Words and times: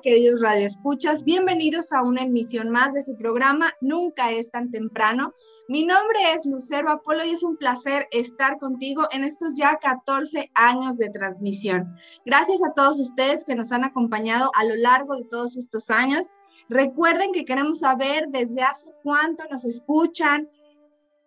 ¿Qué 0.00 0.10
tal, 0.10 0.14
queridos 0.14 0.40
radioescuchas? 0.40 1.24
Bienvenidos 1.24 1.92
a 1.92 2.02
una 2.02 2.22
emisión 2.22 2.70
más 2.70 2.94
de 2.94 3.02
su 3.02 3.16
programa 3.16 3.72
Nunca 3.80 4.30
es 4.30 4.50
tan 4.50 4.70
temprano. 4.70 5.34
Mi 5.68 5.84
nombre 5.84 6.18
es 6.34 6.46
Lucero 6.46 6.90
Apolo 6.90 7.24
y 7.24 7.30
es 7.30 7.42
un 7.42 7.56
placer 7.56 8.06
estar 8.10 8.58
contigo 8.58 9.06
en 9.10 9.24
estos 9.24 9.54
ya 9.56 9.76
14 9.76 10.50
años 10.54 10.96
de 10.96 11.10
transmisión. 11.10 11.94
Gracias 12.24 12.62
a 12.62 12.72
todos 12.72 12.98
ustedes 13.00 13.44
que 13.44 13.54
nos 13.54 13.72
han 13.72 13.84
acompañado 13.84 14.50
a 14.54 14.64
lo 14.64 14.76
largo 14.76 15.16
de 15.16 15.24
todos 15.24 15.56
estos 15.56 15.90
años. 15.90 16.28
Recuerden 16.68 17.32
que 17.32 17.44
queremos 17.44 17.80
saber 17.80 18.24
desde 18.28 18.62
hace 18.62 18.92
cuánto 19.02 19.44
nos 19.50 19.64
escuchan, 19.64 20.48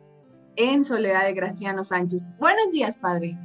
en 0.56 0.84
Soledad 0.84 1.26
de 1.26 1.34
Graciano 1.34 1.84
Sánchez. 1.84 2.26
Buenos 2.40 2.72
días, 2.72 2.98
padre. 2.98 3.38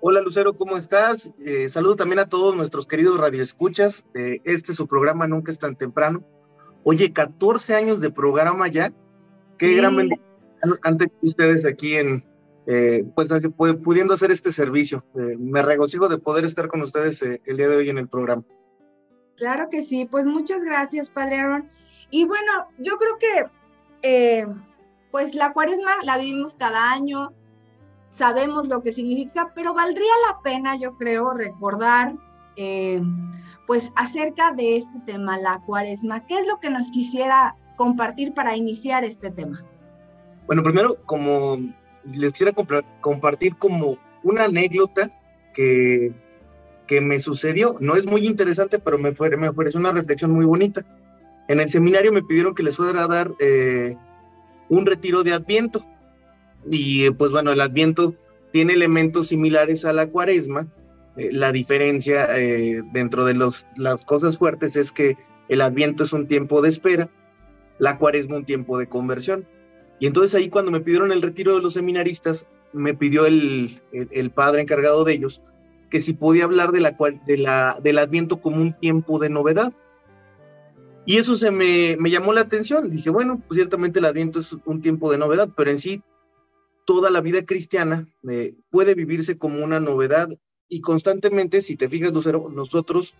Hola 0.00 0.20
Lucero, 0.20 0.56
¿cómo 0.56 0.76
estás? 0.76 1.32
Eh, 1.44 1.68
saludo 1.68 1.96
también 1.96 2.20
a 2.20 2.28
todos 2.28 2.54
nuestros 2.54 2.86
queridos 2.86 3.18
radioescuchas. 3.18 4.04
Eh, 4.14 4.40
este 4.44 4.72
su 4.72 4.86
programa 4.86 5.26
Nunca 5.26 5.50
es 5.50 5.58
tan 5.58 5.74
temprano. 5.76 6.22
Oye, 6.84 7.12
14 7.12 7.74
años 7.74 8.00
de 8.00 8.10
programa 8.10 8.68
ya. 8.68 8.92
Qué 9.58 9.68
Sí. 9.70 9.74
gran 9.76 9.96
bendición 9.96 10.22
ante 10.84 11.10
ustedes 11.22 11.66
aquí 11.66 11.96
en, 11.96 12.24
eh, 12.66 13.04
pues 13.16 13.32
así, 13.32 13.48
pu- 13.48 13.82
pudiendo 13.82 14.14
hacer 14.14 14.30
este 14.30 14.52
servicio. 14.52 15.04
Eh, 15.16 15.36
me 15.38 15.62
regocijo 15.62 16.08
de 16.08 16.18
poder 16.18 16.44
estar 16.44 16.68
con 16.68 16.80
ustedes 16.82 17.20
eh, 17.22 17.40
el 17.44 17.56
día 17.56 17.68
de 17.68 17.76
hoy 17.76 17.90
en 17.90 17.98
el 17.98 18.08
programa. 18.08 18.44
Claro 19.36 19.68
que 19.68 19.82
sí, 19.82 20.04
pues 20.04 20.26
muchas 20.26 20.62
gracias, 20.62 21.10
Padre 21.10 21.40
Aaron. 21.40 21.70
Y 22.10 22.24
bueno, 22.24 22.68
yo 22.78 22.96
creo 22.96 23.18
que 23.18 24.46
pues 25.10 25.34
la 25.34 25.52
cuaresma 25.52 25.90
la 26.04 26.18
vivimos 26.18 26.54
cada 26.54 26.92
año, 26.92 27.32
sabemos 28.18 28.68
lo 28.68 28.82
que 28.82 28.92
significa, 28.92 29.52
pero 29.54 29.72
valdría 29.72 30.12
la 30.28 30.40
pena, 30.42 30.76
yo 30.76 30.96
creo, 30.96 31.32
recordar 31.32 32.12
eh, 32.56 33.00
pues 33.66 33.92
acerca 33.94 34.52
de 34.52 34.76
este 34.76 34.98
tema, 35.06 35.38
la 35.38 35.60
cuaresma. 35.64 36.26
¿Qué 36.26 36.38
es 36.38 36.46
lo 36.46 36.58
que 36.58 36.70
nos 36.70 36.90
quisiera 36.90 37.54
compartir 37.76 38.34
para 38.34 38.56
iniciar 38.56 39.04
este 39.04 39.30
tema? 39.30 39.64
Bueno, 40.46 40.62
primero, 40.62 40.96
como 41.04 41.58
les 42.12 42.32
quisiera 42.32 42.52
compartir 43.00 43.56
como 43.56 43.96
una 44.24 44.44
anécdota 44.44 45.10
que, 45.54 46.12
que 46.86 47.00
me 47.00 47.20
sucedió. 47.20 47.76
No 47.80 47.94
es 47.94 48.06
muy 48.06 48.26
interesante, 48.26 48.78
pero 48.78 48.98
me, 48.98 49.14
fue, 49.14 49.36
me 49.36 49.50
una 49.50 49.92
reflexión 49.92 50.32
muy 50.32 50.44
bonita. 50.44 50.84
En 51.46 51.60
el 51.60 51.68
seminario 51.68 52.12
me 52.12 52.22
pidieron 52.22 52.54
que 52.54 52.62
les 52.62 52.76
fuera 52.76 53.04
a 53.04 53.08
dar 53.08 53.32
eh, 53.38 53.96
un 54.68 54.86
retiro 54.86 55.22
de 55.22 55.32
Adviento. 55.32 55.84
Y 56.70 57.06
eh, 57.06 57.12
pues 57.12 57.30
bueno, 57.30 57.52
el 57.52 57.60
Adviento 57.60 58.14
tiene 58.52 58.74
elementos 58.74 59.28
similares 59.28 59.84
a 59.84 59.92
la 59.92 60.08
cuaresma. 60.08 60.66
Eh, 61.16 61.30
la 61.32 61.52
diferencia 61.52 62.26
eh, 62.36 62.82
dentro 62.92 63.24
de 63.24 63.34
los, 63.34 63.66
las 63.76 64.04
cosas 64.04 64.38
fuertes 64.38 64.76
es 64.76 64.92
que 64.92 65.16
el 65.48 65.60
Adviento 65.60 66.04
es 66.04 66.12
un 66.12 66.26
tiempo 66.26 66.60
de 66.62 66.68
espera, 66.68 67.08
la 67.78 67.98
cuaresma 67.98 68.36
un 68.36 68.44
tiempo 68.44 68.78
de 68.78 68.88
conversión. 68.88 69.46
Y 70.00 70.06
entonces 70.06 70.34
ahí 70.34 70.48
cuando 70.48 70.70
me 70.70 70.80
pidieron 70.80 71.12
el 71.12 71.22
retiro 71.22 71.54
de 71.54 71.62
los 71.62 71.74
seminaristas, 71.74 72.46
me 72.72 72.94
pidió 72.94 73.26
el, 73.26 73.80
el, 73.92 74.08
el 74.10 74.30
padre 74.30 74.62
encargado 74.62 75.04
de 75.04 75.14
ellos 75.14 75.42
que 75.90 76.00
si 76.00 76.12
podía 76.12 76.44
hablar 76.44 76.72
de 76.72 76.80
la, 76.80 76.96
de 77.26 77.38
la, 77.38 77.78
del 77.82 77.98
adviento 77.98 78.40
como 78.40 78.60
un 78.60 78.72
tiempo 78.78 79.18
de 79.18 79.30
novedad. 79.30 79.72
Y 81.06 81.16
eso 81.16 81.36
se 81.36 81.50
me, 81.50 81.96
me 81.98 82.10
llamó 82.10 82.32
la 82.32 82.42
atención. 82.42 82.90
Dije, 82.90 83.10
bueno, 83.10 83.40
pues 83.46 83.56
ciertamente 83.56 83.98
el 83.98 84.04
adviento 84.04 84.40
es 84.40 84.54
un 84.66 84.82
tiempo 84.82 85.10
de 85.10 85.18
novedad, 85.18 85.48
pero 85.56 85.70
en 85.70 85.78
sí 85.78 86.02
toda 86.88 87.10
la 87.10 87.20
vida 87.20 87.44
cristiana 87.44 88.08
eh, 88.30 88.54
puede 88.70 88.94
vivirse 88.94 89.36
como 89.36 89.62
una 89.62 89.78
novedad 89.78 90.30
y 90.70 90.80
constantemente, 90.80 91.60
si 91.60 91.76
te 91.76 91.86
fijas, 91.86 92.14
nosotros, 92.14 93.14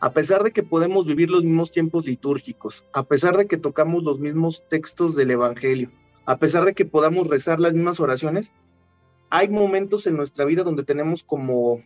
a 0.00 0.12
pesar 0.12 0.42
de 0.42 0.50
que 0.50 0.64
podemos 0.64 1.06
vivir 1.06 1.30
los 1.30 1.44
mismos 1.44 1.70
tiempos 1.70 2.04
litúrgicos, 2.04 2.84
a 2.92 3.04
pesar 3.04 3.36
de 3.36 3.46
que 3.46 3.58
tocamos 3.58 4.02
los 4.02 4.18
mismos 4.18 4.64
textos 4.68 5.14
del 5.14 5.30
Evangelio, 5.30 5.92
a 6.26 6.38
pesar 6.38 6.64
de 6.64 6.74
que 6.74 6.84
podamos 6.84 7.28
rezar 7.28 7.60
las 7.60 7.74
mismas 7.74 8.00
oraciones, 8.00 8.50
hay 9.30 9.48
momentos 9.48 10.08
en 10.08 10.16
nuestra 10.16 10.44
vida 10.44 10.64
donde 10.64 10.82
tenemos 10.82 11.22
como, 11.22 11.80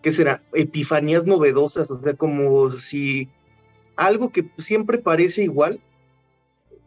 ¿qué 0.00 0.10
será? 0.10 0.42
Epifanías 0.54 1.26
novedosas, 1.26 1.90
o 1.90 2.00
sea, 2.00 2.14
como 2.14 2.70
si 2.78 3.28
algo 3.94 4.30
que 4.30 4.50
siempre 4.56 4.96
parece 4.96 5.42
igual, 5.42 5.82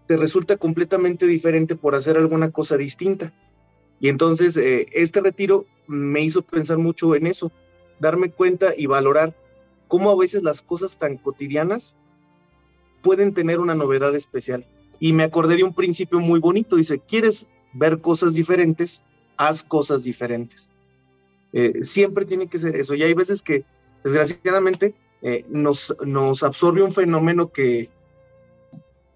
te 0.07 0.17
resulta 0.17 0.57
completamente 0.57 1.27
diferente 1.27 1.75
por 1.75 1.93
hacer 1.93 2.17
alguna 2.17 2.49
cosa 2.49 2.77
distinta. 2.77 3.31
Y 4.03 4.09
entonces 4.09 4.57
eh, 4.57 4.85
este 4.91 5.21
retiro 5.21 5.65
me 5.87 6.19
hizo 6.19 6.41
pensar 6.41 6.77
mucho 6.77 7.15
en 7.15 7.25
eso, 7.25 7.53
darme 8.01 8.31
cuenta 8.31 8.73
y 8.77 8.85
valorar 8.85 9.33
cómo 9.87 10.11
a 10.11 10.17
veces 10.17 10.43
las 10.43 10.61
cosas 10.61 10.97
tan 10.97 11.15
cotidianas 11.15 11.95
pueden 13.01 13.33
tener 13.33 13.61
una 13.61 13.75
novedad 13.75 14.13
especial. 14.13 14.67
Y 14.99 15.13
me 15.13 15.23
acordé 15.23 15.55
de 15.55 15.63
un 15.63 15.73
principio 15.73 16.19
muy 16.19 16.41
bonito, 16.41 16.75
dice, 16.75 16.99
¿quieres 16.99 17.47
ver 17.71 18.01
cosas 18.01 18.33
diferentes? 18.33 19.01
Haz 19.37 19.63
cosas 19.63 20.03
diferentes. 20.03 20.69
Eh, 21.53 21.81
siempre 21.81 22.25
tiene 22.25 22.47
que 22.47 22.57
ser 22.57 22.75
eso. 22.75 22.95
Y 22.95 23.03
hay 23.03 23.13
veces 23.13 23.41
que, 23.41 23.63
desgraciadamente, 24.03 24.93
eh, 25.21 25.45
nos, 25.47 25.95
nos 26.05 26.43
absorbe 26.43 26.83
un 26.83 26.91
fenómeno 26.91 27.53
que 27.53 27.89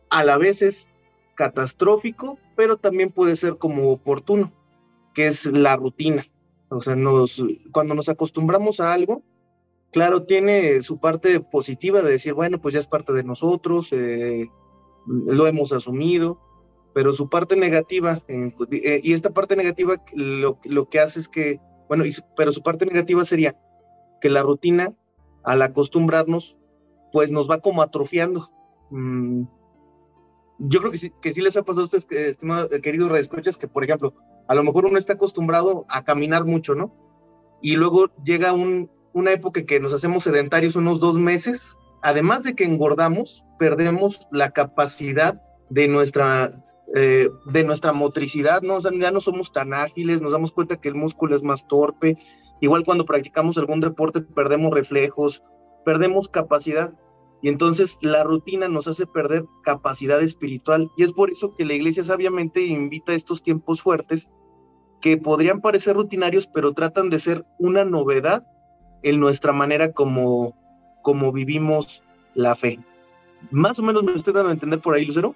a 0.09 0.23
la 0.23 0.37
vez 0.37 0.61
es 0.61 0.89
catastrófico, 1.35 2.39
pero 2.55 2.77
también 2.77 3.09
puede 3.09 3.35
ser 3.35 3.57
como 3.57 3.91
oportuno, 3.91 4.53
que 5.17 5.25
es 5.25 5.47
la 5.47 5.75
rutina. 5.75 6.27
O 6.69 6.79
sea, 6.79 6.95
cuando 7.71 7.95
nos 7.95 8.07
acostumbramos 8.07 8.79
a 8.79 8.93
algo, 8.93 9.23
claro, 9.91 10.25
tiene 10.25 10.83
su 10.83 10.99
parte 10.99 11.39
positiva 11.39 12.03
de 12.03 12.11
decir, 12.11 12.35
bueno, 12.35 12.61
pues 12.61 12.75
ya 12.75 12.79
es 12.79 12.85
parte 12.85 13.13
de 13.13 13.23
nosotros, 13.23 13.89
eh, 13.93 14.47
lo 15.07 15.47
hemos 15.47 15.73
asumido, 15.73 16.39
pero 16.93 17.13
su 17.13 17.29
parte 17.29 17.55
negativa, 17.55 18.21
eh, 18.27 18.53
eh, 18.69 19.01
y 19.03 19.13
esta 19.13 19.31
parte 19.31 19.55
negativa 19.55 20.03
lo, 20.13 20.59
que 20.87 20.99
hace 20.99 21.21
es 21.21 21.27
que, 21.27 21.59
bueno, 21.87 22.03
pero 22.35 22.51
su 22.51 22.61
parte 22.61 22.85
negativa 22.85 23.25
sería 23.25 23.57
que 24.21 24.29
la 24.29 24.43
rutina, 24.43 24.93
al 25.43 25.63
acostumbrarnos, 25.63 26.59
pues 27.11 27.31
nos 27.31 27.49
va 27.49 27.59
como 27.59 27.81
atrofiando. 27.81 28.51
Mm, 28.91 29.45
yo 30.59 30.79
creo 30.79 30.91
que 30.91 30.99
sí, 30.99 31.11
que 31.23 31.33
sí 31.33 31.41
les 31.41 31.57
ha 31.57 31.63
pasado 31.63 31.81
a 31.81 31.85
ustedes, 31.85 32.07
estimados, 32.11 32.69
queridos 32.83 33.09
redescuchas, 33.09 33.57
que 33.57 33.67
por 33.67 33.83
ejemplo, 33.83 34.13
a 34.47 34.55
lo 34.55 34.63
mejor 34.63 34.85
uno 34.85 34.97
está 34.97 35.13
acostumbrado 35.13 35.85
a 35.89 36.03
caminar 36.03 36.45
mucho, 36.45 36.75
¿no? 36.75 36.93
Y 37.61 37.75
luego 37.75 38.09
llega 38.23 38.53
un, 38.53 38.89
una 39.13 39.31
época 39.31 39.65
que 39.65 39.79
nos 39.79 39.93
hacemos 39.93 40.23
sedentarios 40.23 40.75
unos 40.75 40.99
dos 40.99 41.17
meses, 41.17 41.77
además 42.01 42.43
de 42.43 42.55
que 42.55 42.65
engordamos, 42.65 43.43
perdemos 43.59 44.27
la 44.31 44.51
capacidad 44.51 45.41
de 45.69 45.87
nuestra, 45.87 46.49
eh, 46.95 47.29
de 47.45 47.63
nuestra 47.63 47.93
motricidad, 47.93 48.61
¿no? 48.61 48.79
Ya 48.79 49.11
no 49.11 49.21
somos 49.21 49.51
tan 49.51 49.73
ágiles, 49.73 50.21
nos 50.21 50.31
damos 50.31 50.51
cuenta 50.51 50.77
que 50.77 50.89
el 50.89 50.95
músculo 50.95 51.35
es 51.35 51.43
más 51.43 51.67
torpe, 51.67 52.17
igual 52.61 52.83
cuando 52.85 53.05
practicamos 53.05 53.57
algún 53.57 53.81
deporte 53.81 54.21
perdemos 54.21 54.71
reflejos, 54.71 55.43
perdemos 55.83 56.29
capacidad 56.29 56.93
y 57.41 57.49
entonces 57.49 57.97
la 58.01 58.23
rutina 58.23 58.67
nos 58.67 58.87
hace 58.87 59.05
perder 59.05 59.45
capacidad 59.63 60.21
espiritual 60.21 60.89
y 60.97 61.03
es 61.03 61.13
por 61.13 61.29
eso 61.29 61.55
que 61.55 61.65
la 61.65 61.73
iglesia 61.73 62.03
sabiamente 62.03 62.65
invita 62.65 63.11
a 63.11 63.15
estos 63.15 63.43
tiempos 63.43 63.81
fuertes 63.81 64.27
que 65.01 65.17
podrían 65.17 65.61
parecer 65.61 65.95
rutinarios, 65.95 66.47
pero 66.47 66.73
tratan 66.73 67.09
de 67.09 67.19
ser 67.19 67.45
una 67.59 67.85
novedad 67.85 68.45
en 69.03 69.19
nuestra 69.19 69.53
manera 69.53 69.91
como, 69.93 70.57
como 71.03 71.31
vivimos 71.31 72.03
la 72.33 72.55
fe. 72.55 72.79
Más 73.51 73.77
o 73.77 73.83
menos 73.83 74.03
me 74.03 74.13
estoy 74.13 74.33
dando 74.33 74.49
a 74.49 74.53
entender 74.53 74.79
por 74.79 74.95
ahí, 74.95 75.05
Lucero. 75.05 75.35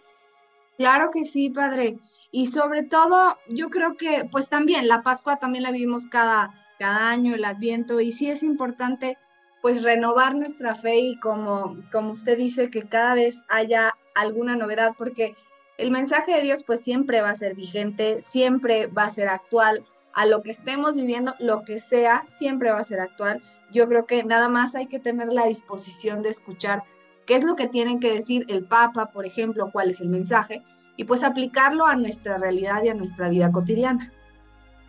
Claro 0.77 1.12
que 1.13 1.25
sí, 1.25 1.50
padre. 1.50 2.00
Y 2.31 2.47
sobre 2.47 2.83
todo, 2.83 3.38
yo 3.50 3.69
creo 3.69 3.97
que, 3.97 4.27
pues 4.31 4.50
también, 4.50 4.88
la 4.88 5.04
Pascua 5.04 5.38
también 5.38 5.63
la 5.63 5.71
vivimos 5.71 6.07
cada, 6.07 6.54
cada 6.80 7.09
año, 7.09 7.36
el 7.36 7.45
Adviento, 7.45 8.00
y 8.00 8.12
sí 8.12 8.30
es 8.30 8.42
importante, 8.42 9.18
pues, 9.61 9.83
renovar 9.83 10.35
nuestra 10.35 10.75
fe 10.75 10.99
y 10.99 11.19
como, 11.19 11.77
como 11.91 12.11
usted 12.11 12.37
dice, 12.37 12.69
que 12.69 12.83
cada 12.83 13.15
vez 13.15 13.45
haya 13.49 13.95
alguna 14.15 14.55
novedad, 14.55 14.93
porque 14.97 15.35
el 15.77 15.91
mensaje 15.91 16.35
de 16.35 16.41
Dios, 16.41 16.63
pues, 16.63 16.81
siempre 16.81 17.21
va 17.21 17.29
a 17.29 17.35
ser 17.35 17.55
vigente, 17.55 18.21
siempre 18.21 18.87
va 18.87 19.05
a 19.05 19.11
ser 19.11 19.27
actual, 19.27 19.85
a 20.13 20.25
lo 20.25 20.41
que 20.41 20.51
estemos 20.51 20.95
viviendo, 20.95 21.35
lo 21.39 21.63
que 21.63 21.79
sea, 21.79 22.23
siempre 22.27 22.71
va 22.71 22.79
a 22.79 22.83
ser 22.83 22.99
actual. 22.99 23.41
Yo 23.71 23.87
creo 23.87 24.05
que 24.05 24.23
nada 24.23 24.49
más 24.49 24.75
hay 24.75 24.87
que 24.87 24.99
tener 24.99 25.29
la 25.29 25.45
disposición 25.45 26.21
de 26.21 26.29
escuchar 26.29 26.83
qué 27.25 27.35
es 27.35 27.43
lo 27.43 27.55
que 27.55 27.67
tienen 27.67 27.99
que 27.99 28.13
decir 28.13 28.45
el 28.49 28.65
Papa, 28.65 29.11
por 29.11 29.25
ejemplo, 29.25 29.69
cuál 29.71 29.91
es 29.91 30.01
el 30.01 30.09
mensaje, 30.09 30.63
y 30.97 31.05
pues 31.05 31.23
aplicarlo 31.23 31.85
a 31.85 31.95
nuestra 31.95 32.37
realidad 32.37 32.83
y 32.83 32.89
a 32.89 32.93
nuestra 32.93 33.29
vida 33.29 33.51
cotidiana. 33.51 34.11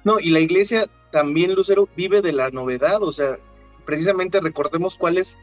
No, 0.04 0.18
y 0.18 0.30
la 0.30 0.40
iglesia 0.40 0.86
también, 1.12 1.54
Lucero, 1.54 1.88
vive 1.96 2.20
de 2.20 2.32
la 2.32 2.50
novedad, 2.50 3.02
o 3.02 3.12
sea, 3.12 3.36
precisamente 3.84 4.40
recordemos 4.40 4.96
cuál 4.96 5.18
es 5.18 5.36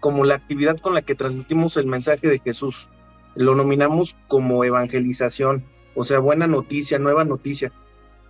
como 0.00 0.24
la 0.24 0.34
actividad 0.34 0.78
con 0.78 0.94
la 0.94 1.02
que 1.02 1.14
transmitimos 1.14 1.76
el 1.76 1.86
mensaje 1.86 2.28
de 2.28 2.38
Jesús. 2.38 2.88
Lo 3.34 3.54
nominamos 3.54 4.16
como 4.28 4.64
evangelización, 4.64 5.64
o 5.94 6.04
sea, 6.04 6.18
buena 6.18 6.46
noticia, 6.46 6.98
nueva 6.98 7.24
noticia. 7.24 7.72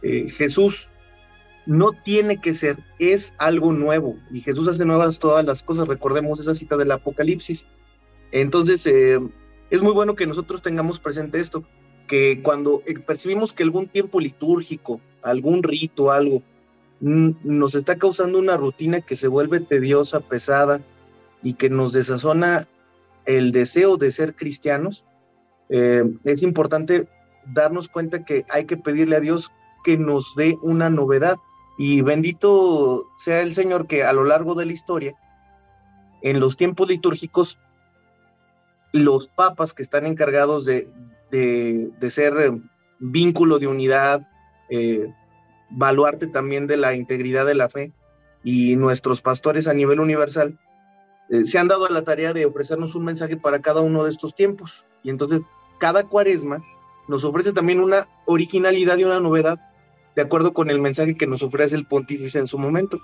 Eh, 0.03 0.29
Jesús 0.31 0.89
no 1.67 1.93
tiene 1.93 2.41
que 2.41 2.55
ser, 2.55 2.79
es 2.99 3.35
algo 3.37 3.73
nuevo 3.73 4.17
y 4.31 4.41
Jesús 4.41 4.69
hace 4.69 4.85
nuevas 4.85 5.19
todas 5.19 5.45
las 5.45 5.63
cosas. 5.63 5.87
Recordemos 5.87 6.41
esa 6.41 6.55
cita 6.55 6.77
del 6.77 6.91
Apocalipsis. 6.93 7.67
Entonces, 8.33 8.87
eh, 8.87 9.19
es 9.71 9.83
muy 9.83 9.93
bueno 9.93 10.15
que 10.15 10.27
nosotros 10.27 10.63
tengamos 10.63 10.99
presente 10.99 11.41
esto, 11.41 11.65
que 12.07 12.41
cuando 12.43 12.83
percibimos 13.07 13.53
que 13.53 13.63
algún 13.63 13.89
tiempo 13.89 14.19
litúrgico, 14.19 15.01
algún 15.23 15.63
rito, 15.63 16.11
algo, 16.11 16.43
nos 17.01 17.75
está 17.75 17.97
causando 17.97 18.39
una 18.39 18.57
rutina 18.57 19.01
que 19.01 19.17
se 19.17 19.29
vuelve 19.29 19.61
tediosa, 19.61 20.21
pesada 20.21 20.81
y 21.43 21.55
que 21.55 21.71
nos 21.71 21.93
desazona 21.93 22.67
el 23.25 23.53
deseo 23.53 23.97
de 23.97 24.11
ser 24.11 24.35
cristianos, 24.35 25.05
eh, 25.69 26.03
es 26.25 26.43
importante 26.43 27.09
darnos 27.47 27.89
cuenta 27.89 28.25
que 28.25 28.45
hay 28.51 28.65
que 28.65 28.77
pedirle 28.77 29.17
a 29.17 29.21
Dios 29.21 29.53
que 29.85 29.97
nos 29.97 30.35
dé 30.37 30.57
una 30.63 30.91
novedad. 30.91 31.37
Y 31.79 32.01
bendito 32.01 33.07
sea 33.17 33.41
el 33.41 33.55
Señor 33.55 33.87
que 33.87 34.03
a 34.03 34.13
lo 34.13 34.25
largo 34.25 34.55
de 34.55 34.67
la 34.67 34.73
historia, 34.73 35.15
en 36.23 36.41
los 36.41 36.57
tiempos 36.57 36.89
litúrgicos, 36.89 37.59
los 38.93 39.29
papas 39.29 39.75
que 39.75 39.83
están 39.83 40.07
encargados 40.07 40.65
de, 40.65 40.89
de, 41.31 42.11
ser 42.11 42.35
eh, 42.41 42.61
vínculo 42.99 43.59
de 43.59 43.67
unidad, 43.67 44.27
eh, 44.71 45.13
baluarte 45.71 46.27
también 46.27 46.67
de 46.67 46.77
la 46.77 46.95
integridad 46.95 47.47
de 47.47 47.55
la 47.55 47.69
fe, 47.69 47.93
y 48.45 48.77
nuestros 48.77 49.21
pastores 49.21 49.67
a 49.67 49.75
nivel 49.75 50.01
universal, 50.01 50.59
eh, 51.29 51.45
se 51.45 51.59
han 51.59 51.69
dado 51.69 51.87
a 51.87 51.91
la 51.91 52.03
tarea 52.03 52.33
de 52.33 52.47
ofrecernos 52.47 52.95
un 52.95 53.05
mensaje 53.05 53.37
para 53.37 53.61
cada 53.61 53.81
uno 53.81 54.05
de 54.05 54.11
estos 54.11 54.35
tiempos. 54.35 54.85
Y 55.03 55.11
entonces, 55.11 55.43
cada 55.79 56.05
cuaresma 56.05 56.63
nos 57.09 57.25
ofrece 57.25 57.53
también 57.53 57.81
una 57.81 58.09
originalidad 58.27 58.99
y 58.99 59.05
una 59.05 59.21
novedad 59.21 59.59
de 60.17 60.23
acuerdo 60.23 60.53
con 60.53 60.71
el 60.71 60.81
mensaje 60.81 61.17
que 61.17 61.27
nos 61.27 61.43
ofrece 61.43 61.75
el 61.75 61.87
pontífice 61.87 62.39
en 62.39 62.47
su 62.47 62.59
momento. 62.59 62.99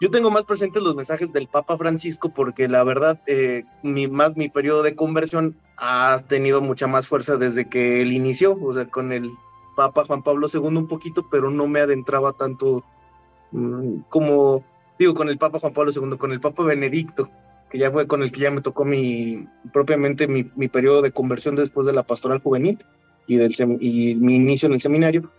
Yo 0.00 0.10
tengo 0.10 0.30
más 0.30 0.44
presentes 0.44 0.82
los 0.82 0.96
mensajes 0.96 1.32
del 1.32 1.46
Papa 1.46 1.78
Francisco 1.78 2.32
porque 2.34 2.68
la 2.68 2.82
verdad, 2.82 3.20
eh, 3.26 3.64
mi, 3.82 4.08
más 4.08 4.36
mi 4.36 4.48
periodo 4.48 4.82
de 4.82 4.96
conversión 4.96 5.56
ha 5.76 6.22
tenido 6.28 6.60
mucha 6.60 6.86
más 6.86 7.06
fuerza 7.06 7.36
desde 7.36 7.68
que 7.68 8.02
él 8.02 8.12
inició, 8.12 8.58
o 8.60 8.72
sea, 8.72 8.86
con 8.86 9.12
el 9.12 9.30
Papa 9.74 10.04
Juan 10.06 10.22
Pablo 10.22 10.48
II 10.52 10.60
un 10.60 10.88
poquito, 10.88 11.26
pero 11.30 11.50
no 11.50 11.66
me 11.66 11.80
adentraba 11.80 12.32
tanto 12.32 12.84
mm, 13.52 14.00
como, 14.08 14.64
digo, 14.98 15.14
con 15.14 15.28
el 15.28 15.38
Papa 15.38 15.60
Juan 15.60 15.72
Pablo 15.72 15.92
II, 15.94 16.16
con 16.18 16.32
el 16.32 16.40
Papa 16.40 16.62
Benedicto, 16.64 17.28
que 17.70 17.78
ya 17.78 17.90
fue 17.90 18.06
con 18.06 18.22
el 18.22 18.32
que 18.32 18.40
ya 18.40 18.50
me 18.50 18.60
tocó 18.60 18.84
mi, 18.84 19.48
propiamente 19.72 20.28
mi, 20.28 20.50
mi 20.56 20.68
periodo 20.68 21.02
de 21.02 21.12
conversión 21.12 21.56
después 21.56 21.86
de 21.86 21.92
la 21.92 22.02
pastoral 22.02 22.40
juvenil 22.40 22.84
y, 23.26 23.36
del, 23.36 23.54
y 23.80 24.14
mi 24.14 24.36
inicio 24.36 24.66
en 24.66 24.74
el 24.74 24.80
seminario 24.80 25.30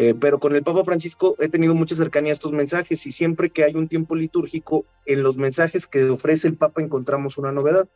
eh, 0.00 0.14
pero 0.14 0.38
con 0.38 0.54
el 0.54 0.62
Papa 0.62 0.84
Francisco 0.84 1.34
he 1.40 1.48
tenido 1.48 1.74
mucha 1.74 1.96
cercanía 1.96 2.30
a 2.30 2.34
estos 2.34 2.52
mensajes 2.52 3.04
y 3.04 3.10
siempre 3.10 3.50
que 3.50 3.64
hay 3.64 3.74
un 3.74 3.88
tiempo 3.88 4.14
litúrgico, 4.14 4.84
en 5.06 5.24
los 5.24 5.36
mensajes 5.36 5.88
que 5.88 6.08
ofrece 6.08 6.46
el 6.46 6.56
Papa 6.56 6.80
encontramos 6.80 7.36
una 7.36 7.50
novedad. 7.50 7.88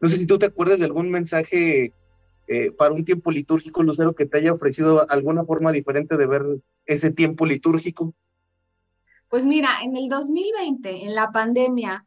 No 0.00 0.08
sé 0.08 0.16
si 0.16 0.26
tú 0.26 0.38
te 0.38 0.46
acuerdas 0.46 0.78
de 0.78 0.86
algún 0.86 1.10
mensaje 1.10 1.92
eh, 2.46 2.70
para 2.70 2.92
un 2.92 3.04
tiempo 3.04 3.30
litúrgico, 3.30 3.82
Lucero, 3.82 4.14
que 4.14 4.26
te 4.26 4.38
haya 4.38 4.52
ofrecido 4.52 5.10
alguna 5.10 5.44
forma 5.44 5.72
diferente 5.72 6.16
de 6.16 6.26
ver 6.26 6.42
ese 6.86 7.10
tiempo 7.10 7.46
litúrgico. 7.46 8.14
Pues 9.28 9.44
mira, 9.44 9.70
en 9.82 9.96
el 9.96 10.08
2020, 10.08 11.04
en 11.04 11.14
la 11.14 11.30
pandemia, 11.30 12.06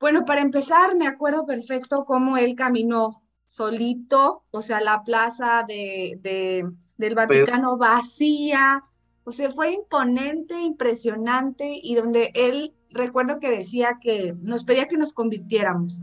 bueno, 0.00 0.24
para 0.24 0.40
empezar, 0.40 0.94
me 0.96 1.06
acuerdo 1.06 1.46
perfecto 1.46 2.04
cómo 2.04 2.36
él 2.36 2.54
caminó 2.54 3.22
solito, 3.46 4.44
o 4.50 4.62
sea, 4.62 4.80
la 4.80 5.02
plaza 5.04 5.64
de 5.66 6.20
del 6.96 7.14
Vaticano 7.14 7.76
vacía, 7.76 8.84
o 9.24 9.32
sea, 9.32 9.50
fue 9.50 9.72
imponente, 9.72 10.58
impresionante 10.60 11.78
y 11.82 11.94
donde 11.94 12.30
él, 12.34 12.74
recuerdo 12.90 13.38
que 13.40 13.50
decía 13.50 13.98
que 14.00 14.34
nos 14.42 14.64
pedía 14.64 14.88
que 14.88 14.96
nos 14.96 15.12
convirtiéramos. 15.12 16.00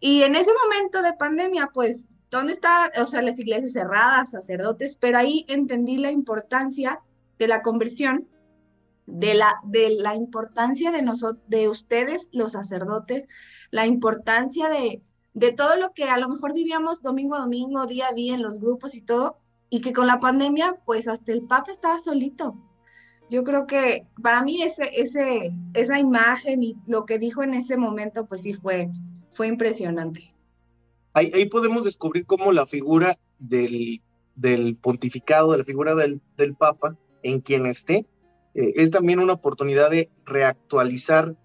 Y 0.00 0.22
en 0.22 0.34
ese 0.34 0.50
momento 0.64 1.00
de 1.02 1.14
pandemia, 1.14 1.70
pues, 1.72 2.08
¿dónde 2.34 2.52
están, 2.52 2.90
o 3.00 3.06
sea, 3.06 3.22
las 3.22 3.38
iglesias 3.38 3.72
cerradas, 3.72 4.32
sacerdotes? 4.32 4.96
Pero 4.96 5.18
ahí 5.18 5.44
entendí 5.48 5.98
la 5.98 6.10
importancia 6.10 6.98
de 7.38 7.46
la 7.46 7.62
conversión, 7.62 8.26
de 9.06 9.34
la, 9.34 9.60
de 9.62 9.90
la 9.90 10.16
importancia 10.16 10.90
de 10.90 11.02
nosotros, 11.02 11.44
de 11.46 11.68
ustedes, 11.68 12.30
los 12.32 12.52
sacerdotes, 12.52 13.28
la 13.70 13.86
importancia 13.86 14.68
de, 14.68 15.00
de 15.32 15.52
todo 15.52 15.76
lo 15.76 15.92
que 15.92 16.04
a 16.04 16.18
lo 16.18 16.28
mejor 16.28 16.54
vivíamos 16.54 17.02
domingo 17.02 17.36
a 17.36 17.40
domingo, 17.40 17.86
día 17.86 18.08
a 18.08 18.14
día 18.14 18.34
en 18.34 18.42
los 18.42 18.58
grupos 18.58 18.96
y 18.96 19.02
todo, 19.02 19.38
y 19.70 19.80
que 19.80 19.92
con 19.92 20.08
la 20.08 20.18
pandemia, 20.18 20.80
pues 20.84 21.06
hasta 21.06 21.30
el 21.30 21.42
Papa 21.42 21.70
estaba 21.70 22.00
solito. 22.00 22.56
Yo 23.30 23.44
creo 23.44 23.68
que 23.68 24.08
para 24.20 24.42
mí 24.42 24.60
ese, 24.60 24.90
ese, 25.00 25.52
esa 25.72 26.00
imagen 26.00 26.64
y 26.64 26.76
lo 26.86 27.06
que 27.06 27.20
dijo 27.20 27.44
en 27.44 27.54
ese 27.54 27.76
momento, 27.76 28.26
pues 28.26 28.42
sí 28.42 28.54
fue, 28.54 28.90
fue 29.32 29.46
impresionante. 29.46 30.33
Ahí, 31.14 31.46
podemos 31.46 31.84
descubrir 31.84 32.26
cómo 32.26 32.50
la 32.50 32.66
figura 32.66 33.16
del, 33.38 34.00
pontificado, 34.82 35.52
de 35.52 35.58
la 35.58 35.64
figura 35.64 35.94
del, 35.94 36.20
Papa, 36.58 36.98
en 37.22 37.40
quien 37.40 37.66
esté, 37.66 38.06
eh, 38.54 38.72
es 38.74 38.90
también 38.90 39.20
una 39.20 39.34
oportunidad 39.34 39.90
de 39.90 40.10
reactualizar 40.26 41.36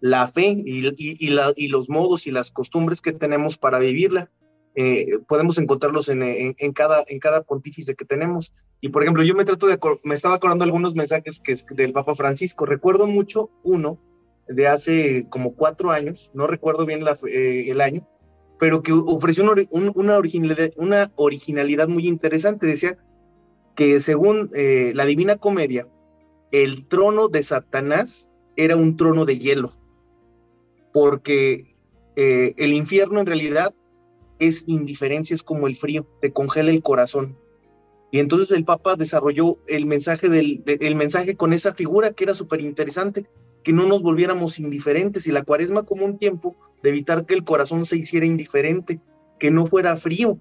la 0.00 0.28
fe 0.28 0.62
y, 0.64 1.68
los 1.68 1.90
modos 1.90 2.26
y 2.26 2.30
las 2.30 2.50
costumbres 2.50 3.02
que 3.02 3.12
tenemos 3.12 3.58
para 3.58 3.78
vivirla. 3.78 4.30
Eh, 4.74 5.18
podemos 5.28 5.58
encontrarlos 5.58 6.08
en, 6.08 6.72
cada, 6.72 7.42
pontífice 7.42 7.96
que 7.96 8.06
tenemos. 8.06 8.54
Y 8.80 8.88
por 8.88 9.02
ejemplo, 9.02 9.22
yo 9.24 9.34
me 9.34 9.44
trato 9.44 9.66
de, 9.66 9.78
me 10.04 10.14
estaba 10.14 10.36
acordando 10.36 10.64
algunos 10.64 10.94
mensajes 10.94 11.38
que 11.38 11.54
del 11.74 11.92
Papa 11.92 12.14
Francisco. 12.14 12.64
Recuerdo 12.64 13.06
mucho 13.06 13.50
uno 13.62 13.98
de 14.46 14.68
hace 14.68 15.26
como 15.28 15.54
cuatro 15.54 15.90
años, 15.90 16.30
no 16.32 16.46
recuerdo 16.46 16.86
bien 16.86 17.04
eh, 17.26 17.66
el 17.68 17.82
año, 17.82 18.08
pero 18.58 18.82
que 18.82 18.92
ofreció 18.92 19.44
una, 19.70 20.18
originalidad, 21.16 21.88
muy 21.88 22.08
interesante. 22.08 22.66
Decía 22.66 22.98
que 23.76 24.00
según 24.00 24.50
eh, 24.54 24.92
la 24.94 25.04
Divina 25.04 25.36
Comedia, 25.36 25.86
el 26.50 26.86
trono 26.86 27.28
de 27.28 27.42
Satanás 27.42 28.28
era 28.56 28.76
un 28.76 28.96
trono 28.96 29.24
de 29.24 29.38
hielo, 29.38 29.72
porque 30.92 31.76
eh, 32.16 32.54
el 32.56 32.72
infierno 32.72 33.20
en 33.20 33.26
realidad 33.26 33.74
es 34.40 34.64
indiferencia, 34.66 35.34
es 35.34 35.42
como 35.42 35.66
el 35.66 35.76
frío, 35.76 36.06
te 36.20 36.32
congela 36.32 36.70
el 36.70 36.82
corazón. 36.82 37.38
Y 38.10 38.20
entonces 38.20 38.50
el 38.50 38.64
Papa 38.64 38.96
desarrolló 38.96 39.58
el 39.66 39.86
mensaje, 39.86 40.28
del, 40.28 40.64
el 40.66 40.94
mensaje 40.96 41.36
con 41.36 41.52
esa 41.52 41.74
figura 41.74 42.12
que 42.12 42.24
era 42.24 42.34
súper 42.34 42.60
interesante, 42.60 43.26
que 43.62 43.72
no 43.72 43.86
nos 43.86 44.02
volviéramos 44.02 44.58
indiferentes 44.58 45.26
y 45.26 45.32
la 45.32 45.42
cuaresma 45.42 45.82
como 45.82 46.06
un 46.06 46.18
tiempo 46.18 46.56
de 46.82 46.90
evitar 46.90 47.26
que 47.26 47.34
el 47.34 47.44
corazón 47.44 47.86
se 47.86 47.96
hiciera 47.96 48.26
indiferente, 48.26 49.00
que 49.38 49.50
no 49.50 49.66
fuera 49.66 49.96
frío. 49.96 50.38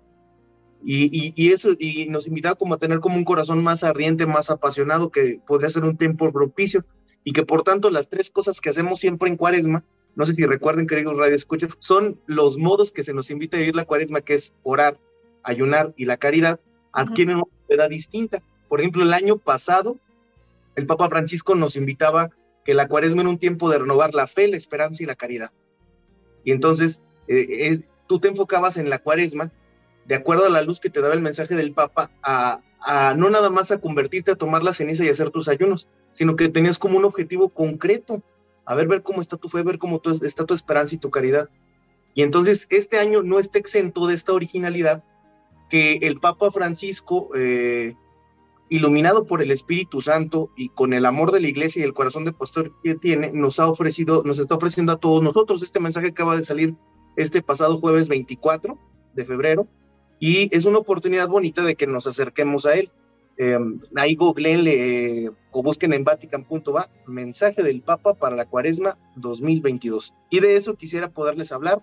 Y, 0.83 1.33
y, 1.35 1.51
eso, 1.51 1.71
y 1.79 2.07
nos 2.07 2.27
invitaba 2.27 2.55
como 2.55 2.75
a 2.75 2.77
tener 2.77 2.99
como 2.99 3.17
un 3.17 3.25
corazón 3.25 3.63
más 3.63 3.83
ardiente, 3.83 4.25
más 4.25 4.49
apasionado, 4.49 5.11
que 5.11 5.41
podría 5.45 5.69
ser 5.69 5.83
un 5.83 5.97
tiempo 5.97 6.31
propicio, 6.31 6.85
y 7.23 7.33
que 7.33 7.45
por 7.45 7.63
tanto 7.63 7.89
las 7.89 8.09
tres 8.09 8.29
cosas 8.29 8.61
que 8.61 8.69
hacemos 8.69 8.99
siempre 8.99 9.29
en 9.29 9.37
cuaresma, 9.37 9.83
no 10.15 10.25
sé 10.25 10.33
si 10.33 10.45
recuerden, 10.45 10.87
queridos 10.87 11.17
radioescuchas, 11.17 11.77
son 11.79 12.19
los 12.25 12.57
modos 12.57 12.91
que 12.91 13.03
se 13.03 13.13
nos 13.13 13.29
invita 13.29 13.57
a 13.57 13.59
vivir 13.59 13.75
la 13.75 13.85
cuaresma, 13.85 14.21
que 14.21 14.35
es 14.35 14.53
orar, 14.63 14.97
ayunar 15.43 15.93
y 15.97 16.05
la 16.05 16.17
caridad, 16.17 16.59
adquieren 16.91 17.35
una 17.37 17.45
edad 17.69 17.89
distinta. 17.89 18.41
Por 18.67 18.79
ejemplo, 18.79 19.03
el 19.03 19.13
año 19.13 19.37
pasado, 19.37 19.99
el 20.75 20.87
Papa 20.87 21.09
Francisco 21.09 21.53
nos 21.55 21.75
invitaba 21.75 22.31
que 22.65 22.73
la 22.73 22.87
cuaresma 22.87 23.21
era 23.21 23.29
un 23.29 23.37
tiempo 23.37 23.69
de 23.69 23.79
renovar 23.79 24.13
la 24.13 24.27
fe, 24.27 24.47
la 24.47 24.57
esperanza 24.57 25.03
y 25.03 25.05
la 25.05 25.15
caridad. 25.15 25.51
Y 26.43 26.51
entonces 26.51 27.01
eh, 27.27 27.79
tú 28.07 28.19
te 28.19 28.29
enfocabas 28.29 28.77
en 28.77 28.89
la 28.89 28.99
cuaresma, 28.99 29.51
de 30.05 30.15
acuerdo 30.15 30.45
a 30.45 30.49
la 30.49 30.61
luz 30.61 30.79
que 30.79 30.89
te 30.89 31.01
daba 31.01 31.13
el 31.13 31.21
mensaje 31.21 31.55
del 31.55 31.73
Papa, 31.73 32.11
a, 32.23 32.61
no 33.15 33.29
nada 33.29 33.49
más 33.49 33.71
a 33.71 33.79
convertirte 33.79 34.31
a 34.31 34.35
tomar 34.35 34.63
la 34.63 34.73
ceniza 34.73 35.03
y 35.03 35.09
hacer 35.09 35.29
tus 35.31 35.49
ayunos, 35.49 35.87
sino 36.13 36.35
que 36.35 36.47
tenías 36.47 36.79
como 36.79 36.97
un 36.97 37.05
objetivo 37.05 37.49
concreto, 37.49 38.23
a 38.65 38.75
ver, 38.75 38.87
ver 38.87 39.03
cómo 39.03 39.21
está 39.21 39.35
tu 39.35 39.49
fe, 39.49 39.63
ver 39.63 39.77
cómo 39.77 40.01
está 40.21 40.45
tu 40.45 40.53
esperanza 40.53 40.95
y 40.95 40.99
tu 40.99 41.11
caridad. 41.11 41.49
Y 42.13 42.23
entonces 42.23 42.65
este 42.69 42.97
año 42.97 43.21
no 43.21 43.39
está 43.39 43.59
exento 43.59 44.07
de 44.07 44.15
esta 44.15 44.33
originalidad 44.33 45.03
que 45.69 45.97
el 46.01 46.19
Papa 46.19 46.51
Francisco 46.51 47.29
eh, 47.35 47.93
iluminado 48.69 49.25
por 49.25 49.41
el 49.41 49.51
Espíritu 49.51 50.01
Santo 50.01 50.51
y 50.57 50.69
con 50.69 50.93
el 50.93 51.05
amor 51.05 51.31
de 51.31 51.39
la 51.39 51.47
iglesia 51.47 51.81
y 51.81 51.83
el 51.83 51.93
corazón 51.93 52.25
de 52.25 52.33
pastor 52.33 52.73
que 52.83 52.95
tiene, 52.95 53.31
nos 53.31 53.59
ha 53.59 53.67
ofrecido, 53.67 54.23
nos 54.23 54.39
está 54.39 54.55
ofreciendo 54.55 54.91
a 54.91 54.97
todos 54.97 55.23
nosotros. 55.23 55.63
Este 55.63 55.79
mensaje 55.79 56.07
acaba 56.07 56.35
de 56.35 56.43
salir 56.43 56.75
este 57.15 57.41
pasado 57.41 57.77
jueves 57.77 58.07
24 58.07 58.77
de 59.13 59.25
febrero 59.25 59.67
y 60.19 60.53
es 60.55 60.65
una 60.65 60.79
oportunidad 60.79 61.29
bonita 61.29 61.63
de 61.63 61.75
que 61.75 61.87
nos 61.87 62.07
acerquemos 62.07 62.65
a 62.65 62.75
él. 62.75 62.91
Eh, 63.39 63.57
ahí 63.95 64.15
googleenle 64.15 65.29
o 65.51 65.61
busquen 65.61 65.93
en 65.93 66.03
vatican.va 66.03 66.89
mensaje 67.05 67.61
del 67.61 67.81
Papa 67.81 68.15
para 68.15 68.35
la 68.35 68.45
cuaresma 68.45 68.97
2022. 69.15 70.13
Y 70.31 70.39
de 70.39 70.55
eso 70.55 70.75
quisiera 70.75 71.09
poderles 71.09 71.51
hablar 71.51 71.81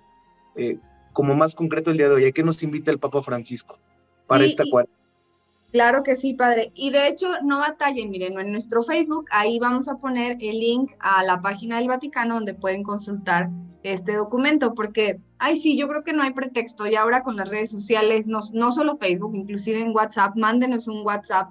eh, 0.57 0.79
como 1.13 1.37
más 1.37 1.55
concreto 1.55 1.91
el 1.91 1.97
día 1.97 2.09
de 2.09 2.15
hoy. 2.17 2.25
¿A 2.25 2.33
qué 2.33 2.43
nos 2.43 2.63
invita 2.63 2.91
el 2.91 2.99
Papa 2.99 3.23
Francisco 3.23 3.79
para 4.27 4.45
esta 4.45 4.65
cuaresma? 4.69 4.94
Claro 5.75 6.03
que 6.05 6.15
sí, 6.15 6.35
padre. 6.35 6.71
Y 6.77 6.93
de 6.93 7.09
hecho, 7.09 7.27
no 7.43 7.59
batallen, 7.59 8.09
miren, 8.09 8.39
en 8.39 8.53
nuestro 8.53 8.85
Facebook, 8.85 9.25
ahí 9.33 9.59
vamos 9.59 9.89
a 9.89 9.97
poner 9.97 10.37
el 10.41 10.61
link 10.61 10.93
a 11.01 11.25
la 11.25 11.43
página 11.43 11.79
del 11.79 11.89
Vaticano 11.89 12.35
donde 12.35 12.55
pueden 12.55 12.85
consultar 12.85 13.51
este 13.83 14.15
documento, 14.15 14.75
porque, 14.75 15.19
ay, 15.39 15.57
sí, 15.57 15.77
yo 15.77 15.89
creo 15.89 16.05
que 16.05 16.13
no 16.13 16.23
hay 16.23 16.33
pretexto. 16.33 16.87
Y 16.87 16.95
ahora 16.95 17.25
con 17.25 17.35
las 17.35 17.51
redes 17.51 17.73
sociales, 17.73 18.29
no, 18.29 18.39
no 18.53 18.71
solo 18.71 18.95
Facebook, 18.95 19.35
inclusive 19.35 19.81
en 19.81 19.93
WhatsApp, 19.93 20.37
mándenos 20.37 20.87
un 20.87 21.05
WhatsApp 21.05 21.51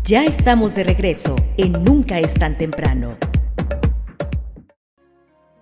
Ya 0.02 0.24
estamos 0.24 0.74
de 0.74 0.82
regreso 0.82 1.36
en 1.56 1.84
Nunca 1.84 2.18
es 2.18 2.34
tan 2.34 2.58
temprano. 2.58 3.16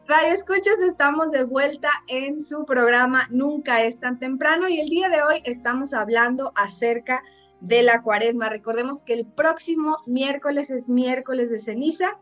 Radio 0.08 0.32
Escuchas, 0.32 0.80
estamos 0.80 1.32
de 1.32 1.44
vuelta 1.44 1.90
en 2.06 2.42
su 2.42 2.64
programa 2.64 3.28
Nunca 3.28 3.84
es 3.84 4.00
tan 4.00 4.18
temprano 4.18 4.66
y 4.66 4.80
el 4.80 4.88
día 4.88 5.10
de 5.10 5.20
hoy 5.20 5.42
estamos 5.44 5.92
hablando 5.92 6.50
acerca 6.56 7.22
de 7.60 7.82
la 7.82 8.00
cuaresma. 8.00 8.48
Recordemos 8.48 9.02
que 9.02 9.12
el 9.12 9.26
próximo 9.26 9.98
miércoles 10.06 10.70
es 10.70 10.88
miércoles 10.88 11.50
de 11.50 11.58
ceniza 11.58 12.18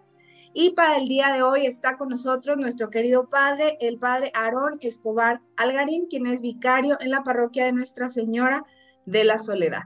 y 0.52 0.70
para 0.70 0.96
el 0.96 1.06
día 1.06 1.32
de 1.32 1.44
hoy 1.44 1.64
está 1.64 1.96
con 1.96 2.08
nosotros 2.08 2.56
nuestro 2.56 2.90
querido 2.90 3.28
padre, 3.28 3.78
el 3.80 4.00
padre 4.00 4.32
Aarón 4.34 4.78
Escobar 4.80 5.40
Algarín, 5.56 6.08
quien 6.10 6.26
es 6.26 6.40
vicario 6.40 6.98
en 6.98 7.12
la 7.12 7.22
parroquia 7.22 7.66
de 7.66 7.72
Nuestra 7.72 8.08
Señora 8.08 8.64
de 9.04 9.22
la 9.22 9.38
Soledad. 9.38 9.84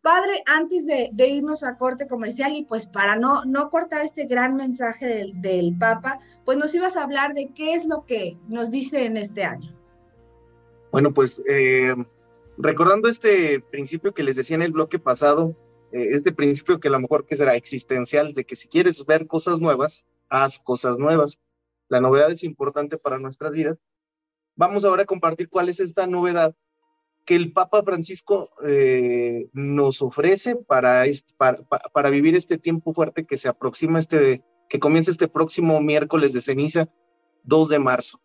Padre, 0.00 0.42
antes 0.46 0.86
de, 0.86 1.10
irnos 1.28 1.64
a 1.64 1.76
corte 1.76 2.06
comercial 2.06 2.52
y 2.54 2.64
pues 2.64 2.86
para 2.86 3.16
no, 3.16 3.44
no 3.44 3.68
cortar 3.68 4.02
este 4.02 4.26
gran 4.26 4.56
mensaje 4.56 5.06
del, 5.06 5.40
del, 5.42 5.76
Papa, 5.76 6.20
pues 6.44 6.56
nos 6.56 6.74
ibas 6.74 6.96
a 6.96 7.02
hablar 7.02 7.34
de 7.34 7.52
qué 7.52 7.74
es 7.74 7.84
lo 7.84 8.04
que 8.04 8.36
nos 8.46 8.70
dice 8.70 9.04
en 9.04 9.16
este 9.16 9.44
año. 9.44 9.74
Bueno, 10.92 11.12
pues 11.12 11.42
eh, 11.48 11.94
recordando 12.56 13.08
este 13.08 13.60
principio 13.60 14.14
que 14.14 14.22
les 14.22 14.36
decía 14.36 14.56
en 14.56 14.62
el 14.62 14.72
bloque 14.72 14.98
pasado, 14.98 15.56
eh, 15.92 16.08
este 16.12 16.32
principio 16.32 16.78
que 16.80 16.88
a 16.88 16.92
lo 16.92 17.00
mejor 17.00 17.26
que 17.26 17.36
será 17.36 17.56
existencial, 17.56 18.32
de 18.32 18.44
que 18.44 18.56
si 18.56 18.68
quieres 18.68 19.04
ver 19.04 19.26
cosas 19.26 19.58
nuevas, 19.58 20.04
haz 20.28 20.58
cosas 20.58 20.98
nuevas. 20.98 21.38
La 21.88 22.00
novedad 22.00 22.30
es 22.30 22.44
importante 22.44 22.98
para 22.98 23.18
nuestras 23.18 23.52
vidas. 23.52 23.78
Vamos 24.54 24.84
ahora 24.84 25.02
a 25.02 25.06
compartir 25.06 25.48
cuál 25.48 25.68
es 25.68 25.80
esta 25.80 26.06
novedad 26.06 26.54
que 27.28 27.34
el 27.34 27.52
Papa 27.52 27.82
Francisco 27.82 28.48
eh, 28.64 29.50
nos 29.52 30.00
ofrece 30.00 30.56
para, 30.56 31.04
vivir 32.10 32.34
este 32.34 32.56
tiempo 32.56 32.94
fuerte 32.94 33.26
que 33.26 33.36
se 33.36 33.48
aproxima, 33.48 33.98
este, 33.98 34.42
que 34.70 34.80
comienza 34.80 35.10
este 35.10 35.28
próximo 35.28 35.78
miércoles 35.82 36.32
de 36.32 36.40
ceniza, 36.40 36.88
2 37.42 37.68
de 37.68 37.78
marzo. 37.80 38.18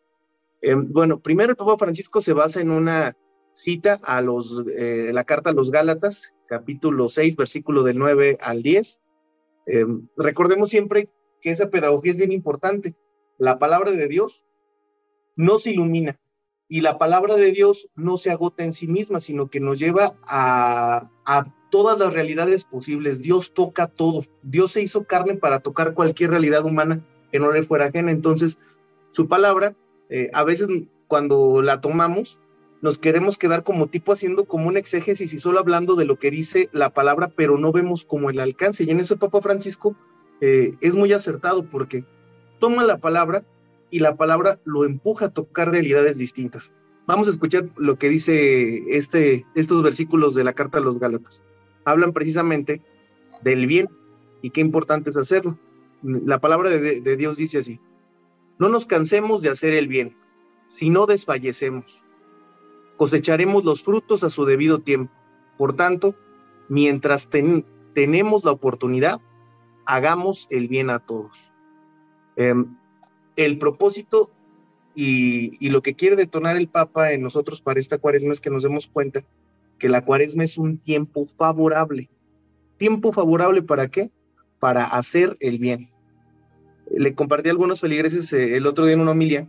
Em, 0.62 0.90
bueno, 0.90 1.20
primero 1.20 1.50
el 1.50 1.58
Papa 1.58 1.78
Francisco 1.78 2.22
se 2.22 2.32
basa 2.32 2.62
en 2.62 2.72
una 2.72 3.18
cita 3.54 4.00
a 4.04 4.22
los, 4.22 4.64
eh, 4.74 5.12
la 5.12 5.26
carta 5.26 5.50
a 5.50 5.54
los 5.54 5.70
Gálatas, 5.70 6.32
capítulo 6.48 7.10
6, 7.10 7.36
versículo 7.36 7.84
del 7.84 7.98
9 7.98 8.38
al 8.40 8.64
10. 8.64 9.02
Em, 9.66 10.08
recordemos 10.16 10.70
siempre 10.70 11.10
que 11.42 11.50
esa 11.50 11.70
pedagogía 11.70 12.14
es 12.14 12.18
bien 12.18 12.32
importante. 12.32 12.96
La 13.38 13.60
palabra 13.60 13.92
de 13.92 14.08
Dios 14.08 14.46
nos 15.36 15.68
ilumina, 15.68 16.22
y 16.74 16.82
la 16.82 16.98
palabra 16.98 17.36
de 17.36 17.52
Dios 17.52 17.88
no 17.94 18.18
se 18.18 18.32
agota 18.32 18.64
en 18.64 18.74
sí 18.74 18.88
misma, 18.88 19.20
sino 19.20 19.48
que 19.48 19.60
nos 19.60 19.78
lleva 19.78 20.16
a, 20.26 21.08
todas 21.70 22.00
las 22.00 22.12
realidades 22.12 22.64
posibles. 22.64 23.22
Dios 23.22 23.54
toca 23.54 23.86
todo. 23.86 24.26
Dios 24.42 24.72
se 24.72 24.82
hizo 24.82 25.04
carne 25.04 25.36
para 25.36 25.60
tocar 25.60 25.94
cualquier 25.94 26.32
realidad 26.32 26.66
humana 26.66 27.06
que 27.32 27.38
no 27.38 27.52
le 27.52 27.62
fuera 27.62 27.86
ajena. 27.86 28.10
Entonces, 28.10 28.58
su 29.12 29.28
palabra, 29.28 29.76
eh, 30.10 30.32
a 30.34 30.44
veces 30.44 30.68
cuando 31.08 31.62
la 31.62 31.80
tomamos, 31.80 32.40
nos 32.82 32.98
queremos 32.98 33.38
quedar 33.38 33.64
como 33.64 33.86
tipo 33.86 34.12
haciendo 34.12 34.46
como 34.46 34.68
un 34.68 34.76
exégesis 34.76 35.32
y 35.32 35.38
solo 35.38 35.60
hablando 35.60 35.94
de 35.94 36.06
lo 36.06 36.18
que 36.18 36.32
dice 36.32 36.70
la 36.72 36.90
palabra, 36.90 37.32
pero 37.36 37.60
no 37.60 37.72
vemos 37.72 38.04
como 38.04 38.32
el 38.32 38.40
alcance. 38.40 38.84
Y 38.84 38.90
en 38.90 39.00
eso 39.00 39.18
Papa 39.18 39.42
Francisco 39.44 39.96
eh, 40.42 40.72
es 40.82 40.96
muy 40.96 41.14
acertado 41.14 41.70
porque 41.70 42.04
toma 42.58 42.84
la 42.84 42.98
palabra 42.98 43.44
y 43.94 44.00
la 44.00 44.16
palabra 44.16 44.60
lo 44.66 44.86
empuja 44.86 45.28
a 45.28 45.34
tocar 45.34 45.70
realidades 45.70 46.18
distintas. 46.18 46.74
Vamos 47.06 47.28
a 47.28 47.30
escuchar 47.30 47.70
lo 47.78 48.00
que 48.00 48.10
dice 48.10 48.98
este, 48.98 49.46
estos 49.54 49.84
versículos 49.84 50.34
de 50.34 50.44
la 50.44 50.54
carta 50.54 50.80
a 50.80 50.82
los 50.82 50.98
Gálatas. 50.98 51.44
Hablan 51.86 52.12
precisamente 52.12 52.82
del 53.44 53.68
bien 53.68 53.88
y 54.42 54.50
qué 54.50 54.62
importante 54.62 55.12
es 55.12 55.18
hacerlo. 55.18 55.60
La 56.02 56.40
palabra 56.40 56.72
de, 56.72 57.18
Dios 57.18 57.38
dice 57.38 57.60
así, 57.60 57.80
no 58.58 58.68
nos 58.68 58.88
cansemos 58.88 59.44
de 59.44 59.50
hacer 59.50 59.76
el 59.76 59.88
bien, 59.88 60.18
si 60.66 60.90
no 60.90 61.06
desfallecemos. 61.06 62.04
Cosecharemos 62.98 63.64
los 63.64 63.84
frutos 63.84 64.24
a 64.24 64.32
su 64.32 64.44
debido 64.46 64.80
tiempo. 64.80 65.14
Por 65.56 65.76
tanto, 65.76 66.16
mientras 66.68 67.30
tenemos 67.30 68.44
la 68.44 68.54
oportunidad, 68.54 69.22
hagamos 69.86 70.48
el 70.50 70.68
bien 70.68 70.90
a 70.90 70.98
todos. 70.98 71.54
Em, 72.36 72.76
el 73.36 73.58
propósito 73.58 74.32
y, 74.96 75.70
lo 75.70 75.82
que 75.82 75.96
quiere 75.96 76.16
detonar 76.16 76.56
el 76.56 76.68
Papa 76.68 77.14
en 77.14 77.22
nosotros 77.22 77.62
para 77.62 77.80
esta 77.80 77.98
cuaresma 77.98 78.34
es 78.34 78.42
que 78.42 78.50
nos 78.50 78.64
demos 78.64 78.88
cuenta 78.88 79.24
que 79.80 79.90
la 79.90 80.06
cuaresma 80.06 80.44
es 80.44 80.58
un 80.58 80.78
tiempo 80.78 81.26
favorable. 81.26 82.10
¿Tiempo 82.78 83.12
favorable 83.12 83.64
para 83.64 83.88
qué? 83.88 84.12
Para 84.60 84.86
hacer 84.86 85.36
el 85.40 85.58
bien. 85.58 85.90
Le 86.92 87.16
compartí 87.16 87.50
a 87.50 87.52
algunos 87.52 87.82
feligreses 87.82 88.32
eh, 88.34 88.56
el 88.56 88.68
otro 88.68 88.86
día 88.86 88.94
en 88.94 89.02
una 89.02 89.12
homilía 89.12 89.48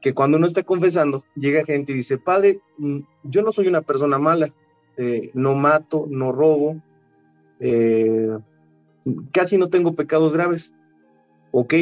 que 0.00 0.14
cuando 0.14 0.36
uno 0.36 0.46
está 0.46 0.62
confesando, 0.62 1.24
llega 1.34 1.64
gente 1.64 1.92
y 1.92 1.96
dice, 1.96 2.18
Padre, 2.18 2.60
mm, 2.78 3.00
yo 3.24 3.42
no 3.42 3.52
soy 3.52 3.66
una 3.66 3.82
persona 3.82 4.18
mala, 4.18 4.54
eh, 4.96 5.30
no 5.34 5.54
mato, 5.54 6.06
no 6.08 6.32
robo, 6.32 6.80
eh, 7.60 8.38
casi 9.32 9.58
no 9.58 9.68
tengo 9.68 9.94
pecados 9.94 10.32
graves. 10.32 10.72
Ok, 11.50 11.74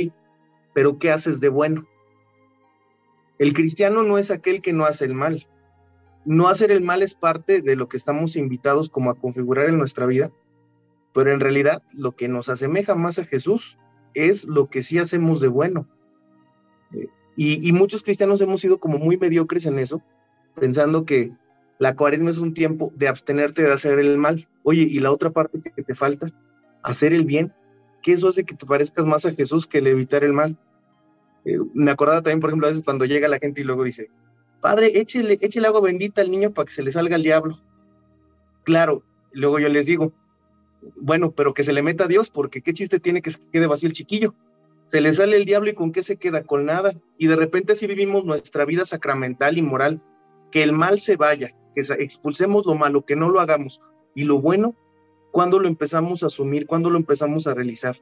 pero 0.76 0.98
¿qué 0.98 1.10
haces 1.10 1.40
de 1.40 1.48
bueno? 1.48 1.86
El 3.38 3.54
cristiano 3.54 4.02
no 4.02 4.18
es 4.18 4.30
aquel 4.30 4.60
que 4.60 4.74
no 4.74 4.84
hace 4.84 5.06
el 5.06 5.14
mal. 5.14 5.46
No 6.26 6.48
hacer 6.48 6.70
el 6.70 6.82
mal 6.82 7.02
es 7.02 7.14
parte 7.14 7.62
de 7.62 7.76
lo 7.76 7.88
que 7.88 7.96
estamos 7.96 8.36
invitados 8.36 8.90
como 8.90 9.08
a 9.08 9.14
configurar 9.14 9.70
en 9.70 9.78
nuestra 9.78 10.04
vida, 10.04 10.30
pero 11.14 11.32
en 11.32 11.40
realidad 11.40 11.82
lo 11.94 12.14
que 12.14 12.28
nos 12.28 12.50
asemeja 12.50 12.94
más 12.94 13.18
a 13.18 13.24
Jesús 13.24 13.78
es 14.12 14.44
lo 14.44 14.68
que 14.68 14.82
sí 14.82 14.98
hacemos 14.98 15.40
de 15.40 15.48
bueno. 15.48 15.88
Eh, 16.92 17.08
y, 17.36 17.72
muchos 17.72 18.02
cristianos 18.02 18.42
hemos 18.42 18.60
sido 18.60 18.78
como 18.78 18.98
muy 18.98 19.16
mediocres 19.16 19.64
en 19.64 19.78
eso, 19.78 20.02
pensando 20.60 21.06
que 21.06 21.32
la 21.78 21.96
cuaresma 21.96 22.28
es 22.28 22.38
un 22.38 22.52
tiempo 22.52 22.92
de 22.94 23.08
abstenerte 23.08 23.62
de 23.62 23.72
hacer 23.72 23.98
el 23.98 24.18
mal. 24.18 24.46
Oye, 24.62 24.82
y 24.82 25.00
la 25.00 25.10
otra 25.10 25.30
parte 25.30 25.58
que 25.74 25.82
te 25.82 25.94
falta, 25.94 26.30
hacer 26.82 27.14
el 27.14 27.24
bien, 27.24 27.54
que 28.06 28.12
eso 28.12 28.28
hace 28.28 28.44
que 28.44 28.54
te 28.54 28.64
parezcas 28.64 29.04
más 29.04 29.26
a 29.26 29.32
Jesús 29.32 29.66
que 29.66 29.78
el 29.78 29.88
evitar 29.88 30.22
el 30.22 30.32
mal. 30.32 30.56
Eh, 31.44 31.58
me 31.74 31.90
acordaba 31.90 32.22
también, 32.22 32.38
por 32.38 32.50
ejemplo, 32.50 32.68
a 32.68 32.70
veces 32.70 32.84
cuando 32.84 33.04
llega 33.04 33.26
la 33.26 33.40
gente 33.40 33.62
y 33.62 33.64
luego 33.64 33.82
dice, 33.82 34.08
Padre, 34.60 34.98
échele, 35.00 35.38
échele 35.40 35.66
agua 35.66 35.80
bendita 35.80 36.20
al 36.20 36.30
niño 36.30 36.52
para 36.52 36.66
que 36.66 36.72
se 36.72 36.84
le 36.84 36.92
salga 36.92 37.16
el 37.16 37.24
diablo. 37.24 37.58
Claro, 38.62 39.02
luego 39.32 39.58
yo 39.58 39.68
les 39.68 39.86
digo, 39.86 40.12
bueno, 40.94 41.32
pero 41.32 41.52
que 41.52 41.64
se 41.64 41.72
le 41.72 41.82
meta 41.82 42.04
a 42.04 42.08
Dios, 42.08 42.30
porque 42.30 42.62
qué 42.62 42.72
chiste 42.72 43.00
tiene 43.00 43.22
que 43.22 43.32
se 43.32 43.40
quede 43.52 43.66
vacío 43.66 43.88
el 43.88 43.92
chiquillo 43.92 44.34
se 44.86 45.00
le 45.00 45.12
sale 45.12 45.36
el 45.36 45.44
diablo 45.44 45.70
y 45.70 45.74
con 45.74 45.92
qué 45.92 46.02
se 46.02 46.16
queda, 46.16 46.44
con 46.44 46.64
nada. 46.66 46.94
Y 47.18 47.26
de 47.26 47.36
repente 47.36 47.72
así 47.72 47.86
vivimos 47.86 48.24
nuestra 48.24 48.64
vida 48.64 48.84
sacramental 48.84 49.58
y 49.58 49.62
moral, 49.62 50.00
que 50.52 50.62
el 50.62 50.72
mal 50.72 51.00
se 51.00 51.16
vaya, 51.16 51.50
que 51.74 51.80
expulsemos 51.98 52.64
lo 52.66 52.74
malo, 52.74 53.04
que 53.04 53.16
no 53.16 53.28
lo 53.28 53.40
hagamos. 53.40 53.80
Y 54.14 54.24
lo 54.24 54.40
bueno, 54.40 54.76
cuando 55.36 55.58
lo 55.58 55.68
empezamos 55.68 56.22
a 56.22 56.28
asumir, 56.28 56.66
cuando 56.66 56.88
lo 56.88 56.96
empezamos 56.96 57.46
a 57.46 57.52
realizar. 57.52 57.98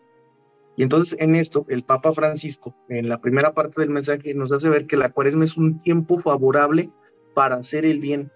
Y 0.77 0.85
entonces 0.85 1.19
en 1.19 1.35
esto, 1.35 1.67
el 1.69 1.83
Papa 1.83 2.13
Francisco, 2.13 2.77
en 2.89 3.09
la 3.09 3.21
primera 3.21 3.55
parte 3.55 3.81
del 3.81 3.91
mensaje, 3.91 4.35
nos 4.35 4.53
hace 4.53 4.69
ver 4.69 4.87
que 4.87 4.97
la 4.97 5.09
cuaresma 5.09 5.45
es 5.45 5.57
un 5.57 5.83
tiempo 5.83 6.21
favorable 6.21 6.93
para 7.35 7.57
hacer 7.57 7.87
el 7.87 7.99
bien. 7.99 8.31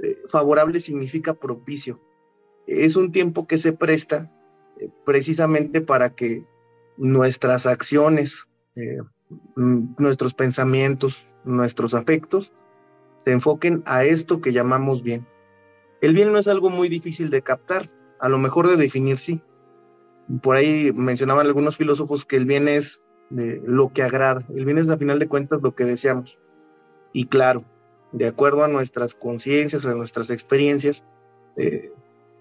Eh, 0.00 0.16
favorable 0.28 0.78
significa 0.78 1.34
propicio. 1.34 2.00
Es 2.68 2.94
un 2.94 3.10
tiempo 3.10 3.48
que 3.48 3.58
se 3.58 3.72
presta 3.72 4.30
eh, 4.78 4.88
precisamente 5.04 5.80
para 5.80 6.10
que 6.10 6.44
nuestras 6.96 7.66
acciones, 7.66 8.46
eh, 8.76 8.98
mm, 9.56 9.96
nuestros 9.98 10.34
pensamientos, 10.34 11.24
nuestros 11.42 11.94
afectos, 11.94 12.52
se 13.16 13.32
enfoquen 13.32 13.82
a 13.86 14.04
esto 14.04 14.40
que 14.40 14.52
llamamos 14.52 15.02
bien. 15.02 15.26
El 16.00 16.14
bien 16.14 16.30
no 16.30 16.38
es 16.38 16.46
algo 16.46 16.70
muy 16.70 16.88
difícil 16.88 17.28
de 17.28 17.42
captar, 17.42 17.88
a 18.24 18.28
lo 18.30 18.38
mejor 18.38 18.68
de 18.68 18.76
definir 18.76 19.18
sí. 19.18 19.42
Por 20.40 20.56
ahí 20.56 20.92
mencionaban 20.94 21.46
algunos 21.46 21.76
filósofos 21.76 22.24
que 22.24 22.36
el 22.36 22.46
bien 22.46 22.68
es 22.68 23.02
lo 23.28 23.92
que 23.92 24.02
agrada, 24.02 24.40
el 24.54 24.64
bien 24.64 24.78
es 24.78 24.88
a 24.88 24.96
final 24.96 25.18
de 25.18 25.28
cuentas 25.28 25.60
lo 25.60 25.74
que 25.74 25.84
deseamos. 25.84 26.38
Y 27.12 27.26
claro, 27.26 27.64
de 28.12 28.26
acuerdo 28.26 28.64
a 28.64 28.68
nuestras 28.68 29.12
conciencias, 29.12 29.84
a 29.84 29.94
nuestras 29.94 30.30
experiencias, 30.30 31.04
eh, 31.58 31.92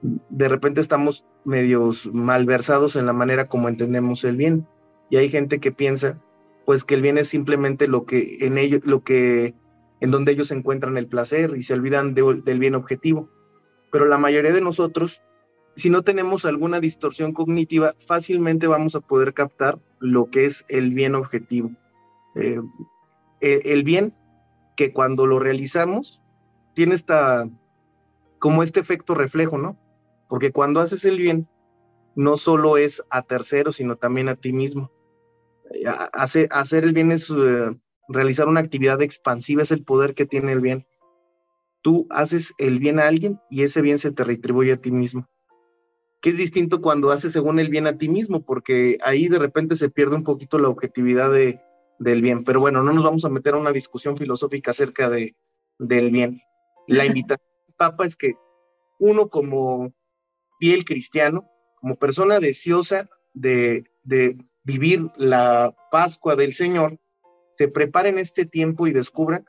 de 0.02 0.48
repente 0.48 0.80
estamos 0.80 1.26
medios 1.44 2.10
malversados 2.14 2.96
en 2.96 3.06
la 3.06 3.14
manera 3.14 3.50
como 3.50 3.68
entendemos 3.68 4.24
el 4.24 4.38
bien. 4.38 4.66
Y 5.10 5.18
hay 5.18 5.30
gente 5.30 5.60
que 5.60 5.74
piensa, 5.74 6.18
pues 6.66 6.86
que 6.86 6.96
el 6.96 7.02
bien 7.02 7.18
es 7.18 7.28
simplemente 7.28 7.90
lo 7.90 8.06
que 8.06 8.38
en 8.40 8.58
ellos, 8.58 8.80
lo 8.86 9.04
que, 9.04 9.54
en 10.00 10.12
donde 10.12 10.32
ellos 10.32 10.52
encuentran 10.52 10.96
el 10.96 11.08
placer 11.08 11.58
y 11.58 11.64
se 11.64 11.74
olvidan 11.74 12.14
del 12.14 12.60
bien 12.60 12.76
objetivo. 12.76 13.30
Pero 13.92 14.06
la 14.06 14.18
mayoría 14.18 14.54
de 14.54 14.62
nosotros, 14.62 15.22
si 15.76 15.90
no 15.90 16.04
tenemos 16.04 16.46
alguna 16.46 16.80
distorsión 16.80 17.34
cognitiva, 17.34 17.94
fácilmente 18.08 18.68
vamos 18.68 18.96
a 18.96 19.02
poder 19.02 19.34
captar 19.34 19.80
lo 20.00 20.30
que 20.30 20.46
es 20.46 20.66
el 20.68 20.92
bien 20.92 21.16
objetivo. 21.16 21.72
Eh, 22.36 22.62
el 23.42 23.84
bien 23.84 24.14
que 24.76 24.94
cuando 24.94 25.28
lo 25.28 25.40
realizamos 25.40 26.22
tiene 26.74 26.96
esta, 26.96 27.50
como 28.40 28.64
este 28.64 28.80
efecto 28.80 29.16
reflejo, 29.16 29.58
¿no? 29.58 29.78
Porque 30.28 30.52
cuando 30.52 30.80
haces 30.80 31.06
el 31.06 31.18
bien, 31.18 31.48
no 32.16 32.38
solo 32.38 32.78
es 32.78 33.04
a 33.10 33.22
terceros, 33.22 33.78
sino 33.78 33.96
también 33.96 34.30
a 34.30 34.36
ti 34.36 34.54
mismo. 34.54 34.92
Eh, 35.74 35.86
hacer, 36.14 36.84
el 36.84 36.94
bien 36.94 37.12
es 37.12 37.30
eh, 37.30 37.70
realizar 38.08 38.48
una 38.48 38.60
actividad 38.60 39.02
expansiva, 39.02 39.64
es 39.64 39.72
el 39.72 39.84
poder 39.84 40.16
que 40.16 40.26
tiene 40.26 40.52
el 40.52 40.62
bien. 40.62 40.86
Tú 41.82 42.08
haces 42.10 42.54
el 42.58 42.80
bien 42.80 43.00
a 43.00 43.08
alguien 43.08 43.40
y 43.50 43.64
ese 43.64 43.82
bien 43.82 44.00
se 44.00 44.12
te 44.12 44.24
retribuye 44.24 44.74
a 44.74 44.78
ti 44.78 44.92
mismo. 44.92 45.28
Que 46.24 46.32
es 46.32 46.38
distinto 46.38 46.82
cuando 46.82 47.12
haces 47.12 47.34
según 47.34 47.60
el 47.60 47.70
bien 47.70 47.86
a 47.86 48.00
ti 48.00 48.10
mismo, 48.10 48.44
porque 48.44 48.98
ahí 49.04 49.28
de 49.28 49.38
repente 49.38 49.76
se 49.76 49.92
pierde 49.92 50.16
un 50.16 50.24
poquito 50.24 50.58
la 50.58 50.70
objetividad 50.70 51.32
de, 51.32 51.62
del 52.00 52.22
bien. 52.22 52.44
Pero 52.44 52.60
bueno, 52.60 52.82
no 52.82 52.94
nos 52.94 53.04
vamos 53.04 53.26
a 53.26 53.30
meter 53.30 53.54
a 53.54 53.60
una 53.60 53.72
discusión 53.72 54.18
filosófica 54.18 54.72
acerca 54.72 55.10
de, 55.10 55.36
del 55.78 56.10
bien. 56.10 56.42
La 56.88 57.06
invitación 57.06 57.48
del 57.68 57.76
Papa 57.76 58.06
es 58.06 58.16
que 58.16 58.34
uno 59.00 59.30
como 59.30 59.94
fiel 60.60 60.86
cristiano, 60.86 61.50
como 61.82 61.96
persona 61.96 62.40
deseosa 62.40 63.10
de, 63.34 63.86
vivir 64.64 65.10
la 65.18 65.76
Pascua 65.92 66.36
del 66.36 66.54
Señor, 66.54 67.00
se 67.54 67.68
prepare 67.68 68.10
en 68.10 68.18
este 68.18 68.46
tiempo 68.46 68.88
y 68.88 68.94
descubra 68.94 69.44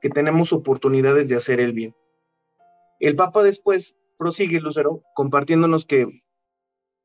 que 0.00 0.10
tenemos 0.10 0.52
oportunidades 0.52 1.28
de 1.28 1.36
hacer 1.36 1.60
el 1.60 1.72
bien. 1.72 1.94
El 2.98 3.14
Papa 3.14 3.42
después 3.42 3.94
prosigue, 4.16 4.60
Lucero, 4.60 5.02
compartiéndonos 5.14 5.84
que 5.84 6.22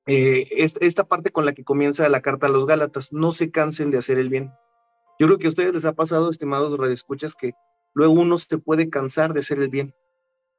eh, 0.08 0.48
esta 0.58 1.04
parte 1.04 1.32
con 1.32 1.46
la 1.46 1.54
que 1.54 1.64
comienza 1.64 2.10
la 2.10 2.22
carta 2.22 2.48
a 2.48 2.50
los 2.50 2.66
Gálatas, 2.66 3.14
no 3.14 3.32
se 3.32 3.52
cansen 3.52 3.92
de 3.92 4.00
hacer 4.00 4.18
el 4.18 4.30
bien. 4.30 4.52
Yo 5.20 5.28
creo 5.28 5.38
que 5.38 5.48
a 5.48 5.50
ustedes 5.50 5.74
les 5.74 5.86
ha 5.86 5.94
pasado, 5.94 6.30
estimados 6.30 6.78
radioescuchas, 6.78 7.36
que 7.36 7.54
luego 7.94 8.14
uno 8.14 8.38
se 8.38 8.58
puede 8.58 8.90
cansar 8.90 9.34
de 9.34 9.42
hacer 9.42 9.60
el 9.60 9.70
bien 9.70 9.94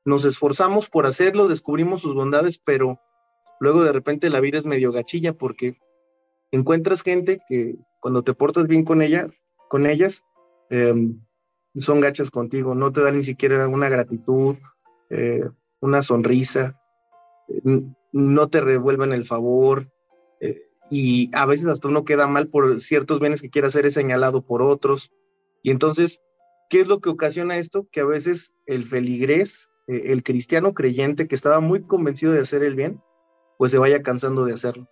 nos 0.04 0.24
esforzamos 0.24 0.88
por 0.88 1.06
hacerlo, 1.06 1.48
descubrimos 1.48 2.02
sus 2.02 2.14
bondades, 2.14 2.58
pero 2.58 3.00
luego 3.60 3.84
de 3.84 3.92
repente 3.92 4.30
la 4.30 4.40
vida 4.40 4.58
es 4.58 4.66
medio 4.66 4.92
gachilla 4.92 5.32
porque 5.32 5.78
encuentras 6.50 7.02
gente 7.02 7.40
que 7.48 7.76
cuando 8.00 8.24
te 8.24 8.34
portas 8.34 8.66
bien 8.66 8.84
con 8.84 9.00
ella, 9.00 9.28
con 9.68 9.86
ellas, 9.86 10.24
em, 10.70 11.20
son 11.76 12.00
gachas 12.00 12.30
contigo, 12.30 12.74
no 12.74 12.92
te 12.92 13.00
dan 13.00 13.16
ni 13.16 13.22
siquiera 13.22 13.68
una 13.68 13.88
gratitud, 13.88 14.56
eh, 15.10 15.48
una 15.83 16.01
sonrisa, 16.01 16.81
no 18.12 18.49
te 18.49 18.61
revuelven 18.62 19.12
el 19.12 19.27
favor, 19.27 19.90
eh, 20.40 20.62
y 20.90 21.31
a 21.35 21.45
veces 21.45 21.66
hasta 21.66 21.88
uno 21.88 22.05
queda 22.05 22.27
mal 22.27 22.49
por 22.49 22.81
ciertos 22.81 23.21
bienes 23.21 23.42
que 23.42 23.51
quiere 23.51 23.68
hacer 23.68 23.90
señalado 23.90 24.47
por 24.47 24.62
otros. 24.62 25.11
Y 25.62 25.71
entonces, 25.71 26.23
¿qué 26.71 26.81
es 26.81 26.88
lo 26.88 27.01
que 27.01 27.11
ocasiona 27.11 27.59
esto? 27.59 27.87
Que 27.92 28.01
a 28.01 28.07
veces 28.07 28.55
el 28.66 28.87
feligrés 28.87 29.71
eh, 29.88 30.12
el 30.12 30.23
cristiano 30.23 30.75
creyente 30.75 31.27
que 31.27 31.35
estaba 31.35 31.61
muy 31.61 31.83
convencido 31.83 32.33
de 32.33 32.40
hacer 32.40 32.62
el 32.62 32.75
bien, 32.75 33.01
pues 33.59 33.73
se 33.73 33.79
vaya 33.79 34.03
cansando 34.03 34.45
de 34.45 34.55
hacerlo. 34.55 34.88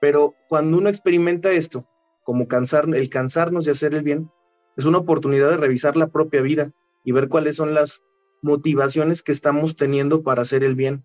Pero 0.00 0.34
cuando 0.48 0.78
uno 0.78 0.88
experimenta 0.88 1.50
esto, 1.52 1.86
como 2.24 2.48
cansar, 2.48 2.86
el 2.94 3.08
cansarnos 3.10 3.64
de 3.64 3.72
hacer 3.72 3.94
el 3.94 4.02
bien, 4.02 4.30
es 4.76 4.84
una 4.84 4.98
oportunidad 4.98 5.50
de 5.50 5.56
revisar 5.56 5.96
la 5.96 6.08
propia 6.08 6.42
vida 6.42 6.72
y 7.04 7.12
ver 7.12 7.28
cuáles 7.28 7.56
son 7.56 7.74
las 7.74 8.02
motivaciones 8.42 9.22
que 9.22 9.32
estamos 9.32 9.76
teniendo 9.76 10.22
para 10.22 10.42
hacer 10.42 10.64
el 10.64 10.74
bien. 10.74 11.04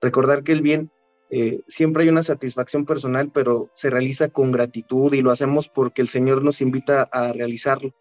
Recordar 0.00 0.42
que 0.42 0.52
el 0.52 0.62
bien 0.62 0.90
eh, 1.30 1.62
siempre 1.66 2.02
hay 2.02 2.08
una 2.10 2.22
satisfacción 2.22 2.84
personal, 2.84 3.30
pero 3.32 3.70
se 3.74 3.88
realiza 3.88 4.28
con 4.28 4.52
gratitud 4.52 5.12
y 5.14 5.22
lo 5.22 5.30
hacemos 5.30 5.68
porque 5.68 6.02
el 6.02 6.08
Señor 6.08 6.44
nos 6.44 6.60
invita 6.60 7.02
a 7.04 7.32
realizarlo. 7.32 7.94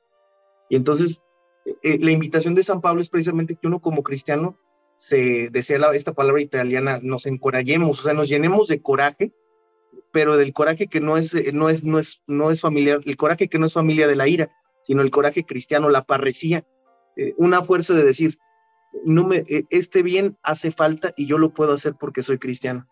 Y 0.70 0.76
entonces 0.76 1.24
eh, 1.66 2.00
la 2.00 2.12
invitación 2.12 2.56
de 2.56 2.64
San 2.64 2.82
Pablo 2.82 3.02
es 3.02 3.10
precisamente 3.10 3.56
que 3.56 3.68
uno 3.68 3.80
como 3.80 4.04
cristiano 4.04 4.58
se 4.98 5.50
desea 5.50 5.80
esta 5.94 6.14
palabra 6.14 6.42
italiana, 6.42 7.00
nos 7.02 7.26
encorajemos, 7.26 8.00
o 8.00 8.04
sea, 8.04 8.14
nos 8.14 8.30
llenemos 8.30 8.68
de 8.68 8.82
coraje, 8.82 9.32
pero 10.12 10.38
del 10.38 10.54
coraje 10.54 10.88
que 10.88 11.00
no 11.00 11.18
es, 11.18 11.34
no 11.54 11.70
es, 11.70 11.84
no 11.84 12.00
es, 12.00 12.22
no 12.28 12.52
es 12.52 12.62
familiar, 12.62 13.00
el 13.06 13.18
coraje 13.18 13.48
que 13.48 13.58
no 13.58 13.66
es 13.66 13.74
familia 13.74 14.08
de 14.08 14.16
la 14.16 14.28
ira, 14.28 14.52
sino 14.84 15.02
el 15.02 15.10
coraje 15.10 15.44
cristiano, 15.44 15.90
la 15.90 16.02
parresía, 16.04 16.66
eh, 17.18 17.34
una 17.38 17.64
fuerza 17.64 17.94
de 17.94 18.04
decir, 18.04 18.38
no 19.06 19.28
me, 19.28 19.38
e, 19.48 19.66
este 19.70 20.04
bien 20.04 20.38
hace 20.44 20.72
falta 20.72 21.14
y 21.16 21.26
yo 21.26 21.38
lo 21.38 21.54
puedo 21.54 21.74
hacer 21.74 21.96
porque 22.00 22.24
soy 22.24 22.38
cristiano. 22.38 22.88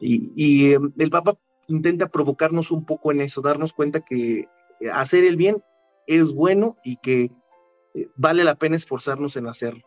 Y, 0.00 0.72
em, 0.72 0.92
el 0.98 1.10
Papa 1.10 1.38
intenta 1.68 2.08
provocarnos 2.08 2.70
un 2.70 2.84
poco 2.84 3.12
en 3.12 3.20
eso, 3.20 3.40
darnos 3.40 3.72
cuenta 3.72 4.00
que 4.00 4.48
hacer 4.92 5.24
el 5.24 5.36
bien 5.36 5.62
es 6.06 6.32
bueno 6.32 6.76
y 6.84 6.96
que 6.96 7.30
eh, 7.94 8.08
vale 8.16 8.44
la 8.44 8.56
pena 8.56 8.76
esforzarnos 8.76 9.36
en 9.36 9.46
hacerlo. 9.46 9.82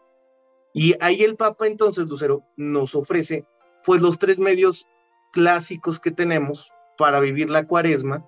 Y 0.74 0.96
ahí 1.00 1.24
el 1.24 1.36
Papa 1.36 1.68
entonces, 1.68 2.08
Lucero, 2.08 2.44
nos 2.56 2.96
ofrece 2.96 3.46
pues 3.86 4.02
los 4.02 4.18
tres 4.18 4.40
medios 4.40 4.88
clásicos 5.34 6.00
que 6.00 6.12
tenemos 6.12 6.72
para 6.98 7.20
vivir 7.20 7.50
la 7.50 7.68
cuaresma, 7.68 8.26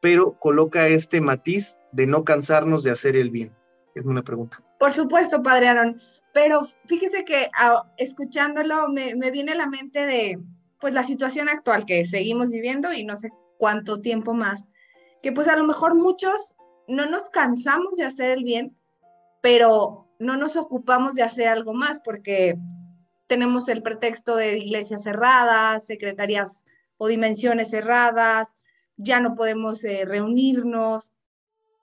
pero 0.00 0.38
coloca 0.38 0.88
este 0.88 1.20
matiz 1.20 1.76
de 1.92 2.06
no 2.06 2.24
cansarnos 2.24 2.82
de 2.82 2.90
hacer 2.90 3.16
el 3.16 3.30
bien. 3.30 3.54
Es 3.96 4.04
una 4.04 4.22
pregunta. 4.22 4.62
Por 4.78 4.92
supuesto, 4.92 5.42
Padre 5.42 5.68
Aaron, 5.68 6.00
pero 6.34 6.60
fíjese 6.84 7.24
que 7.24 7.48
ah, 7.58 7.90
escuchándolo 7.96 8.88
me, 8.88 9.16
me 9.16 9.30
viene 9.30 9.52
a 9.52 9.56
la 9.56 9.66
mente 9.66 10.04
de 10.04 10.38
pues 10.78 10.92
la 10.92 11.02
situación 11.02 11.48
actual 11.48 11.86
que 11.86 12.04
seguimos 12.04 12.50
viviendo 12.50 12.92
y 12.92 13.04
no 13.04 13.16
sé 13.16 13.30
cuánto 13.56 14.02
tiempo 14.02 14.34
más, 14.34 14.68
que 15.22 15.32
pues 15.32 15.48
a 15.48 15.56
lo 15.56 15.64
mejor 15.64 15.94
muchos 15.94 16.54
no 16.88 17.06
nos 17.06 17.30
cansamos 17.30 17.96
de 17.96 18.04
hacer 18.04 18.30
el 18.30 18.44
bien, 18.44 18.76
pero 19.40 20.08
no 20.18 20.36
nos 20.36 20.56
ocupamos 20.56 21.14
de 21.14 21.22
hacer 21.22 21.48
algo 21.48 21.72
más 21.72 21.98
porque 22.00 22.58
tenemos 23.26 23.68
el 23.68 23.82
pretexto 23.82 24.36
de 24.36 24.58
iglesias 24.58 25.04
cerradas, 25.04 25.86
secretarías 25.86 26.62
o 26.98 27.08
dimensiones 27.08 27.70
cerradas, 27.70 28.54
ya 28.98 29.20
no 29.20 29.34
podemos 29.34 29.82
eh, 29.84 30.04
reunirnos 30.04 31.12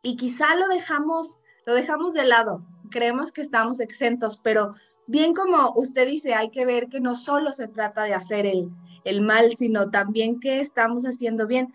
y 0.01 0.15
quizá 0.15 0.55
lo 0.55 0.67
dejamos, 0.67 1.39
lo 1.65 1.73
dejamos 1.73 2.13
de 2.13 2.25
lado. 2.25 2.65
Creemos 2.89 3.31
que 3.31 3.41
estamos 3.41 3.79
exentos, 3.79 4.39
pero 4.41 4.73
bien 5.07 5.33
como 5.33 5.73
usted 5.75 6.07
dice, 6.07 6.33
hay 6.33 6.49
que 6.49 6.65
ver 6.65 6.87
que 6.87 6.99
no 6.99 7.15
solo 7.15 7.53
se 7.53 7.67
trata 7.67 8.03
de 8.03 8.13
hacer 8.13 8.45
el, 8.45 8.69
el 9.03 9.21
mal, 9.21 9.55
sino 9.57 9.89
también 9.89 10.39
que 10.39 10.59
estamos 10.59 11.05
haciendo 11.05 11.47
bien. 11.47 11.73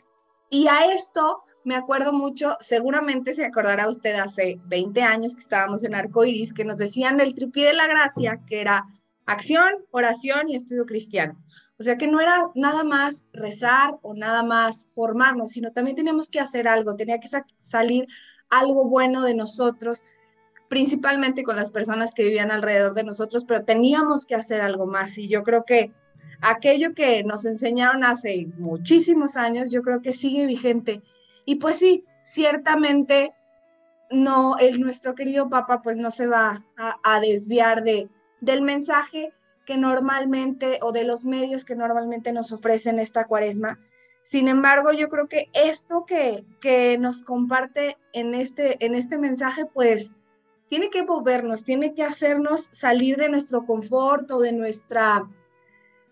Y 0.50 0.68
a 0.68 0.92
esto 0.92 1.42
me 1.64 1.76
acuerdo 1.76 2.12
mucho, 2.12 2.56
seguramente 2.60 3.34
se 3.34 3.44
acordará 3.44 3.88
usted 3.88 4.14
hace 4.14 4.58
20 4.66 5.02
años 5.02 5.34
que 5.34 5.42
estábamos 5.42 5.84
en 5.84 5.94
Arcoiris, 5.94 6.54
que 6.54 6.64
nos 6.64 6.78
decían 6.78 7.18
del 7.18 7.34
tripié 7.34 7.66
de 7.66 7.74
la 7.74 7.86
gracia, 7.86 8.40
que 8.46 8.60
era 8.60 8.86
acción, 9.26 9.84
oración 9.90 10.48
y 10.48 10.56
estudio 10.56 10.86
cristiano. 10.86 11.36
O 11.78 11.82
sea 11.82 11.96
que 11.96 12.08
no 12.08 12.20
era 12.20 12.48
nada 12.54 12.82
más 12.82 13.26
rezar 13.32 13.98
o 14.02 14.14
nada 14.14 14.42
más 14.42 14.88
formarnos, 14.94 15.52
sino 15.52 15.70
también 15.70 15.96
teníamos 15.96 16.28
que 16.28 16.40
hacer 16.40 16.66
algo, 16.66 16.96
tenía 16.96 17.20
que 17.20 17.28
salir 17.58 18.08
algo 18.50 18.84
bueno 18.84 19.22
de 19.22 19.34
nosotros, 19.34 20.02
principalmente 20.68 21.42
con 21.42 21.56
las 21.56 21.70
personas 21.70 22.14
que 22.14 22.24
vivían 22.24 22.50
alrededor 22.50 22.94
de 22.94 23.04
nosotros, 23.04 23.44
pero 23.44 23.64
teníamos 23.64 24.26
que 24.26 24.34
hacer 24.34 24.60
algo 24.60 24.86
más. 24.86 25.16
Y 25.18 25.28
yo 25.28 25.42
creo 25.42 25.64
que 25.64 25.92
aquello 26.40 26.94
que 26.94 27.24
nos 27.24 27.44
enseñaron 27.44 28.04
hace 28.04 28.48
muchísimos 28.58 29.36
años, 29.36 29.70
yo 29.70 29.82
creo 29.82 30.02
que 30.02 30.12
sigue 30.12 30.46
vigente 30.46 31.02
y 31.44 31.56
pues 31.56 31.78
sí, 31.78 32.04
ciertamente 32.24 33.32
no, 34.10 34.58
el, 34.58 34.80
nuestro 34.80 35.14
querido 35.14 35.48
Papa 35.48 35.80
pues 35.82 35.96
no 35.96 36.10
se 36.10 36.26
va 36.26 36.62
a, 36.76 37.20
desviar 37.20 37.82
de, 37.82 38.08
del 38.42 38.62
mensaje 38.62 39.32
que 39.64 39.76
normalmente 39.76 40.78
o 40.82 40.92
de 40.92 41.04
los 41.04 41.24
medios 41.24 41.64
que 41.64 41.74
normalmente 41.74 42.32
nos 42.32 42.52
ofrecen 42.52 42.98
esta 42.98 43.24
cuaresma. 43.24 43.78
Sin 44.28 44.46
embargo, 44.46 44.92
yo 44.92 45.08
creo 45.08 45.26
que 45.26 45.48
esto 45.54 46.04
que, 46.04 46.44
que 46.60 46.98
nos 46.98 47.22
comparte 47.22 47.96
en 48.12 48.34
este, 48.34 48.84
en 48.84 48.94
este 48.94 49.16
mensaje, 49.16 49.64
pues 49.64 50.14
tiene 50.68 50.90
que 50.90 51.02
movernos, 51.02 51.64
tiene 51.64 51.94
que 51.94 52.04
hacernos 52.04 52.68
salir 52.70 53.16
de 53.16 53.30
nuestro 53.30 53.64
confort 53.64 54.30
o 54.30 54.40
de 54.40 54.52
nuestra, 54.52 55.26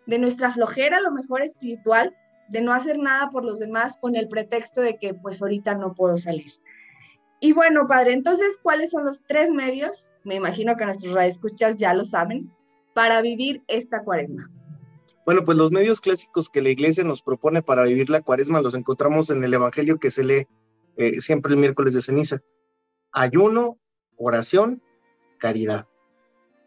de 0.06 0.18
nuestra 0.18 0.50
flojera, 0.50 0.96
a 0.96 1.02
lo 1.02 1.10
mejor 1.10 1.42
espiritual, 1.42 2.16
de 2.48 2.62
no 2.62 2.72
hacer 2.72 2.98
nada 2.98 3.28
por 3.28 3.44
los 3.44 3.58
demás 3.58 3.98
con 4.00 4.16
el 4.16 4.28
pretexto 4.28 4.80
de 4.80 4.96
que 4.96 5.12
pues 5.12 5.42
ahorita 5.42 5.74
no 5.74 5.92
puedo 5.92 6.16
salir. 6.16 6.52
Y 7.38 7.52
bueno, 7.52 7.86
padre, 7.86 8.14
entonces, 8.14 8.58
¿cuáles 8.62 8.92
son 8.92 9.04
los 9.04 9.24
tres 9.26 9.50
medios? 9.50 10.14
Me 10.24 10.36
imagino 10.36 10.74
que 10.78 10.86
nuestros 10.86 11.12
radioescuchas 11.12 11.76
ya 11.76 11.92
lo 11.92 12.06
saben, 12.06 12.50
para 12.94 13.20
vivir 13.20 13.62
esta 13.68 14.02
cuaresma. 14.04 14.50
Bueno, 15.26 15.42
pues 15.44 15.58
los 15.58 15.72
medios 15.72 16.00
clásicos 16.00 16.48
que 16.48 16.62
la 16.62 16.68
iglesia 16.68 17.02
nos 17.02 17.20
propone 17.20 17.60
para 17.60 17.82
vivir 17.82 18.08
la 18.08 18.22
cuaresma 18.22 18.62
los 18.62 18.74
encontramos 18.74 19.28
en 19.28 19.42
el 19.42 19.52
Evangelio 19.52 19.98
que 19.98 20.12
se 20.12 20.22
lee 20.22 20.46
eh, 20.96 21.20
siempre 21.20 21.52
el 21.52 21.58
miércoles 21.58 21.94
de 21.94 22.00
ceniza. 22.00 22.42
Ayuno, 23.10 23.76
oración, 24.16 24.80
caridad. 25.38 25.88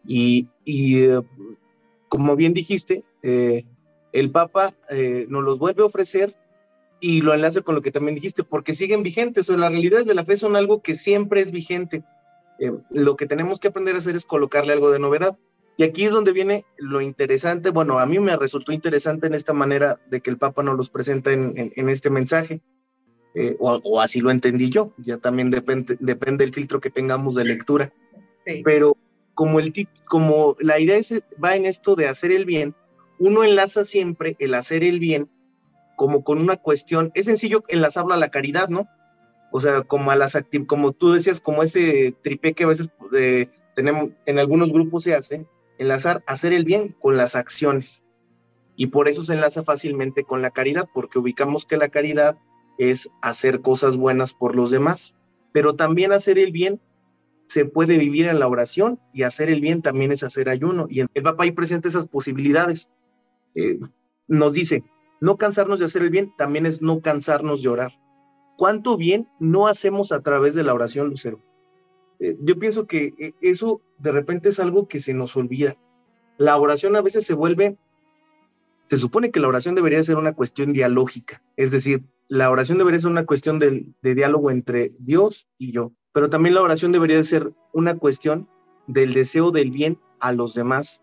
Y, 0.06 0.50
eh, 0.66 1.22
como 2.10 2.36
bien 2.36 2.54
dijiste, 2.54 3.06
eh, 3.24 3.64
el 4.12 4.30
Papa 4.30 4.74
nos 5.30 5.44
los 5.44 5.58
vuelve 5.58 5.84
a 5.84 5.86
ofrecer 5.86 6.36
y 7.00 7.22
lo 7.22 7.34
enlace 7.34 7.62
con 7.62 7.76
lo 7.76 7.82
que 7.82 7.92
también 7.92 8.16
dijiste, 8.16 8.44
porque 8.44 8.74
siguen 8.74 9.04
vigentes. 9.04 9.50
O 9.50 9.54
sea, 9.54 9.62
las 9.62 9.72
realidades 9.72 10.06
de 10.06 10.16
la 10.16 10.26
fe 10.26 10.36
son 10.36 10.58
algo 10.58 10.82
que 10.82 10.96
siempre 10.96 11.40
es 11.40 11.52
vigente. 11.52 12.04
Lo 12.90 13.16
que 13.16 13.26
tenemos 13.26 13.62
que 13.62 13.70
aprender 13.70 13.96
a 13.96 14.00
hacer 14.00 14.18
es 14.18 14.26
colocarle 14.26 14.74
algo 14.74 14.92
de 14.92 15.00
novedad. 15.00 15.38
Y 15.80 15.84
aquí 15.84 16.04
es 16.04 16.12
donde 16.12 16.34
viene 16.34 16.66
lo 16.76 17.00
interesante. 17.00 17.70
Bueno, 17.70 18.00
a 18.00 18.06
mí 18.06 18.20
me 18.20 18.36
resultó 18.36 18.74
interesante 18.74 19.28
en 19.28 19.34
esta 19.34 19.54
manera 19.54 19.96
de 20.10 20.20
que 20.20 20.30
el 20.30 20.38
Papa 20.38 20.62
nos 20.62 20.76
los 20.76 20.90
presenta 20.90 21.32
en, 21.32 21.72
este 21.88 22.10
mensaje. 22.10 22.60
Eh, 23.34 23.56
o, 23.60 24.02
así 24.02 24.20
lo 24.20 24.30
entendí 24.30 24.70
yo. 24.70 24.92
Ya 24.98 25.20
también 25.20 25.52
depende, 25.52 25.96
depende 26.02 26.44
del 26.44 26.54
filtro 26.54 26.82
que 26.82 26.90
tengamos 26.90 27.36
de 27.36 27.46
lectura. 27.46 27.94
Pero 28.66 28.98
como, 29.34 29.62
el, 29.62 29.74
como 30.06 30.58
la 30.60 30.82
idea 30.82 31.00
va 31.42 31.56
en 31.56 31.66
esto 31.66 31.96
de 31.96 32.10
hacer 32.10 32.34
el 32.34 32.44
bien, 32.44 32.76
uno 33.18 33.46
enlaza 33.46 33.86
siempre 33.86 34.36
el 34.40 34.56
hacer 34.56 34.84
el 34.84 35.00
bien 35.00 35.30
como 35.96 36.26
con 36.26 36.40
una 36.40 36.58
cuestión, 36.58 37.10
es 37.14 37.28
sencillo 37.28 37.64
enlazarlo 37.70 38.14
a 38.14 38.18
la 38.18 38.32
caridad, 38.32 38.68
¿no? 38.68 38.90
O 39.54 39.62
sea, 39.62 39.84
como 39.84 40.12
a 40.12 40.18
las 40.18 40.38
como 40.68 40.92
tú 40.92 41.14
decías, 41.14 41.40
como 41.40 41.64
ese 41.64 42.14
tripé 42.22 42.54
que 42.54 42.66
a 42.66 42.68
veces 42.68 42.90
eh, 43.18 43.48
tenemos, 43.78 44.10
en 44.26 44.40
algunos 44.40 44.74
grupos 44.74 45.04
se 45.04 45.16
hace, 45.16 45.48
enlazar 45.80 46.24
hacer 46.28 46.54
el 46.54 46.66
bien 46.66 46.96
con 47.02 47.18
las 47.18 47.36
acciones. 47.36 48.04
Y 48.76 48.88
por 48.88 49.08
eso 49.08 49.26
se 49.26 49.34
enlaza 49.34 49.64
fácilmente 49.64 50.24
con 50.24 50.42
la 50.42 50.52
caridad, 50.52 50.88
porque 50.94 51.20
ubicamos 51.20 51.66
que 51.66 51.78
la 51.78 51.90
caridad 51.90 52.38
es 52.78 53.10
hacer 53.22 53.62
cosas 53.62 53.98
buenas 53.98 54.34
por 54.34 54.56
los 54.56 54.70
demás, 54.70 55.16
pero 55.52 55.76
también 55.76 56.12
hacer 56.12 56.38
el 56.38 56.52
bien 56.52 56.80
se 57.48 57.66
puede 57.66 57.98
vivir 57.98 58.28
en 58.28 58.40
la 58.40 58.48
oración 58.48 59.00
y 59.12 59.24
hacer 59.24 59.50
el 59.50 59.60
bien 59.60 59.82
también 59.82 60.12
es 60.12 60.24
hacer 60.24 60.50
ayuno. 60.50 60.86
Y 60.88 61.00
el 61.00 61.24
Papa 61.24 61.44
ahí 61.44 61.52
presenta 61.52 61.90
esas 61.90 62.08
posibilidades. 62.08 62.88
Eh, 63.56 63.80
nos 64.28 64.54
dice, 64.54 64.84
no 65.20 65.38
cansarnos 65.38 65.80
de 65.80 65.86
hacer 65.86 66.04
el 66.04 66.12
bien 66.12 66.32
también 66.38 66.68
es 66.68 66.82
no 66.82 67.02
cansarnos 67.02 67.64
de 67.64 67.70
orar. 67.70 67.92
¿Cuánto 68.56 68.98
bien 68.98 69.28
no 69.40 69.68
hacemos 69.68 70.12
a 70.12 70.22
través 70.22 70.54
de 70.54 70.64
la 70.64 70.74
oración, 70.74 71.10
Lucero? 71.10 71.40
Eh, 72.20 72.38
yo 72.42 72.58
pienso 72.60 72.86
que 72.86 73.14
eh, 73.18 73.34
eso 73.42 73.82
de 73.98 74.12
repente 74.12 74.50
es 74.50 74.60
algo 74.60 74.88
que 74.88 75.00
se 75.00 75.14
nos 75.14 75.36
olvida. 75.36 75.78
La 76.38 76.58
oración 76.58 76.96
a 76.96 77.02
veces 77.02 77.26
se 77.26 77.34
vuelve, 77.34 77.78
se 78.84 78.98
supone 78.98 79.32
que 79.32 79.40
la 79.40 79.48
oración 79.48 79.76
debería 79.76 80.04
ser 80.04 80.18
una 80.18 80.34
cuestión 80.34 80.74
dialógica, 80.74 81.42
es 81.58 81.72
decir, 81.72 82.04
la 82.28 82.50
oración 82.50 82.78
debería 82.78 83.00
ser 83.00 83.12
una 83.12 83.26
cuestión 83.26 83.60
de, 83.60 83.86
de 84.02 84.16
diálogo 84.16 84.52
entre 84.52 84.92
Dios 85.00 85.48
y 85.58 85.72
yo, 85.72 85.92
pero 86.14 86.30
también 86.30 86.56
la 86.56 86.62
oración 86.62 86.92
debería 86.92 87.24
ser 87.24 87.54
una 87.74 87.98
cuestión 87.98 88.48
del 88.88 89.14
deseo 89.14 89.52
del 89.52 89.72
bien 89.72 90.00
a 90.20 90.32
los 90.32 90.54
demás, 90.54 91.02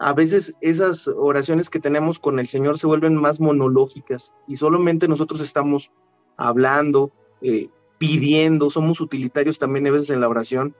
a 0.00 0.14
veces 0.14 0.54
esas 0.62 1.08
oraciones 1.08 1.68
que 1.68 1.78
tenemos 1.78 2.18
con 2.18 2.38
el 2.38 2.48
Señor 2.48 2.78
se 2.78 2.86
vuelven 2.86 3.14
más 3.16 3.38
monológicas 3.38 4.32
y 4.48 4.56
solamente 4.56 5.06
nosotros 5.08 5.42
estamos 5.42 5.90
hablando, 6.38 7.12
eh, 7.42 7.68
pidiendo, 8.00 8.70
somos 8.70 9.02
utilitarios 9.02 9.58
también 9.58 9.86
a 9.86 9.90
veces 9.90 10.08
en 10.08 10.22
la 10.22 10.28
oración 10.30 10.74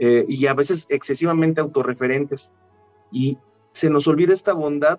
eh, 0.00 0.24
y 0.26 0.48
a 0.48 0.54
veces 0.54 0.86
excesivamente 0.88 1.60
autorreferentes. 1.60 2.50
Y 3.12 3.38
se 3.70 3.88
nos 3.88 4.08
olvida 4.08 4.34
esta 4.34 4.52
bondad 4.52 4.98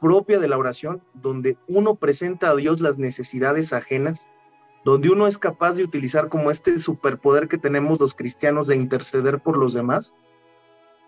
propia 0.00 0.38
de 0.38 0.46
la 0.46 0.56
oración, 0.56 1.02
donde 1.14 1.56
uno 1.66 1.96
presenta 1.96 2.50
a 2.50 2.54
Dios 2.54 2.80
las 2.80 2.96
necesidades 2.96 3.72
ajenas, 3.72 4.28
donde 4.84 5.10
uno 5.10 5.26
es 5.26 5.36
capaz 5.36 5.72
de 5.72 5.82
utilizar 5.82 6.28
como 6.28 6.52
este 6.52 6.78
superpoder 6.78 7.48
que 7.48 7.58
tenemos 7.58 7.98
los 7.98 8.14
cristianos 8.14 8.68
de 8.68 8.76
interceder 8.76 9.40
por 9.40 9.58
los 9.58 9.74
demás 9.74 10.14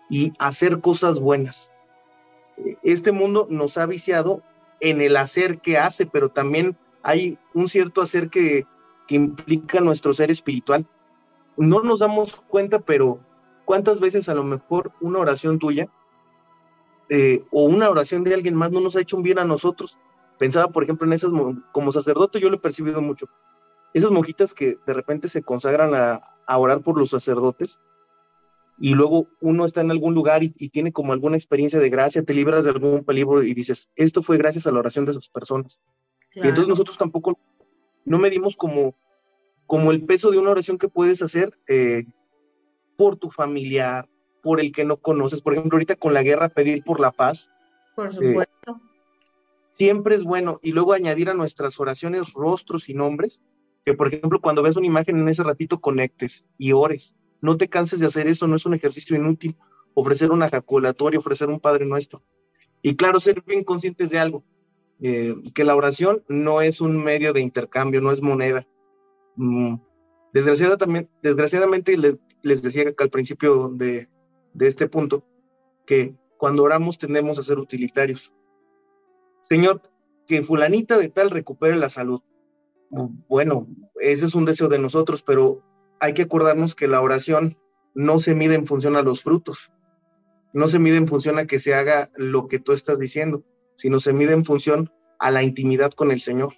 y 0.09 0.33
hacer 0.37 0.81
cosas 0.81 1.21
buenas. 1.21 1.71
Este 2.83 3.13
mundo 3.13 3.47
nos 3.49 3.77
ha 3.77 3.85
viciado 3.85 4.43
en 4.81 4.99
el 4.99 5.15
hacer 5.15 5.59
que 5.59 5.77
hace, 5.77 6.05
pero 6.05 6.29
también 6.29 6.75
hay 7.03 7.37
un 7.53 7.69
cierto 7.69 8.01
hacer 8.01 8.29
que, 8.29 8.65
implica 9.07 9.79
nuestro 9.79 10.13
ser 10.13 10.31
espiritual. 10.31 10.85
No 11.57 11.81
nos 11.81 11.99
damos 11.99 12.35
cuenta, 12.47 12.79
pero 12.79 13.19
¿cuántas 13.65 13.99
veces 13.99 14.29
a 14.29 14.35
lo 14.35 14.43
mejor 14.43 14.91
una 15.01 15.19
oración 15.19 15.59
tuya 15.59 15.89
eh, 17.09 17.43
o 17.51 17.65
una 17.65 17.89
oración 17.89 18.23
de 18.23 18.33
alguien 18.33 18.55
más 18.55 18.71
no 18.71 18.79
nos 18.79 18.95
ha 18.95 19.01
hecho 19.01 19.17
un 19.17 19.23
bien 19.23 19.39
a 19.39 19.45
nosotros? 19.45 19.99
Pensaba, 20.39 20.69
por 20.69 20.83
ejemplo, 20.83 21.05
en 21.05 21.13
esas, 21.13 21.31
como 21.71 21.91
sacerdote 21.91 22.39
yo 22.39 22.49
lo 22.49 22.55
he 22.55 22.59
percibido 22.59 23.01
mucho, 23.01 23.27
esas 23.93 24.11
monjitas 24.11 24.53
que 24.53 24.77
de 24.85 24.93
repente 24.93 25.27
se 25.27 25.43
consagran 25.43 25.93
a, 25.93 26.21
a 26.47 26.57
orar 26.57 26.81
por 26.81 26.97
los 26.97 27.09
sacerdotes, 27.09 27.79
y 28.81 28.95
luego 28.95 29.27
uno 29.41 29.65
está 29.65 29.81
en 29.81 29.91
algún 29.91 30.15
lugar 30.15 30.43
y, 30.43 30.49
tiene 30.69 30.91
como 30.91 31.13
alguna 31.13 31.37
experiencia 31.37 31.79
de 31.79 31.91
gracia, 31.91 32.23
te 32.23 32.33
libras 32.33 32.65
de 32.65 32.71
algún 32.71 33.03
peligro 33.03 33.43
y 33.43 33.53
dices, 33.53 33.89
esto 33.95 34.23
fue 34.23 34.37
gracias 34.39 34.65
a 34.65 34.71
la 34.71 34.79
oración 34.79 35.05
de 35.05 35.11
esas 35.11 35.29
personas. 35.29 35.79
Y 36.33 36.39
entonces 36.39 36.67
nosotros 36.67 36.97
tampoco 36.97 37.37
no 38.05 38.17
medimos 38.17 38.55
como, 38.55 38.95
como 39.65 39.91
el 39.91 40.03
peso 40.05 40.31
de 40.31 40.37
una 40.37 40.51
oración 40.51 40.77
que 40.77 40.89
puedes 40.89 41.21
hacer 41.21 41.57
eh, 41.67 42.05
por 42.97 43.15
tu 43.15 43.29
familiar, 43.29 44.09
por 44.41 44.59
el 44.59 44.71
que 44.71 44.85
no 44.85 44.97
conoces. 44.97 45.41
Por 45.41 45.53
ejemplo, 45.53 45.75
ahorita 45.75 45.95
con 45.95 46.13
la 46.13 46.23
guerra, 46.23 46.49
pedir 46.49 46.83
por 46.83 46.99
la 46.99 47.11
paz. 47.11 47.49
Por 47.95 48.07
eh, 48.07 48.11
supuesto. 48.11 48.81
siempre 49.69 50.15
es 50.15 50.23
bueno. 50.23 50.59
Y 50.61 50.71
luego 50.71 50.93
añadir 50.93 51.29
a 51.29 51.33
nuestras 51.33 51.79
oraciones 51.79 52.33
rostros 52.33 52.89
y 52.89 52.93
nombres, 52.93 53.41
que 53.85 53.93
por 53.93 54.07
ejemplo, 54.07 54.41
cuando 54.41 54.61
ves 54.61 54.77
una 54.77 54.87
imagen 54.87 55.19
en 55.19 55.29
ese 55.29 55.43
ratito, 55.43 55.79
conectes 55.79 56.45
y 56.57 56.71
ores 56.71 57.15
no 57.41 57.57
te 57.57 57.67
canses 57.67 57.99
de 57.99 58.05
hacer 58.05 58.27
eso, 58.27 58.47
no 58.47 58.55
es 58.55 58.65
un 58.65 58.75
ejercicio 58.75 59.17
inútil. 59.17 59.57
Ofrecer 59.93 60.31
una 60.31 60.49
jaculatoria, 60.49 61.19
ofrecer 61.19 61.49
un 61.49 61.59
Padre 61.59 61.85
Nuestro. 61.85 62.21
Y 62.81 62.95
claro, 62.95 63.19
ser 63.19 63.43
bien 63.45 63.63
conscientes 63.63 64.09
de 64.11 64.19
algo, 64.19 64.43
eh, 65.01 65.35
que 65.55 65.63
la 65.63 65.75
oración 65.75 66.23
no 66.27 66.61
es 66.61 66.79
un 66.79 67.03
medio 67.03 67.33
de 67.33 67.41
intercambio, 67.41 68.01
no 68.01 68.11
es 68.11 68.21
moneda. 68.21 68.67
Mm, 69.35 69.75
desgraciadamente, 70.33 71.97
les, 71.97 72.61
decía 72.61 72.89
acá 72.89 73.03
al 73.03 73.09
principio 73.09 73.69
de, 73.69 74.09
de 74.53 74.67
este 74.67 74.87
punto, 74.87 75.25
que 75.85 76.15
cuando 76.37 76.63
oramos 76.63 76.97
tendemos 76.97 77.37
a 77.39 77.43
ser 77.43 77.59
utilitarios. 77.59 78.33
Señor, 79.41 79.81
que 80.27 80.43
fulanita 80.43 80.97
de 80.97 81.09
tal 81.09 81.29
recupere 81.29 81.75
la 81.75 81.89
salud. 81.89 82.21
Bueno, 83.27 83.67
ese 83.99 84.25
es 84.25 84.35
un 84.35 84.45
deseo 84.45 84.67
de 84.67 84.79
nosotros, 84.79 85.21
pero 85.23 85.63
hay 85.99 86.13
que 86.13 86.23
acordarnos 86.23 86.75
que 86.75 86.87
la 86.87 87.01
oración 87.01 87.57
no 87.93 88.19
se 88.19 88.35
mide 88.35 88.55
en 88.55 88.65
función 88.65 88.95
a 88.95 89.01
los 89.01 89.21
frutos, 89.21 89.71
no 90.53 90.67
se 90.67 90.79
mide 90.79 90.97
en 90.97 91.07
función 91.07 91.37
a 91.37 91.47
que 91.47 91.59
se 91.59 91.73
haga 91.73 92.11
lo 92.15 92.47
que 92.47 92.59
tú 92.59 92.73
estás 92.73 92.99
diciendo, 92.99 93.43
sino 93.81 93.99
se 93.99 94.13
mide 94.13 94.33
en 94.33 94.45
función 94.45 94.91
a 95.19 95.31
la 95.31 95.43
intimidad 95.43 95.91
con 95.91 96.11
el 96.11 96.21
Señor. 96.21 96.53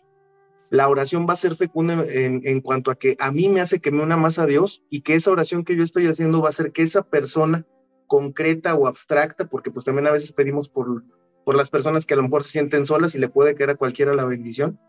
La 0.69 0.89
oración 0.89 1.27
va 1.29 1.33
a 1.33 1.37
ser 1.37 1.55
fecunda 1.55 2.03
en, 2.07 2.61
cuanto 2.61 2.89
a 2.89 2.95
que 2.95 3.15
a 3.19 3.31
mí 3.31 3.47
me 3.47 3.61
hace 3.61 3.79
que 3.79 3.91
me 3.91 4.01
una 4.01 4.17
más 4.17 4.39
a 4.39 4.45
Dios 4.45 4.83
y 4.89 5.01
que 5.01 5.15
esa 5.15 5.31
oración 5.31 5.63
que 5.63 5.75
yo 5.75 5.83
estoy 5.83 6.07
haciendo 6.07 6.41
va 6.41 6.49
a 6.49 6.53
ser 6.53 6.71
que 6.71 6.81
esa 6.81 7.03
persona 7.03 7.65
concreta 8.07 8.73
o 8.73 8.87
abstracta, 8.87 9.47
porque 9.47 9.71
pues 9.71 9.85
también 9.85 10.07
a 10.07 10.11
veces 10.11 10.33
pedimos 10.33 10.69
por, 10.69 11.03
por 11.45 11.55
las 11.55 11.69
personas 11.69 12.05
que 12.05 12.15
a 12.15 12.17
lo 12.17 12.23
mejor 12.23 12.43
se 12.43 12.51
sienten 12.51 12.85
solas 12.85 13.13
y 13.13 13.19
le 13.19 13.29
puede 13.29 13.55
caer 13.55 13.71
a 13.71 13.75
cualquiera 13.75 14.15
la 14.15 14.25
bendición, 14.25 14.79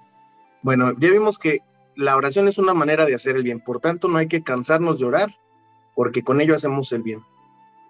Bueno, 0.60 0.92
ya 0.98 1.08
vimos 1.08 1.38
que 1.38 1.60
la 1.94 2.16
oración 2.16 2.48
es 2.48 2.58
una 2.58 2.74
manera 2.74 3.06
de 3.06 3.14
hacer 3.14 3.36
el 3.36 3.42
bien, 3.42 3.60
por 3.60 3.80
tanto 3.80 4.08
no 4.08 4.18
hay 4.18 4.28
que 4.28 4.42
cansarnos 4.42 4.98
de 4.98 5.06
orar, 5.06 5.34
porque 5.94 6.22
con 6.22 6.40
ello 6.40 6.54
hacemos 6.54 6.92
el 6.92 7.02
bien. 7.02 7.22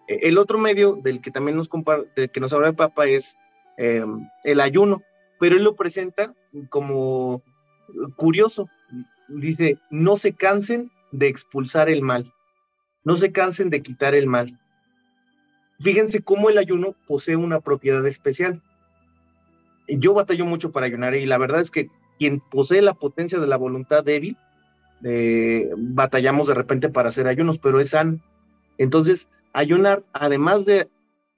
E, 0.07 0.29
el 0.29 0.39
otro 0.39 0.59
medio 0.59 0.95
del 0.95 1.21
que 1.21 1.31
también 1.31 1.57
nos, 1.57 1.69
comparte, 1.69 2.29
que 2.29 2.41
nos 2.41 2.53
habla 2.53 2.69
el 2.69 2.77
Papa 2.77 3.07
es 3.07 3.37
em, 3.77 4.29
el 4.45 4.61
ayuno, 4.61 5.03
pero 5.39 5.57
él 5.57 5.65
lo 5.65 5.75
presenta 5.75 6.35
como 6.71 7.43
curioso. 8.17 8.69
Dice, 9.29 9.79
no 9.91 10.17
se 10.17 10.33
cansen 10.33 10.91
de 11.13 11.29
expulsar 11.29 11.89
el 11.89 12.03
mal, 12.03 12.33
no 13.05 13.17
se 13.17 13.33
cansen 13.33 13.71
de 13.71 13.83
quitar 13.83 14.15
el 14.15 14.27
mal. 14.27 14.59
Fíjense 15.81 16.23
cómo 16.23 16.49
el 16.49 16.59
ayuno 16.59 16.95
posee 17.07 17.37
una 17.37 17.61
propiedad 17.61 18.07
especial. 18.07 18.63
Yo 19.89 20.15
batallo 20.15 20.47
mucho 20.47 20.73
para 20.73 20.87
ayunar 20.87 21.15
y 21.15 21.27
la 21.27 21.39
verdad 21.39 21.61
es 21.61 21.71
que 21.71 21.89
quien 22.19 22.41
posee 22.41 22.83
la 22.83 22.95
potencia 22.95 23.39
de 23.39 23.47
la 23.47 23.57
voluntad 23.57 24.03
débil, 24.03 24.37
eh, 25.05 25.69
batallamos 25.77 26.49
de 26.49 26.55
repente 26.55 26.89
para 26.89 27.11
hacer 27.11 27.27
ayunos, 27.27 27.59
pero 27.59 27.81
es 27.81 27.91
sano. 27.91 28.21
Entonces, 28.79 29.29
ayunar, 29.53 30.03
además 30.13 30.65
de 30.65 30.89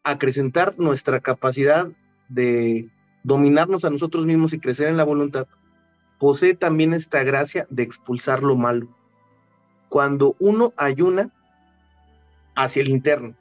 acrecentar 0.04 0.78
nuestra 0.78 1.20
capacidad 1.20 1.88
de 2.28 2.88
dominarnos 3.22 3.84
a 3.84 3.90
nosotros 3.90 4.26
mismos 4.26 4.52
y 4.52 4.60
crecer 4.60 4.88
en 4.88 4.96
la 4.96 5.04
voluntad, 5.04 5.46
posee 6.18 6.54
también 6.54 6.94
esta 6.94 7.22
gracia 7.22 7.66
de 7.70 7.82
expulsar 7.82 8.42
lo 8.42 8.56
malo. 8.56 8.88
Cuando 9.88 10.36
uno 10.38 10.72
ayuna 10.76 11.30
hacia 12.54 12.82
el 12.82 12.88
interno, 12.88 13.34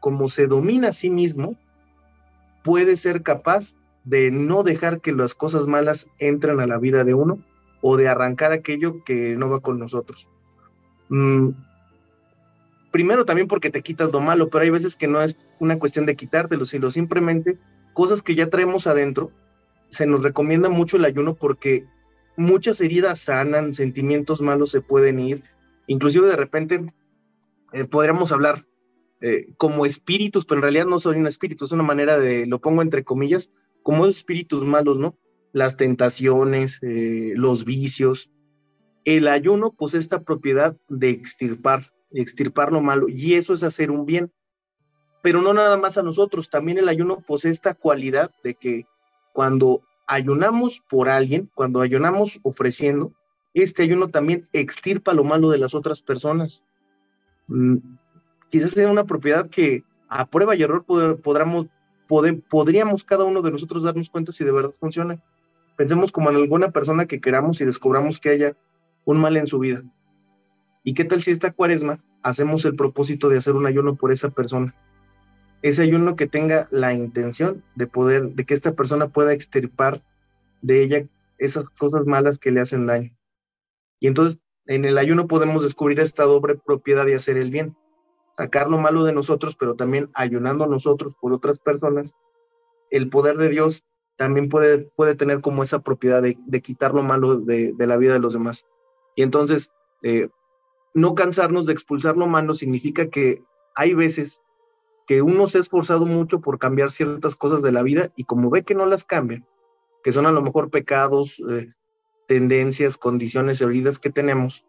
como 0.00 0.28
se 0.28 0.46
domina 0.46 0.88
a 0.88 0.92
sí 0.92 1.10
mismo, 1.10 1.56
puede 2.64 2.96
ser 2.96 3.22
capaz 3.22 3.76
de 4.04 4.30
no 4.30 4.62
dejar 4.62 5.00
que 5.00 5.12
las 5.12 5.34
cosas 5.34 5.66
malas 5.66 6.08
entren 6.18 6.60
a 6.60 6.66
la 6.66 6.78
vida 6.78 7.04
de 7.04 7.14
uno 7.14 7.38
o 7.82 7.96
de 7.96 8.08
arrancar 8.08 8.52
aquello 8.52 9.04
que 9.04 9.36
no 9.36 9.50
va 9.50 9.60
con 9.60 9.78
nosotros. 9.78 10.28
Mm, 11.08 11.50
primero 12.90 13.24
también 13.24 13.48
porque 13.48 13.70
te 13.70 13.82
quitas 13.82 14.12
lo 14.12 14.20
malo, 14.20 14.48
pero 14.48 14.64
hay 14.64 14.70
veces 14.70 14.96
que 14.96 15.06
no 15.06 15.20
es 15.22 15.36
una 15.58 15.78
cuestión 15.78 16.06
de 16.06 16.16
quitártelo, 16.16 16.64
sino 16.64 16.90
simplemente 16.90 17.58
cosas 17.96 18.22
que 18.22 18.34
ya 18.34 18.50
traemos 18.50 18.86
adentro. 18.86 19.32
Se 19.88 20.06
nos 20.06 20.22
recomienda 20.22 20.68
mucho 20.68 20.98
el 20.98 21.06
ayuno 21.06 21.34
porque 21.34 21.86
muchas 22.36 22.78
heridas 22.82 23.20
sanan, 23.20 23.72
sentimientos 23.72 24.42
malos 24.42 24.70
se 24.70 24.82
pueden 24.82 25.18
ir, 25.18 25.42
inclusive 25.86 26.28
de 26.28 26.36
repente 26.36 26.92
eh, 27.72 27.84
podríamos 27.86 28.32
hablar 28.32 28.66
eh, 29.22 29.46
como 29.56 29.86
espíritus, 29.86 30.44
pero 30.44 30.58
en 30.58 30.62
realidad 30.64 30.84
no 30.84 31.00
son 31.00 31.16
un 31.16 31.26
espíritu, 31.26 31.64
es 31.64 31.72
una 31.72 31.82
manera 31.82 32.18
de, 32.18 32.46
lo 32.46 32.60
pongo 32.60 32.82
entre 32.82 33.02
comillas, 33.02 33.50
como 33.82 34.04
espíritus 34.04 34.62
malos, 34.62 34.98
¿no? 34.98 35.16
Las 35.54 35.78
tentaciones, 35.78 36.78
eh, 36.82 37.32
los 37.34 37.64
vicios. 37.64 38.30
El 39.06 39.26
ayuno 39.26 39.72
posee 39.72 40.00
esta 40.00 40.20
propiedad 40.22 40.76
de 40.90 41.08
extirpar, 41.08 41.86
extirpar 42.10 42.72
lo 42.72 42.82
malo, 42.82 43.08
y 43.08 43.34
eso 43.34 43.54
es 43.54 43.62
hacer 43.62 43.90
un 43.90 44.04
bien. 44.04 44.30
Pero 45.22 45.42
no 45.42 45.52
nada 45.52 45.76
más 45.76 45.98
a 45.98 46.02
nosotros, 46.02 46.50
también 46.50 46.78
el 46.78 46.88
ayuno 46.88 47.20
posee 47.20 47.50
esta 47.50 47.74
cualidad 47.74 48.30
de 48.44 48.54
que 48.54 48.86
cuando 49.32 49.82
ayunamos 50.06 50.82
por 50.88 51.08
alguien, 51.08 51.50
cuando 51.54 51.80
ayunamos 51.80 52.38
ofreciendo, 52.42 53.12
este 53.54 53.82
ayuno 53.82 54.08
también 54.08 54.46
extirpa 54.52 55.14
lo 55.14 55.24
malo 55.24 55.50
de 55.50 55.58
las 55.58 55.74
otras 55.74 56.02
personas. 56.02 56.62
Mm, 57.48 57.76
quizás 58.50 58.72
sea 58.72 58.90
una 58.90 59.04
propiedad 59.04 59.48
que 59.48 59.82
a 60.08 60.26
prueba 60.26 60.54
y 60.54 60.62
error 60.62 60.84
podamos 60.84 61.66
podríamos 62.48 63.04
cada 63.04 63.24
uno 63.24 63.42
de 63.42 63.50
nosotros 63.50 63.82
darnos 63.82 64.10
cuenta 64.10 64.32
si 64.32 64.44
de 64.44 64.52
verdad 64.52 64.72
funciona. 64.78 65.20
Pensemos 65.76 66.12
como 66.12 66.30
en 66.30 66.36
alguna 66.36 66.70
persona 66.70 67.06
que 67.06 67.20
queramos 67.20 67.60
y 67.60 67.64
descubramos 67.64 68.18
que 68.18 68.30
haya 68.30 68.56
un 69.04 69.18
mal 69.18 69.36
en 69.36 69.46
su 69.46 69.58
vida. 69.58 69.82
¿Y 70.84 70.94
qué 70.94 71.04
tal 71.04 71.22
si 71.22 71.32
esta 71.32 71.52
cuaresma 71.52 71.98
hacemos 72.22 72.64
el 72.64 72.76
propósito 72.76 73.28
de 73.28 73.38
hacer 73.38 73.54
un 73.54 73.66
ayuno 73.66 73.96
por 73.96 74.12
esa 74.12 74.30
persona? 74.30 74.74
Ese 75.62 75.82
ayuno 75.82 76.16
que 76.16 76.26
tenga 76.26 76.68
la 76.70 76.94
intención 76.94 77.62
de 77.74 77.86
poder, 77.86 78.30
de 78.30 78.44
que 78.44 78.54
esta 78.54 78.72
persona 78.72 79.08
pueda 79.08 79.32
extirpar 79.32 80.00
de 80.62 80.82
ella 80.82 81.06
esas 81.38 81.68
cosas 81.70 82.06
malas 82.06 82.38
que 82.38 82.50
le 82.50 82.60
hacen 82.60 82.86
daño. 82.86 83.16
Y 84.00 84.08
entonces 84.08 84.38
en 84.66 84.84
el 84.84 84.98
ayuno 84.98 85.26
podemos 85.26 85.62
descubrir 85.62 86.00
esta 86.00 86.24
doble 86.24 86.56
propiedad 86.56 87.06
de 87.06 87.14
hacer 87.14 87.36
el 87.36 87.50
bien, 87.50 87.76
sacar 88.32 88.68
lo 88.68 88.78
malo 88.78 89.04
de 89.04 89.12
nosotros, 89.12 89.56
pero 89.56 89.74
también 89.74 90.10
ayunando 90.14 90.66
nosotros 90.66 91.14
por 91.20 91.32
otras 91.32 91.58
personas, 91.58 92.14
el 92.90 93.08
poder 93.08 93.36
de 93.36 93.48
Dios 93.48 93.84
también 94.16 94.48
puede, 94.48 94.78
puede 94.96 95.14
tener 95.14 95.40
como 95.40 95.62
esa 95.62 95.80
propiedad 95.80 96.22
de, 96.22 96.62
quitar 96.62 96.94
lo 96.94 97.02
malo 97.02 97.38
de, 97.38 97.74
la 97.78 97.96
vida 97.96 98.14
de 98.14 98.20
los 98.20 98.32
demás. 98.32 98.64
Y 99.14 99.22
entonces, 99.22 99.70
eh, 100.02 100.28
no 100.94 101.14
cansarnos 101.14 101.66
de 101.66 101.72
expulsar 101.72 102.16
lo 102.16 102.26
malo 102.26 102.54
significa 102.54 103.08
que 103.08 103.42
hay 103.74 103.94
veces 103.94 104.42
que 105.06 105.22
uno 105.22 105.46
se 105.46 105.58
ha 105.58 105.60
esforzado 105.60 106.04
mucho 106.04 106.40
por 106.40 106.58
cambiar 106.58 106.90
ciertas 106.90 107.36
cosas 107.36 107.62
de 107.62 107.72
la 107.72 107.82
vida 107.82 108.10
y 108.16 108.24
como 108.24 108.50
ve 108.50 108.64
que 108.64 108.74
no 108.74 108.86
las 108.86 109.04
cambian, 109.04 109.46
que 110.02 110.12
son 110.12 110.26
a 110.26 110.32
lo 110.32 110.42
mejor 110.42 110.70
pecados, 110.70 111.40
eh, 111.48 111.68
tendencias, 112.26 112.96
condiciones, 112.96 113.60
heridas 113.60 113.98
que 113.98 114.10
tenemos, 114.10 114.66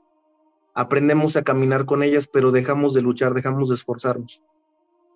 aprendemos 0.76 1.36
a 1.36 1.44
caminar 1.44 1.86
con 1.86 2.04
ellas, 2.04 2.28
pero 2.28 2.52
dejamos 2.52 2.94
de 2.94 3.02
luchar, 3.02 3.34
dejamos 3.34 3.70
de 3.70 3.76
esforzarnos. 3.76 4.44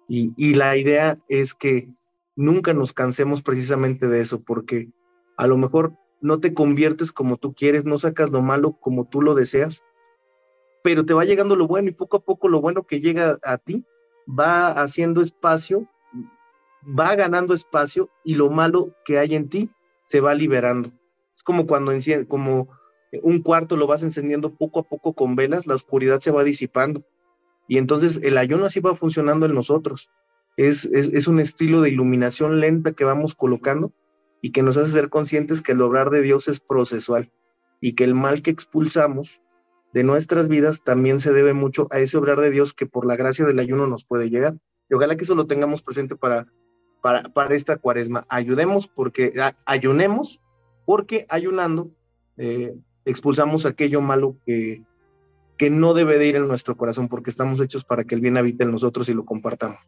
Y, 0.08 0.34
y 0.36 0.56
la 0.56 0.76
idea 0.76 1.18
es 1.30 1.54
que 1.54 1.88
nunca 2.36 2.74
nos 2.74 2.94
cansemos 2.94 3.44
precisamente 3.44 4.08
de 4.08 4.22
eso, 4.22 4.42
porque 4.42 4.90
a 5.38 5.46
lo 5.46 5.58
mejor 5.58 5.94
no 6.20 6.40
te 6.40 6.56
conviertes 6.56 7.12
como 7.12 7.38
tú 7.38 7.54
quieres, 7.54 7.86
no 7.86 8.00
sacas 8.00 8.32
lo 8.32 8.42
malo 8.42 8.74
como 8.74 9.06
tú 9.06 9.22
lo 9.22 9.36
deseas, 9.36 9.84
pero 10.84 11.06
te 11.06 11.14
va 11.14 11.26
llegando 11.26 11.56
lo 11.56 11.68
bueno 11.68 11.90
y 11.90 11.94
poco 11.94 12.18
a 12.18 12.24
poco 12.24 12.48
lo 12.48 12.60
bueno 12.60 12.84
que 12.84 13.02
llega 13.02 13.38
a 13.44 13.58
ti 13.60 13.86
va 14.28 14.72
haciendo 14.72 15.22
espacio, 15.22 15.88
va 16.88 17.16
ganando 17.16 17.54
espacio 17.54 18.10
y 18.24 18.36
lo 18.36 18.50
malo 18.50 18.96
que 19.06 19.20
hay 19.20 19.36
en 19.36 19.50
ti 19.50 19.70
se 20.06 20.20
va 20.20 20.34
liberando. 20.34 20.92
Es 21.36 21.44
como 21.44 21.66
cuando 21.66 21.92
como 22.28 22.70
un 23.24 23.42
cuarto 23.42 23.76
lo 23.76 23.88
vas 23.88 24.04
encendiendo 24.04 24.56
poco 24.56 24.80
a 24.80 24.84
poco 24.84 25.14
con 25.14 25.36
velas, 25.36 25.68
la 25.68 25.76
oscuridad 25.76 26.20
se 26.20 26.32
va 26.32 26.44
disipando. 26.44 27.04
Y 27.68 27.78
entonces 27.78 28.20
el 28.24 28.38
ayuno 28.38 28.66
así 28.66 28.80
va 28.80 28.96
funcionando 28.96 29.46
en 29.46 29.56
nosotros. 29.56 30.10
Es, 30.58 30.86
es, 30.86 31.28
un 31.28 31.40
estilo 31.40 31.82
de 31.82 31.90
iluminación 31.90 32.60
lenta 32.60 32.92
que 32.92 33.06
vamos 33.06 33.36
colocando 33.36 33.94
y 34.42 34.52
que 34.52 34.64
nos 34.64 34.76
hace 34.78 34.92
ser 34.92 35.10
conscientes 35.10 35.62
que 35.62 35.72
el 35.72 35.82
obrar 35.82 36.10
de 36.10 36.22
Dios 36.22 36.48
es 36.48 36.60
procesual 36.60 37.32
y 37.80 37.94
que 37.94 38.04
el 38.04 38.14
mal 38.14 38.42
que 38.42 38.52
expulsamos 38.52 39.42
de 39.94 40.04
nuestras 40.04 40.48
vidas 40.48 40.84
también 40.84 41.20
se 41.20 41.34
debe 41.34 41.54
mucho 41.54 41.88
a 41.92 42.00
ese 42.00 42.18
obrar 42.18 42.40
de 42.40 42.52
Dios 42.52 42.74
que 42.74 42.86
por 42.86 43.06
la 43.06 43.16
gracia 43.16 43.46
del 43.46 43.60
ayuno 43.60 43.88
nos 43.88 44.06
puede 44.06 44.30
llegar. 44.30 44.56
Y 44.90 44.94
ojalá 44.94 45.16
que 45.16 45.24
eso 45.24 45.36
lo 45.36 45.48
tengamos 45.48 45.82
presente 45.82 46.16
para, 46.16 46.48
para, 47.02 47.24
para 47.24 47.56
esta 47.56 47.78
cuaresma. 47.78 48.26
Ayudemos 48.30 48.88
porque, 48.88 49.34
ayunemos 49.66 50.40
porque 50.86 51.26
ayunando 51.30 51.92
eh, 52.38 52.76
expulsamos 53.06 53.66
aquello 53.66 54.02
malo 54.02 54.38
que, 54.46 54.84
que 55.58 55.70
no 55.70 55.94
debe 55.94 56.18
de 56.18 56.28
ir 56.28 56.36
en 56.36 56.48
nuestro 56.48 56.76
corazón 56.76 57.08
porque 57.08 57.30
estamos 57.30 57.62
hechos 57.62 57.84
para 57.84 58.04
que 58.04 58.16
el 58.16 58.22
bien 58.22 58.38
habite 58.38 58.64
en 58.64 58.72
nosotros 58.72 59.10
y 59.10 59.14
lo 59.14 59.26
compartamos. 59.26 59.80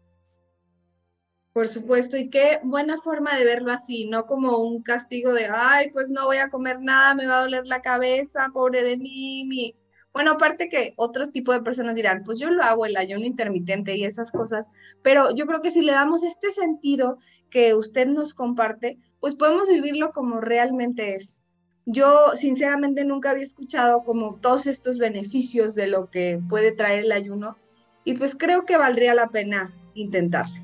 Por 1.54 1.68
supuesto, 1.68 2.18
y 2.18 2.30
qué 2.30 2.60
buena 2.64 2.98
forma 2.98 3.38
de 3.38 3.46
verlo 3.46 3.72
así, 3.72 4.06
no 4.06 4.26
como 4.26 4.58
un 4.58 4.82
castigo 4.82 5.34
de, 5.34 5.48
ay, 5.52 5.92
pues 5.92 6.10
no 6.10 6.26
voy 6.26 6.38
a 6.38 6.50
comer 6.50 6.82
nada, 6.82 7.14
me 7.14 7.28
va 7.28 7.38
a 7.38 7.42
doler 7.42 7.68
la 7.68 7.82
cabeza, 7.82 8.50
pobre 8.54 8.84
de 8.84 8.98
mí, 8.98 9.46
mi... 9.46 9.76
Bueno, 10.14 10.32
aparte 10.32 10.70
que 10.70 10.94
otro 10.96 11.30
tipo 11.30 11.52
de 11.52 11.62
personas 11.62 11.96
dirán, 11.96 12.24
pues 12.24 12.38
yo 12.40 12.52
lo 12.52 12.62
hago 12.62 12.86
el 12.86 12.96
ayuno 12.98 13.26
intermitente 13.26 13.96
y 13.96 14.06
esas 14.06 14.32
cosas, 14.32 14.70
pero 15.02 15.34
yo 15.34 15.48
creo 15.48 15.62
que 15.62 15.72
si 15.72 15.82
le 15.82 15.92
damos 15.92 16.24
este 16.24 16.52
sentido 16.52 17.18
que 17.50 17.74
usted 17.74 18.08
nos 18.08 18.36
comparte, 18.36 19.00
pues 19.20 19.36
podemos 19.36 19.68
vivirlo 19.68 20.12
como 20.12 20.40
realmente 20.40 21.16
es. 21.16 21.42
Yo 21.86 22.36
sinceramente 22.36 23.04
nunca 23.04 23.32
había 23.32 23.44
escuchado 23.44 24.04
como 24.04 24.36
todos 24.36 24.68
estos 24.68 25.00
beneficios 25.00 25.74
de 25.74 25.88
lo 25.88 26.10
que 26.10 26.40
puede 26.48 26.72
traer 26.72 27.06
el 27.06 27.12
ayuno 27.12 27.58
y 28.06 28.14
pues 28.14 28.36
creo 28.36 28.66
que 28.66 28.78
valdría 28.78 29.16
la 29.16 29.30
pena 29.30 29.74
intentarlo. 29.96 30.62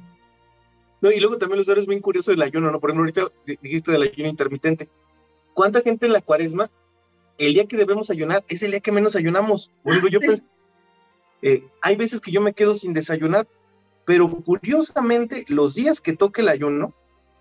No, 1.01 1.11
y 1.11 1.19
luego 1.19 1.37
también 1.37 1.57
los 1.59 1.67
es 1.67 1.87
bien 1.87 2.01
curioso 2.01 2.31
del 2.31 2.41
ayuno, 2.41 2.71
¿no? 2.71 2.79
Por 2.79 2.91
ejemplo, 2.91 3.03
ahorita 3.03 3.57
dijiste 3.61 3.91
del 3.91 4.03
ayuno 4.03 4.29
intermitente. 4.29 4.89
¿Cuánta 5.53 5.81
gente 5.81 6.05
en 6.05 6.13
la 6.13 6.21
cuaresma, 6.21 6.69
el 7.39 7.53
día 7.53 7.65
que 7.65 7.77
debemos 7.77 8.09
ayunar, 8.09 8.43
es 8.47 8.61
el 8.61 8.71
día 8.71 8.81
que 8.81 8.91
menos 8.91 9.15
ayunamos? 9.15 9.71
Bueno, 9.83 10.07
yo 10.07 10.19
pensé, 10.19 10.43
eh, 11.41 11.63
hay 11.81 11.95
veces 11.95 12.21
que 12.21 12.31
yo 12.31 12.41
me 12.41 12.53
quedo 12.53 12.75
sin 12.75 12.93
desayunar, 12.93 13.47
pero 14.05 14.29
curiosamente, 14.29 15.45
los 15.47 15.73
días 15.73 16.01
que 16.01 16.15
toque 16.15 16.41
el 16.41 16.49
ayuno, 16.49 16.93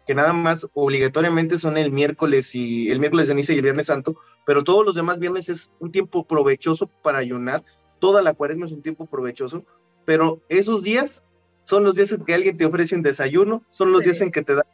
que 0.06 0.14
nada 0.14 0.32
más 0.32 0.66
obligatoriamente 0.72 1.58
son 1.58 1.76
el 1.76 1.90
miércoles 1.90 2.54
y 2.54 2.90
el 2.90 3.00
miércoles 3.00 3.26
de 3.26 3.32
ceniza 3.32 3.52
y 3.52 3.56
el 3.56 3.62
viernes 3.62 3.86
santo, 3.86 4.16
pero 4.46 4.64
todos 4.64 4.86
los 4.86 4.94
demás 4.94 5.18
viernes 5.18 5.48
es 5.48 5.70
un 5.80 5.92
tiempo 5.92 6.24
provechoso 6.24 6.86
para 7.02 7.18
ayunar, 7.18 7.64
toda 7.98 8.22
la 8.22 8.34
cuaresma 8.34 8.66
es 8.66 8.72
un 8.72 8.82
tiempo 8.82 9.06
provechoso, 9.06 9.64
pero 10.04 10.40
esos 10.48 10.82
días 10.82 11.24
son 11.64 11.84
los 11.84 11.96
días 11.96 12.12
en 12.12 12.24
que 12.24 12.32
alguien 12.32 12.56
te 12.56 12.64
ofrece 12.64 12.94
un 12.94 13.02
desayuno, 13.02 13.62
son 13.70 13.92
los 13.92 14.04
días 14.04 14.20
en 14.22 14.30
que 14.30 14.42
te 14.42 14.54
da. 14.54 14.64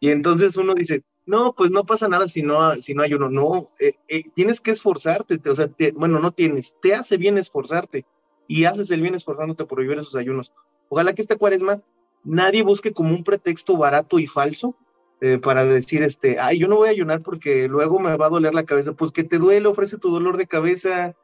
Y 0.00 0.08
entonces 0.08 0.56
uno 0.56 0.74
dice, 0.74 1.04
no, 1.26 1.54
pues 1.54 1.70
no 1.70 1.84
pasa 1.84 2.08
nada 2.08 2.28
si 2.28 2.42
no, 2.42 2.74
si 2.76 2.94
no 2.94 3.02
hay 3.02 3.14
uno. 3.14 3.28
No, 3.28 3.68
eh, 3.78 3.94
eh, 4.08 4.24
tienes 4.34 4.60
que 4.60 4.70
esforzarte, 4.70 5.40
o 5.48 5.54
sea, 5.54 5.70
bueno, 5.94 6.18
no 6.18 6.32
tienes, 6.32 6.74
te 6.82 6.94
hace 6.94 7.16
bien 7.16 7.38
esforzarte 7.38 8.04
y 8.48 8.64
haces 8.64 8.90
el 8.90 9.00
bien 9.00 9.14
esforzándote 9.14 9.64
por 9.64 9.80
vivir 9.80 9.98
esos 9.98 10.16
ayunos. 10.16 10.52
Ojalá 10.88 11.14
que 11.14 11.22
esta 11.22 11.36
cuaresma 11.36 11.82
nadie 12.24 12.62
busque 12.62 12.92
como 12.92 13.14
un 13.14 13.24
pretexto 13.24 13.76
barato 13.76 14.18
y 14.18 14.26
falso 14.26 14.74
eh, 15.20 15.38
para 15.38 15.64
decir, 15.64 16.02
este, 16.02 16.38
ay, 16.38 16.58
yo 16.58 16.66
no 16.66 16.76
voy 16.76 16.88
a 16.88 16.92
ayunar 16.92 17.20
porque 17.20 17.68
luego 17.68 17.98
me 17.98 18.16
va 18.16 18.26
a 18.26 18.30
doler 18.30 18.54
la 18.54 18.64
cabeza. 18.64 18.94
Pues 18.94 19.12
que 19.12 19.22
te 19.22 19.38
duele, 19.38 19.68
ofrece 19.68 19.98
tu 19.98 20.10
dolor 20.10 20.36
de 20.36 20.46
cabeza, 20.46 21.14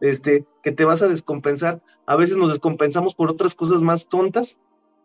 este, 0.00 0.46
que 0.62 0.72
te 0.72 0.84
vas 0.84 1.02
a 1.02 1.08
descompensar. 1.08 1.82
A 2.06 2.16
veces 2.16 2.36
nos 2.36 2.50
descompensamos 2.50 3.14
por 3.14 3.30
otras 3.30 3.54
cosas 3.54 3.82
más 3.82 4.08
tontas 4.08 4.58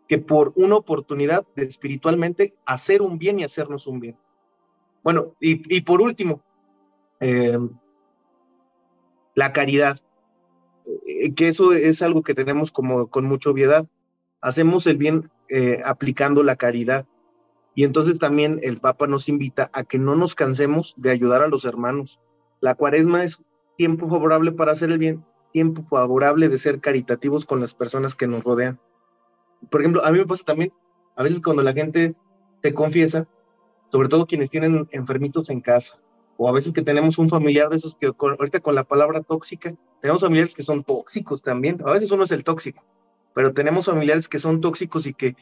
que 0.08 0.18
por 0.18 0.52
una 0.56 0.76
oportunidad 0.76 1.46
de 1.54 1.64
espiritualmente 1.64 2.54
hacer 2.64 3.02
un 3.02 3.18
bien 3.18 3.40
y 3.40 3.44
hacernos 3.44 3.86
un 3.86 4.00
bien. 4.00 4.16
Bueno, 5.08 5.34
y, 5.40 5.80
por 5.80 6.02
último, 6.02 6.42
em, 7.18 7.70
la 9.34 9.54
caridad, 9.54 9.98
eh, 11.06 11.32
que 11.32 11.48
eso 11.48 11.72
es 11.72 12.02
algo 12.02 12.22
que 12.22 12.34
tenemos 12.34 12.70
como 12.70 13.06
con 13.06 13.24
mucha 13.24 13.48
obviedad. 13.48 13.86
Hacemos 14.42 14.86
el 14.86 14.98
bien 14.98 15.30
eh, 15.48 15.80
aplicando 15.82 16.42
la 16.42 16.56
caridad. 16.56 17.06
Y 17.74 17.84
entonces 17.84 18.18
también 18.18 18.60
el 18.62 18.80
Papa 18.80 19.06
nos 19.06 19.30
invita 19.30 19.70
a 19.72 19.82
que 19.82 19.98
no 19.98 20.14
nos 20.14 20.34
cansemos 20.34 20.92
de 20.98 21.10
ayudar 21.10 21.40
a 21.42 21.48
los 21.48 21.64
hermanos. 21.64 22.20
La 22.60 22.74
cuaresma 22.74 23.24
es 23.24 23.40
tiempo 23.78 24.10
favorable 24.10 24.52
para 24.52 24.72
hacer 24.72 24.90
el 24.90 24.98
bien, 24.98 25.24
tiempo 25.54 25.86
favorable 25.88 26.50
de 26.50 26.58
ser 26.58 26.80
caritativos 26.80 27.46
con 27.46 27.60
las 27.60 27.72
personas 27.72 28.14
que 28.14 28.26
nos 28.26 28.44
rodean. 28.44 28.78
Por 29.70 29.80
ejemplo, 29.80 30.04
a 30.04 30.12
mí 30.12 30.18
me 30.18 30.26
pasa 30.26 30.44
también, 30.44 30.70
a 31.16 31.22
veces 31.22 31.40
cuando 31.40 31.62
la 31.62 31.72
gente 31.72 32.14
se 32.62 32.74
confiesa, 32.74 33.26
sobre 33.90 34.08
todo 34.08 34.26
quienes 34.26 34.50
tienen 34.50 34.88
enfermitos 34.92 35.50
en 35.50 35.60
casa, 35.60 35.98
o 36.36 36.48
a 36.48 36.52
veces 36.52 36.72
que 36.72 36.82
tenemos 36.82 37.18
un 37.18 37.28
familiar 37.28 37.68
de 37.68 37.76
esos 37.76 37.96
que 37.96 38.12
ahorita 38.16 38.60
con 38.60 38.74
la 38.74 38.84
palabra 38.84 39.22
tóxica, 39.22 39.74
tenemos 40.00 40.22
familiares 40.22 40.54
que 40.54 40.62
son 40.62 40.84
tóxicos 40.84 41.42
también, 41.42 41.80
a 41.84 41.92
veces 41.92 42.10
uno 42.10 42.24
es 42.24 42.30
el 42.30 42.44
tóxico, 42.44 42.84
pero 43.34 43.52
tenemos 43.52 43.86
familiares 43.86 44.28
que 44.28 44.38
son 44.38 44.60
tóxicos 44.60 45.06
y 45.06 45.14
que 45.14 45.36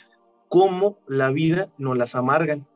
como 0.49 0.99
la 1.07 1.31
vida 1.31 1.71
nos 1.79 1.97
las 1.97 2.15
amargan. 2.15 2.67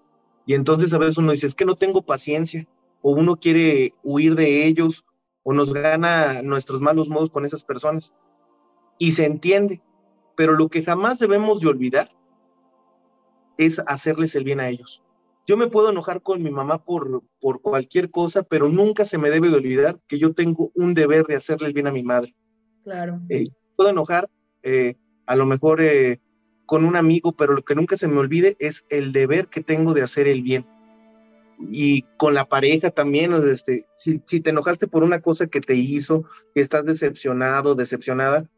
Y 0.47 0.55
entonces 0.55 0.93
a 0.93 0.99
veces 0.99 1.19
uno 1.19 1.33
dice, 1.33 1.47
es 1.47 1.55
que 1.55 1.65
no 1.65 1.77
tengo 1.77 2.03
paciencia, 2.03 2.67
o 3.03 3.13
uno 3.13 3.37
quiere 3.37 3.95
huir 4.03 4.35
de 4.35 4.67
ellos, 4.67 5.05
o 5.43 5.53
nos 5.53 5.73
gana 5.73 6.43
nuestros 6.43 6.81
malos 6.81 7.09
modos 7.09 7.31
con 7.31 7.45
esas 7.45 7.65
personas. 7.65 8.15
Y 8.99 9.13
se 9.13 9.25
entiende, 9.25 9.81
pero 10.37 10.55
lo 10.55 10.69
que 10.69 10.83
jamás 10.83 11.19
debemos 11.19 11.61
de 11.61 11.69
olvidar 11.69 12.11
es 13.57 13.79
hacerles 13.87 14.35
el 14.35 14.45
bien 14.45 14.61
a 14.61 14.69
ellos. 14.69 15.03
Yo 15.51 15.57
me 15.57 15.67
puedo 15.67 15.91
enojar 15.91 16.23
con 16.23 16.41
mi 16.45 16.51
mamá 16.53 16.85
por, 16.85 17.25
por 17.41 17.61
cualquier 17.61 18.09
cosa, 18.13 18.45
pero 18.45 18.69
nunca 18.69 19.05
se 19.05 19.19
me 19.19 19.31
debe 19.31 19.49
de 19.49 19.57
olvidar 19.57 19.99
que 20.07 20.17
yo 20.17 20.33
tengo 20.33 20.71
un 20.77 20.95
deber 20.95 21.27
de 21.27 21.35
hacerle 21.35 21.67
el 21.67 21.73
bien 21.73 21.89
a 21.89 21.91
mi 21.91 22.05
madre. 22.05 22.37
Claro. 22.85 23.21
Eh, 23.29 23.49
puedo 23.75 23.91
enojar 23.91 24.31
eh, 24.63 24.95
a 25.27 25.35
lo 25.35 25.47
mejor 25.47 25.81
eh, 25.81 26.21
con 26.67 26.85
un 26.85 26.95
amigo, 26.95 27.33
pero 27.33 27.55
lo 27.55 27.63
que 27.63 27.75
nunca 27.75 27.97
se 27.97 28.07
me 28.07 28.21
olvide 28.21 28.55
es 28.61 28.87
el 28.91 29.13
deber 29.13 29.49
que 29.49 29.61
tengo 29.61 29.93
de 29.93 30.03
hacer 30.03 30.29
el 30.29 30.43
bien 30.43 30.65
y 31.59 32.03
con 32.17 32.33
la 32.35 32.45
pareja 32.45 32.91
también, 32.91 33.33
este, 33.51 33.87
si, 33.97 34.21
te 34.21 34.51
enojaste 34.51 34.87
por 34.87 35.03
una 35.03 35.21
cosa 35.21 35.49
que 35.49 35.61
te 35.61 35.75
hizo, 35.75 36.27
que 36.55 36.61
estás 36.61 36.85
decepcionado, 36.85 37.75
decepcionada, 37.75 38.49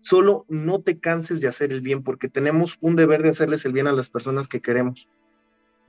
solo 0.00 0.46
no 0.48 0.80
te 0.80 0.98
canses 0.98 1.42
de 1.42 1.48
hacer 1.48 1.74
el 1.74 1.82
bien, 1.82 2.02
porque 2.02 2.30
tenemos 2.30 2.78
un 2.80 2.96
deber 2.96 3.22
de 3.22 3.28
hacerles 3.28 3.66
el 3.66 3.74
bien 3.74 3.86
a 3.86 3.92
las 3.92 4.08
personas 4.08 4.48
que 4.48 4.62
queremos. 4.62 5.10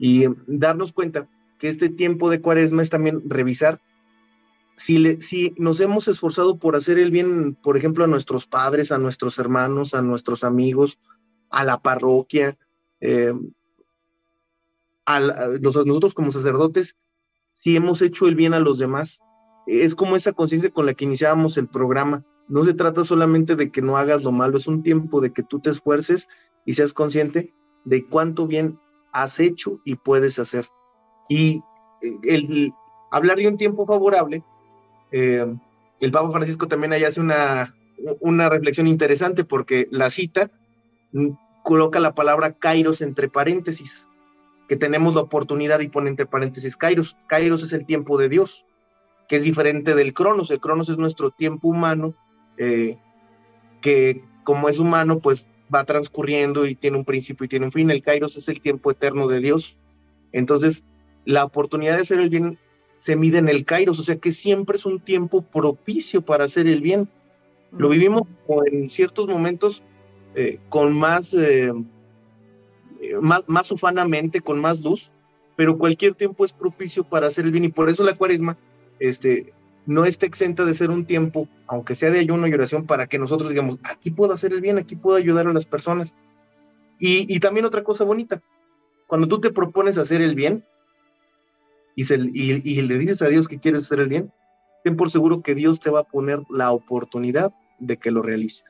Y 0.00 0.24
darnos 0.48 0.92
cuenta 0.92 1.28
que 1.58 1.68
este 1.68 1.90
tiempo 1.90 2.28
de 2.28 2.40
cuaresma 2.40 2.82
es 2.82 2.90
también 2.90 3.22
revisar 3.26 3.80
si, 4.80 4.98
le, 4.98 5.20
si 5.20 5.54
nos 5.58 5.78
hemos 5.80 6.08
esforzado 6.08 6.56
por 6.56 6.74
hacer 6.74 6.98
el 6.98 7.10
bien, 7.10 7.54
por 7.54 7.76
ejemplo, 7.76 8.02
a 8.02 8.06
nuestros 8.06 8.46
padres, 8.46 8.92
a 8.92 8.98
nuestros 8.98 9.38
hermanos, 9.38 9.92
a 9.92 10.00
nuestros 10.00 10.42
amigos, 10.42 10.98
a 11.50 11.64
la 11.64 11.82
parroquia, 11.82 12.56
eh, 13.00 13.34
a 15.04 15.20
nosotros 15.60 16.14
como 16.14 16.32
sacerdotes, 16.32 16.96
si 17.52 17.76
hemos 17.76 18.00
hecho 18.00 18.26
el 18.26 18.36
bien 18.36 18.54
a 18.54 18.60
los 18.60 18.78
demás. 18.78 19.20
Es 19.66 19.94
como 19.94 20.16
esa 20.16 20.32
conciencia 20.32 20.70
con 20.70 20.86
la 20.86 20.94
que 20.94 21.04
iniciábamos 21.04 21.58
el 21.58 21.68
programa. 21.68 22.24
No 22.48 22.64
se 22.64 22.72
trata 22.72 23.04
solamente 23.04 23.56
de 23.56 23.70
que 23.70 23.82
no 23.82 23.98
hagas 23.98 24.22
lo 24.22 24.32
malo, 24.32 24.56
es 24.56 24.66
un 24.66 24.82
tiempo 24.82 25.20
de 25.20 25.34
que 25.34 25.42
tú 25.42 25.60
te 25.60 25.68
esfuerces 25.68 26.26
y 26.64 26.72
seas 26.72 26.94
consciente 26.94 27.52
de 27.84 28.06
cuánto 28.06 28.46
bien 28.46 28.78
has 29.12 29.40
hecho 29.40 29.80
y 29.84 29.96
puedes 29.96 30.38
hacer. 30.38 30.66
Y 31.28 31.62
eh, 32.02 32.16
el, 32.24 32.72
hablar 33.10 33.38
de 33.38 33.48
un 33.48 33.56
tiempo 33.56 33.86
favorable, 33.86 34.42
eh, 35.12 35.46
el 36.00 36.10
Papa 36.10 36.30
Francisco 36.30 36.68
también 36.68 36.92
ahí 36.92 37.04
hace 37.04 37.20
una, 37.20 37.74
una 38.20 38.48
reflexión 38.48 38.86
interesante 38.86 39.44
porque 39.44 39.88
la 39.90 40.10
cita 40.10 40.50
mm, 41.12 41.30
coloca 41.62 42.00
la 42.00 42.14
palabra 42.14 42.52
kairos 42.52 43.02
entre 43.02 43.28
paréntesis, 43.28 44.08
que 44.68 44.76
tenemos 44.76 45.14
la 45.14 45.22
oportunidad 45.22 45.80
y 45.80 45.88
pone 45.88 46.10
entre 46.10 46.26
paréntesis 46.26 46.76
kairos. 46.76 47.16
Kairos 47.26 47.62
es 47.62 47.72
el 47.72 47.86
tiempo 47.86 48.18
de 48.18 48.28
Dios, 48.28 48.64
que 49.28 49.36
es 49.36 49.42
diferente 49.42 49.94
del 49.94 50.14
cronos. 50.14 50.50
El 50.50 50.60
cronos 50.60 50.88
es 50.88 50.96
nuestro 50.96 51.30
tiempo 51.30 51.68
humano, 51.68 52.14
eh, 52.56 52.98
que 53.82 54.24
como 54.44 54.68
es 54.68 54.78
humano, 54.78 55.18
pues 55.18 55.48
va 55.72 55.84
transcurriendo 55.84 56.66
y 56.66 56.74
tiene 56.74 56.98
un 56.98 57.04
principio 57.04 57.44
y 57.44 57.48
tiene 57.48 57.66
un 57.66 57.72
fin. 57.72 57.90
El 57.90 58.02
kairos 58.02 58.36
es 58.36 58.48
el 58.48 58.60
tiempo 58.60 58.90
eterno 58.90 59.28
de 59.28 59.40
Dios. 59.40 59.78
Entonces, 60.32 60.84
la 61.24 61.44
oportunidad 61.44 61.96
de 61.96 62.02
hacer 62.02 62.20
el 62.20 62.28
bien 62.28 62.58
se 62.98 63.16
mide 63.16 63.38
en 63.38 63.48
el 63.48 63.64
kairos, 63.64 63.98
o 63.98 64.02
sea 64.02 64.16
que 64.16 64.32
siempre 64.32 64.76
es 64.76 64.84
un 64.84 65.00
tiempo 65.00 65.42
propicio 65.42 66.22
para 66.22 66.44
hacer 66.44 66.66
el 66.66 66.82
bien. 66.82 67.08
Lo 67.72 67.88
vivimos 67.88 68.22
en 68.70 68.90
ciertos 68.90 69.28
momentos 69.28 69.82
eh, 70.34 70.58
con 70.68 70.92
más, 70.92 71.32
eh, 71.34 71.72
eh, 73.00 73.14
más, 73.20 73.48
más 73.48 73.72
ufanamente, 73.72 74.40
con 74.40 74.60
más 74.60 74.82
luz, 74.82 75.12
pero 75.56 75.78
cualquier 75.78 76.14
tiempo 76.14 76.44
es 76.44 76.52
propicio 76.52 77.04
para 77.04 77.28
hacer 77.28 77.44
el 77.44 77.52
bien 77.52 77.64
y 77.64 77.68
por 77.68 77.88
eso 77.88 78.04
la 78.04 78.14
cuaresma 78.14 78.56
este, 78.98 79.54
no 79.86 80.04
está 80.04 80.26
exenta 80.26 80.64
de 80.64 80.74
ser 80.74 80.90
un 80.90 81.06
tiempo, 81.06 81.48
aunque 81.66 81.94
sea 81.94 82.10
de 82.10 82.20
ayuno 82.20 82.46
y 82.46 82.54
oración, 82.54 82.86
para 82.86 83.06
que 83.06 83.18
nosotros 83.18 83.50
digamos, 83.50 83.78
aquí 83.82 84.10
puedo 84.10 84.32
hacer 84.32 84.52
el 84.52 84.60
bien, 84.60 84.78
aquí 84.78 84.96
puedo 84.96 85.16
ayudar 85.16 85.46
a 85.46 85.52
las 85.52 85.66
personas. 85.66 86.14
Y, 86.98 87.40
también 87.40 87.64
otra 87.64 87.82
cosa 87.82 88.04
bonita, 88.04 88.42
cuando 89.06 89.26
tú 89.26 89.40
te 89.40 89.50
propones 89.50 89.96
hacer 89.96 90.20
el 90.20 90.34
bien 90.34 90.64
y, 91.96 92.04
se- 92.04 92.16
y 92.16 92.82
le 92.82 92.98
dices 92.98 93.22
a 93.22 93.28
Dios 93.28 93.48
que 93.48 93.58
quieres 93.58 93.86
hacer 93.86 94.00
el 94.00 94.08
bien, 94.08 94.32
ten 94.84 94.96
por 94.96 95.10
seguro 95.10 95.42
que 95.42 95.54
Dios 95.54 95.80
te 95.80 95.90
va 95.90 96.00
a 96.00 96.04
poner 96.04 96.42
la 96.50 96.72
oportunidad 96.72 97.52
de 97.78 97.96
que 97.96 98.10
lo 98.10 98.22
realices. 98.22 98.64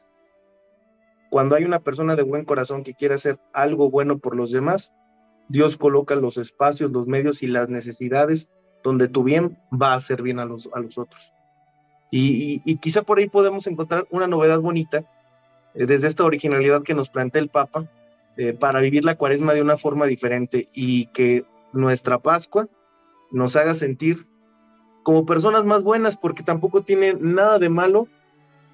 Cuando 1.31 1.55
hay 1.57 1.65
una 1.65 1.81
persona 1.81 2.17
de 2.17 2.23
buen 2.23 2.45
corazón 2.45 2.83
que 2.83 2.95
quiere 2.95 3.15
hacer 3.15 3.39
algo 3.53 3.91
bueno 3.91 4.19
por 4.19 4.37
los 4.37 4.51
demás, 4.51 4.93
Dios 5.49 5.77
coloca 5.77 6.15
los 6.15 6.37
espacios, 6.37 6.93
los 6.93 7.09
medios 7.09 7.43
y 7.43 7.49
las 7.49 7.69
necesidades 7.69 8.49
donde 8.83 9.09
tu 9.09 9.23
bien 9.25 9.57
va 9.71 9.93
a 9.93 9.97
hacer 9.97 10.23
bien 10.23 10.39
a 10.39 10.45
los, 10.45 10.69
a 10.75 10.81
los 10.81 10.97
otros. 10.99 11.33
Y, 12.11 12.55
y- 12.55 12.63
y 12.65 12.77
quizá 12.77 13.03
por 13.03 13.19
ahí 13.19 13.29
podemos 13.29 13.67
encontrar 13.67 14.07
una 14.11 14.27
novedad 14.27 14.61
bonita 14.61 15.05
eh, 15.75 15.87
desde 15.87 16.09
esta 16.09 16.25
originalidad 16.25 16.83
que 16.83 16.95
nos 16.95 17.09
plantea 17.09 17.41
el 17.43 17.49
Papa 17.49 17.87
eh, 18.37 18.53
para 18.53 18.81
vivir 18.81 19.05
la 19.05 19.17
cuaresma 19.17 19.55
de 19.55 19.63
una 19.63 19.77
forma 19.77 20.07
diferente 20.07 20.67
y 20.75 21.07
que 21.07 21.45
nuestra 21.73 22.19
Pascua 22.19 22.69
nos 23.31 23.55
haga 23.57 23.75
sentir 23.75 24.27
como 25.05 25.25
personas 25.25 25.65
más 25.65 25.83
buenas, 25.83 26.17
porque 26.17 26.43
tampoco 26.43 26.83
tiene 26.83 27.15
nada 27.15 27.59
de 27.59 27.69
malo 27.69 28.09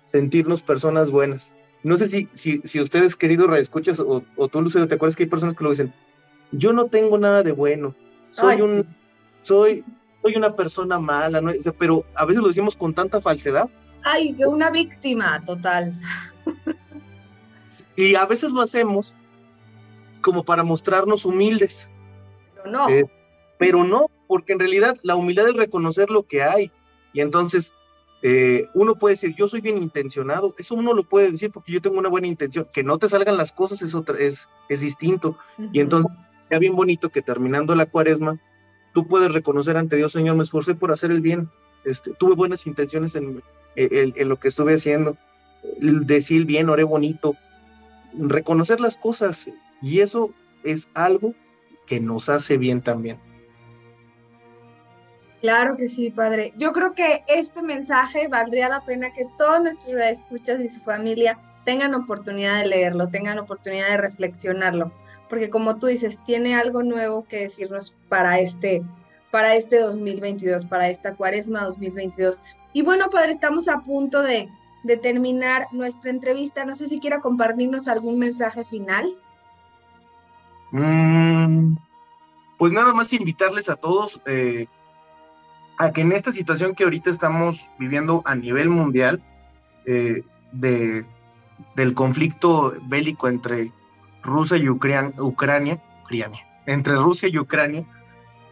sentirnos 0.05 0.63
personas 0.63 1.11
buenas. 1.11 1.55
No 1.83 1.97
sé 1.97 2.09
si, 2.09 2.29
si, 2.33 2.61
si 2.65 2.81
ustedes, 2.81 3.17
queridos 3.17 3.49
radioescuchas, 3.49 4.01
o, 4.01 4.25
o 4.37 4.49
tú, 4.49 4.61
Lucero, 4.63 4.89
te 4.89 4.95
acuerdas 4.97 5.15
que 5.15 5.25
hay 5.25 5.29
personas 5.29 5.55
que 5.55 5.63
lo 5.65 5.71
dicen, 5.71 5.93
yo 6.53 6.73
no 6.73 6.87
tengo 6.87 7.19
nada 7.19 7.43
de 7.43 7.53
bueno, 7.53 7.95
soy 8.31 8.55
Ay, 8.57 8.63
un, 8.63 8.83
sí. 8.83 8.89
Soy, 9.47 9.85
soy 10.23 10.35
una 10.35 10.55
persona 10.55 10.99
mala, 10.99 11.41
¿no? 11.41 11.51
O 11.51 11.63
sea, 11.63 11.73
pero 11.73 12.05
a 12.15 12.25
veces 12.25 12.43
lo 12.43 12.49
decimos 12.49 12.77
con 12.77 12.95
tanta 12.95 13.21
falsedad 13.21 13.71
Ay, 14.09 14.37
yo 14.39 14.51
una 14.51 14.71
víctima 14.71 15.43
total. 15.45 15.93
y 17.97 18.15
a 18.15 18.25
veces 18.25 18.53
lo 18.53 18.61
hacemos 18.61 19.17
como 20.21 20.45
para 20.45 20.63
mostrarnos 20.63 21.25
humildes. 21.25 21.91
Pero 22.55 22.71
no. 22.71 22.89
Eh, 22.89 23.11
pero 23.59 23.83
no, 23.83 24.07
porque 24.29 24.53
en 24.53 24.61
realidad 24.61 24.97
la 25.03 25.17
humildad 25.17 25.49
es 25.49 25.57
reconocer 25.57 26.09
lo 26.11 26.23
que 26.23 26.45
hay. 26.45 26.71
Y 27.13 27.21
entonces 27.21 27.73
eh, 28.23 28.69
uno 28.75 28.95
puede 28.95 29.15
decir, 29.15 29.35
yo 29.37 29.49
soy 29.49 29.61
bien 29.61 29.77
intencionado, 29.79 30.55
eso 30.57 30.77
uno 30.77 30.95
lo 30.95 31.03
puede 31.03 31.33
decir 31.33 31.51
porque 31.51 31.73
yo 31.73 31.83
tengo 31.83 31.99
una 31.99 32.09
buena 32.09 32.29
intención, 32.29 32.69
que 32.73 32.85
no 32.85 32.99
te 32.99 33.09
salgan 33.09 33.37
las 33.37 33.51
cosas 33.51 33.83
es, 33.83 33.93
otra, 33.97 34.17
es, 34.21 34.49
es 34.69 34.83
distinto. 34.83 35.37
Y 35.73 35.81
entonces, 35.81 36.13
ya 36.49 36.61
bien 36.61 36.77
bonito 36.77 37.09
que 37.09 37.23
terminando 37.23 37.75
la 37.75 37.87
cuaresma, 37.87 38.41
tú 38.97 39.07
puedes 39.07 39.31
reconocer 39.31 39.77
ante 39.77 39.97
Dios, 39.97 40.13
Señor, 40.13 40.37
me 40.37 40.43
esforcé 40.43 40.75
por 40.75 40.91
hacer 40.91 41.11
el 41.11 41.21
bien, 41.21 41.51
este, 41.85 42.13
tuve 42.15 42.35
buenas 42.35 42.67
intenciones 42.67 43.15
en, 43.15 43.43
en- 43.77 44.15
en 44.17 44.29
lo 44.31 44.39
que 44.41 44.49
estuve 44.49 44.73
haciendo, 44.73 45.19
decir 45.83 46.47
bien, 46.47 46.71
oré 46.71 46.83
bonito, 46.83 47.35
reconocer 48.15 48.81
las 48.81 48.97
cosas, 48.97 49.51
y 49.83 50.01
eso 50.01 50.31
es 50.65 50.89
algo 50.95 51.35
que 51.87 52.01
nos 52.01 52.31
hace 52.31 52.57
bien 52.57 52.81
también. 52.81 53.19
Claro 55.43 55.77
que 55.77 55.89
sí, 55.89 56.11
padre. 56.11 56.55
Yo 56.57 56.73
creo 56.73 56.95
que 56.95 57.23
este 57.29 57.63
mensaje 57.63 58.29
valdría 58.29 58.71
la 58.71 58.83
pena 58.87 59.13
que 59.13 59.27
todos 59.37 59.61
nuestros 59.61 59.95
escuchas 60.01 60.63
y 60.63 60.69
su 60.69 60.81
familia 60.81 61.39
tengan 61.67 61.95
oportunidad 61.95 62.61
de 62.63 62.69
leerlo, 62.69 63.09
tengan 63.11 63.39
oportunidad 63.39 63.89
de 63.91 63.99
reflexionarlo, 63.99 64.91
porque 65.29 65.51
como 65.51 65.77
tú 65.77 65.87
dices, 65.87 66.19
tiene 66.25 66.55
algo 66.55 66.83
nuevo 66.83 67.25
que 67.29 67.41
decirnos 67.41 67.95
para 68.09 68.41
este 68.41 68.83
para 69.31 69.55
este 69.55 69.81
2022, 69.81 70.65
para 70.65 70.89
esta 70.89 71.15
Cuaresma 71.15 71.65
2022. 71.65 72.41
Y 72.73 72.83
bueno, 72.83 73.11
padre, 73.11 73.33
estamos 73.33 73.69
a 73.69 73.81
punto 73.81 74.23
de, 74.23 74.49
de 74.85 74.97
terminar 74.97 75.67
nuestra 75.73 76.11
entrevista. 76.11 76.65
No 76.65 76.75
sé 76.75 76.87
si 76.87 77.01
quiera 77.01 77.21
compartirnos 77.21 77.89
algún 77.89 78.19
mensaje 78.19 78.65
final. 78.65 79.15
Mm, 80.71 81.77
pues 82.57 82.73
nada 82.73 82.95
más 82.95 83.13
invitarles 83.13 83.69
a 83.69 83.77
todos 83.77 84.21
eh, 84.27 84.69
a 85.79 85.93
que 85.93 86.01
en 86.01 86.13
esta 86.13 86.33
situación 86.33 86.75
que 86.75 86.85
ahorita 86.85 87.11
estamos 87.11 87.69
viviendo 87.79 88.23
a 88.25 88.35
nivel 88.35 88.71
mundial, 88.71 89.23
eh, 89.85 90.23
de, 90.53 91.05
del 91.75 91.95
conflicto 91.95 92.75
bélico 92.83 93.29
entre 93.29 93.73
Rusia 94.27 94.57
y 94.57 94.69
Ucran- 94.69 95.15
Ucrania, 95.19 95.83
Ucrania, 96.05 96.47
entre 96.67 96.95
Rusia 96.97 97.29
y 97.29 97.39
Ucrania, 97.39 97.85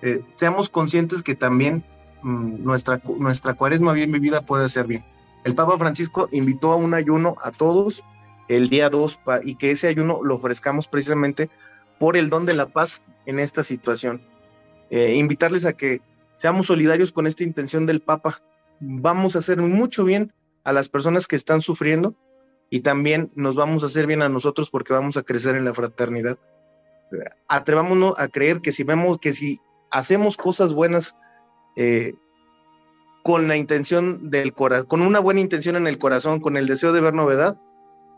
eh, 0.03 0.23
seamos 0.37 0.69
conscientes 0.71 1.23
que 1.23 1.35
también 1.35 1.85
mm, 2.23 2.65
nuestra, 2.65 3.01
nuestra 3.19 3.55
cuaresma 3.55 3.93
bien 3.93 4.13
vivida 4.13 4.43
puede 4.43 4.69
ser 4.69 4.87
bien. 4.87 5.05
El 5.45 5.55
Papa 5.55 5.77
Francisco 5.79 6.29
invitó 6.33 6.73
a 6.73 6.77
un 6.77 6.95
ayuno 6.95 7.37
a 7.45 7.51
todos 7.51 8.03
el 8.49 8.69
día 8.71 8.89
2 8.91 9.21
y 9.45 9.57
que 9.57 9.71
ese 9.71 9.89
ayuno 9.89 10.21
lo 10.23 10.37
ofrezcamos 10.37 10.89
precisamente 10.89 11.51
por 11.99 12.17
el 12.17 12.31
don 12.31 12.47
de 12.47 12.55
la 12.55 12.67
paz 12.67 13.03
en 13.27 13.39
esta 13.39 13.63
situación. 13.63 14.23
Eh, 14.91 15.15
invitarles 15.17 15.65
a 15.65 15.73
que 15.75 16.01
seamos 16.35 16.67
solidarios 16.67 17.13
con 17.13 17.27
esta 17.27 17.43
intención 17.45 17.87
del 17.87 18.01
Papa. 18.01 18.43
Vamos 18.81 19.37
a 19.37 19.39
hacer 19.41 19.61
mucho 19.61 20.05
bien 20.05 20.33
a 20.65 20.73
las 20.73 20.89
personas 20.89 21.27
que 21.27 21.37
están 21.37 21.61
sufriendo 21.61 22.15
y 22.71 22.81
también 22.81 23.31
nos 23.35 23.55
vamos 23.55 23.83
a 23.83 23.87
hacer 23.87 24.07
bien 24.07 24.23
a 24.23 24.29
nosotros 24.29 24.71
porque 24.71 24.93
vamos 24.93 25.17
a 25.17 25.23
crecer 25.23 25.57
en 25.57 25.65
la 25.65 25.75
fraternidad. 25.75 26.39
Atrevámonos 27.49 28.19
a 28.19 28.29
creer 28.29 28.61
que 28.61 28.73
si 28.73 28.83
vemos 28.83 29.19
que 29.19 29.33
si 29.33 29.61
hacemos 29.91 30.37
cosas 30.37 30.73
buenas 30.73 31.17
eh, 31.77 32.15
con 33.23 33.49
la 33.49 33.57
intención 33.57 34.31
del 34.31 34.53
corazón, 34.53 34.87
con 34.87 35.03
una 35.03 35.21
buena 35.21 35.41
intención 35.41 35.77
en 35.77 35.87
el 35.87 35.99
corazón, 35.99 36.41
con 36.41 36.57
el 36.57 36.67
deseo 36.67 36.93
de 36.93 37.01
ver 37.01 37.15
novedad, 37.15 37.57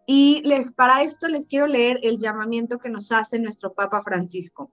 Y 0.07 0.41
les, 0.45 0.71
para 0.71 1.03
esto 1.03 1.27
les 1.27 1.49
quiero 1.49 1.67
leer 1.67 1.99
el 2.05 2.19
llamamiento 2.19 2.79
que 2.79 2.91
nos 2.91 3.11
hace 3.11 3.41
nuestro 3.41 3.73
Papa 3.73 4.03
Francisco. 4.03 4.71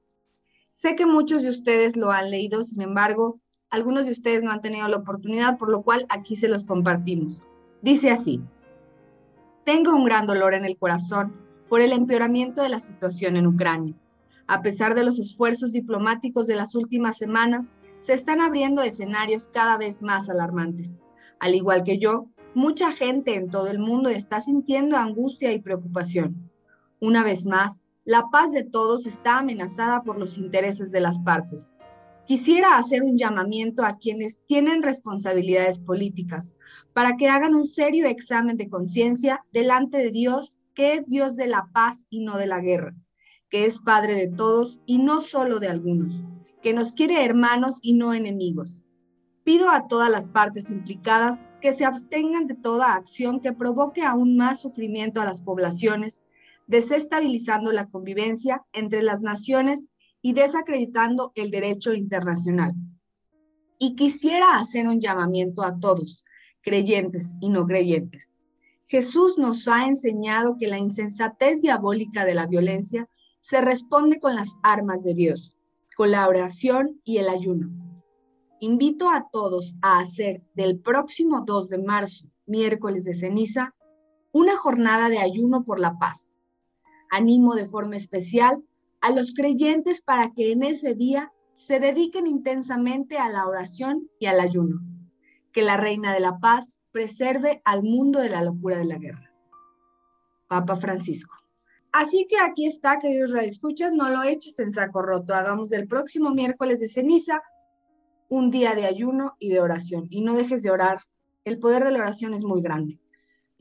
Sé 0.80 0.96
que 0.96 1.06
muchos 1.06 1.42
de 1.42 1.50
ustedes 1.50 1.98
lo 1.98 2.10
han 2.10 2.32
leído, 2.32 2.62
sin 2.62 2.80
embargo, 2.80 3.42
algunos 3.70 4.06
de 4.06 4.14
ustedes 4.14 4.44
no 4.44 4.52
han 4.52 4.62
tenido 4.62 4.88
la 4.88 4.96
oportunidad, 4.96 5.58
por 5.58 5.70
lo 5.70 5.82
cual 5.82 6.06
aquí 6.08 6.38
se 6.38 6.48
los 6.48 6.64
compartimos. 6.64 7.44
Dice 7.82 8.12
así, 8.12 8.42
tengo 9.66 9.94
un 9.94 10.06
gran 10.06 10.26
dolor 10.26 10.54
en 10.54 10.64
el 10.64 10.78
corazón 10.78 11.36
por 11.68 11.82
el 11.82 11.92
empeoramiento 11.92 12.62
de 12.62 12.70
la 12.70 12.80
situación 12.80 13.36
en 13.36 13.48
Ucrania. 13.48 13.94
A 14.48 14.62
pesar 14.62 14.96
de 14.96 15.04
los 15.04 15.20
esfuerzos 15.20 15.74
diplomáticos 15.74 16.48
de 16.48 16.56
las 16.56 16.74
últimas 16.76 17.18
semanas, 17.18 17.74
se 17.98 18.14
están 18.14 18.40
abriendo 18.40 18.82
escenarios 18.82 19.50
cada 19.50 19.76
vez 19.76 20.02
más 20.02 20.30
alarmantes. 20.30 20.96
Al 21.42 21.56
igual 21.56 21.84
que 21.84 22.00
yo, 22.00 22.28
mucha 22.56 22.94
gente 22.94 23.36
en 23.36 23.50
todo 23.50 23.68
el 23.68 23.80
mundo 23.80 24.08
está 24.08 24.40
sintiendo 24.40 24.96
angustia 24.96 25.52
y 25.52 25.60
preocupación. 25.60 26.50
Una 27.02 27.22
vez 27.22 27.46
más, 27.46 27.82
la 28.10 28.32
paz 28.32 28.52
de 28.54 28.64
todos 28.64 29.06
está 29.06 29.38
amenazada 29.38 30.02
por 30.02 30.18
los 30.18 30.40
intereses 30.40 30.92
de 30.92 31.00
las 31.00 31.20
partes. 31.20 31.76
Quisiera 32.26 32.76
hacer 32.76 33.04
un 33.04 33.16
llamamiento 33.16 33.86
a 33.86 34.00
quienes 34.00 34.44
tienen 34.48 34.82
responsabilidades 34.82 35.78
políticas 35.78 36.56
para 36.94 37.18
que 37.18 37.30
hagan 37.30 37.54
un 37.54 37.68
serio 37.68 38.08
examen 38.08 38.58
de 38.58 38.68
conciencia 38.68 39.46
delante 39.54 40.00
de 40.00 40.10
Dios 40.10 40.58
que 40.74 40.96
es 40.96 41.08
Dios 41.08 41.36
de 41.36 41.46
la 41.46 41.70
paz 41.72 42.08
y 42.10 42.22
no 42.22 42.38
de 42.38 42.48
la 42.48 42.62
guerra, 42.62 42.96
que 43.48 43.66
es 43.66 43.80
Padre 43.80 44.16
de 44.16 44.28
todos 44.28 44.80
y 44.88 44.98
no 44.98 45.22
solo 45.22 45.60
de 45.60 45.68
algunos, 45.68 46.24
que 46.64 46.74
nos 46.74 46.94
quiere 46.94 47.24
hermanos 47.24 47.78
y 47.84 47.94
no 47.94 48.16
enemigos. 48.16 48.82
Pido 49.44 49.70
a 49.70 49.88
todas 49.88 50.10
las 50.10 50.28
partes 50.28 50.72
implicadas 50.72 51.46
que 51.62 51.74
se 51.74 51.86
abstengan 51.86 52.48
de 52.48 52.56
toda 52.56 52.96
acción 52.96 53.40
que 53.40 53.54
provoque 53.54 54.02
aún 54.02 54.36
más 54.36 54.62
sufrimiento 54.62 55.22
a 55.22 55.26
las 55.26 55.42
poblaciones, 55.42 56.24
desestabilizando 56.70 57.74
la 57.74 57.88
convivencia 57.88 58.64
entre 58.72 59.04
las 59.04 59.20
naciones 59.22 59.84
y 60.22 60.32
desacreditando 60.32 61.34
el 61.36 61.52
derecho 61.52 61.94
internacional. 61.94 62.74
Y 63.78 63.96
quisiera 63.96 64.58
hacer 64.58 64.88
un 64.88 65.02
llamamiento 65.02 65.64
a 65.64 65.78
todos, 65.78 66.24
creyentes 66.62 67.36
y 67.42 67.50
no 67.50 67.66
creyentes, 67.66 68.34
Jesús 68.90 69.38
nos 69.38 69.68
ha 69.68 69.86
enseñado 69.86 70.58
que 70.58 70.68
la 70.68 70.80
insensatez 70.80 71.62
diabólica 71.62 72.26
de 72.26 72.34
la 72.34 72.48
violencia 72.48 73.08
se 73.38 73.62
responde 73.62 74.20
con 74.20 74.36
las 74.36 74.56
armas 74.64 75.04
de 75.04 75.14
Dios, 75.14 75.56
con 75.96 76.10
la 76.10 76.28
oración 76.28 77.00
y 77.04 77.18
el 77.18 77.30
ayuno. 77.30 77.70
Invito 78.60 79.12
a 79.12 79.30
todos 79.32 79.76
a 79.84 80.00
hacer 80.00 80.42
del 80.56 80.80
próximo 80.80 81.44
2 81.46 81.70
de 81.70 81.78
marzo, 81.78 82.26
miércoles 82.48 83.06
de 83.06 83.14
ceniza, 83.14 83.76
una 84.32 84.58
jornada 84.58 85.08
de 85.10 85.20
ayuno 85.20 85.64
por 85.64 85.80
la 85.80 86.00
paz. 86.00 86.29
Animo 87.10 87.56
de 87.56 87.66
forma 87.66 87.96
especial 87.96 88.64
a 89.02 89.12
los 89.12 89.34
creyentes 89.34 90.02
para 90.02 90.32
que 90.32 90.52
en 90.52 90.64
ese 90.64 90.94
día 90.96 91.32
se 91.54 91.80
dediquen 91.80 92.28
intensamente 92.28 93.18
a 93.18 93.30
la 93.30 93.48
oración 93.48 94.10
y 94.20 94.28
al 94.28 94.40
ayuno. 94.40 94.80
Que 95.52 95.64
la 95.64 95.78
Reina 95.78 96.14
de 96.14 96.20
la 96.20 96.40
Paz 96.40 96.80
preserve 96.92 97.62
al 97.66 97.84
mundo 97.84 98.20
de 98.20 98.30
la 98.30 98.44
locura 98.44 98.78
de 98.78 98.86
la 98.86 98.98
guerra. 98.98 99.34
Papa 100.48 100.76
Francisco. 100.76 101.36
Así 101.92 102.28
que 102.30 102.38
aquí 102.38 102.66
está, 102.66 103.00
queridos 103.00 103.32
radioescuchas, 103.32 103.94
no 103.94 104.10
lo 104.10 104.24
eches 104.24 104.60
en 104.60 104.72
saco 104.72 105.02
roto. 105.02 105.34
Hagamos 105.34 105.70
del 105.70 105.88
próximo 105.88 106.30
miércoles 106.32 106.80
de 106.80 106.88
ceniza 106.88 107.42
un 108.30 108.52
día 108.52 108.76
de 108.76 108.86
ayuno 108.86 109.36
y 109.40 109.50
de 109.50 109.60
oración. 109.60 110.08
Y 110.10 110.22
no 110.22 110.36
dejes 110.36 110.62
de 110.62 110.72
orar. 110.72 111.02
El 111.46 111.60
poder 111.60 111.84
de 111.84 111.92
la 111.92 112.00
oración 112.00 112.34
es 112.34 112.44
muy 112.44 112.62
grande. 112.62 113.00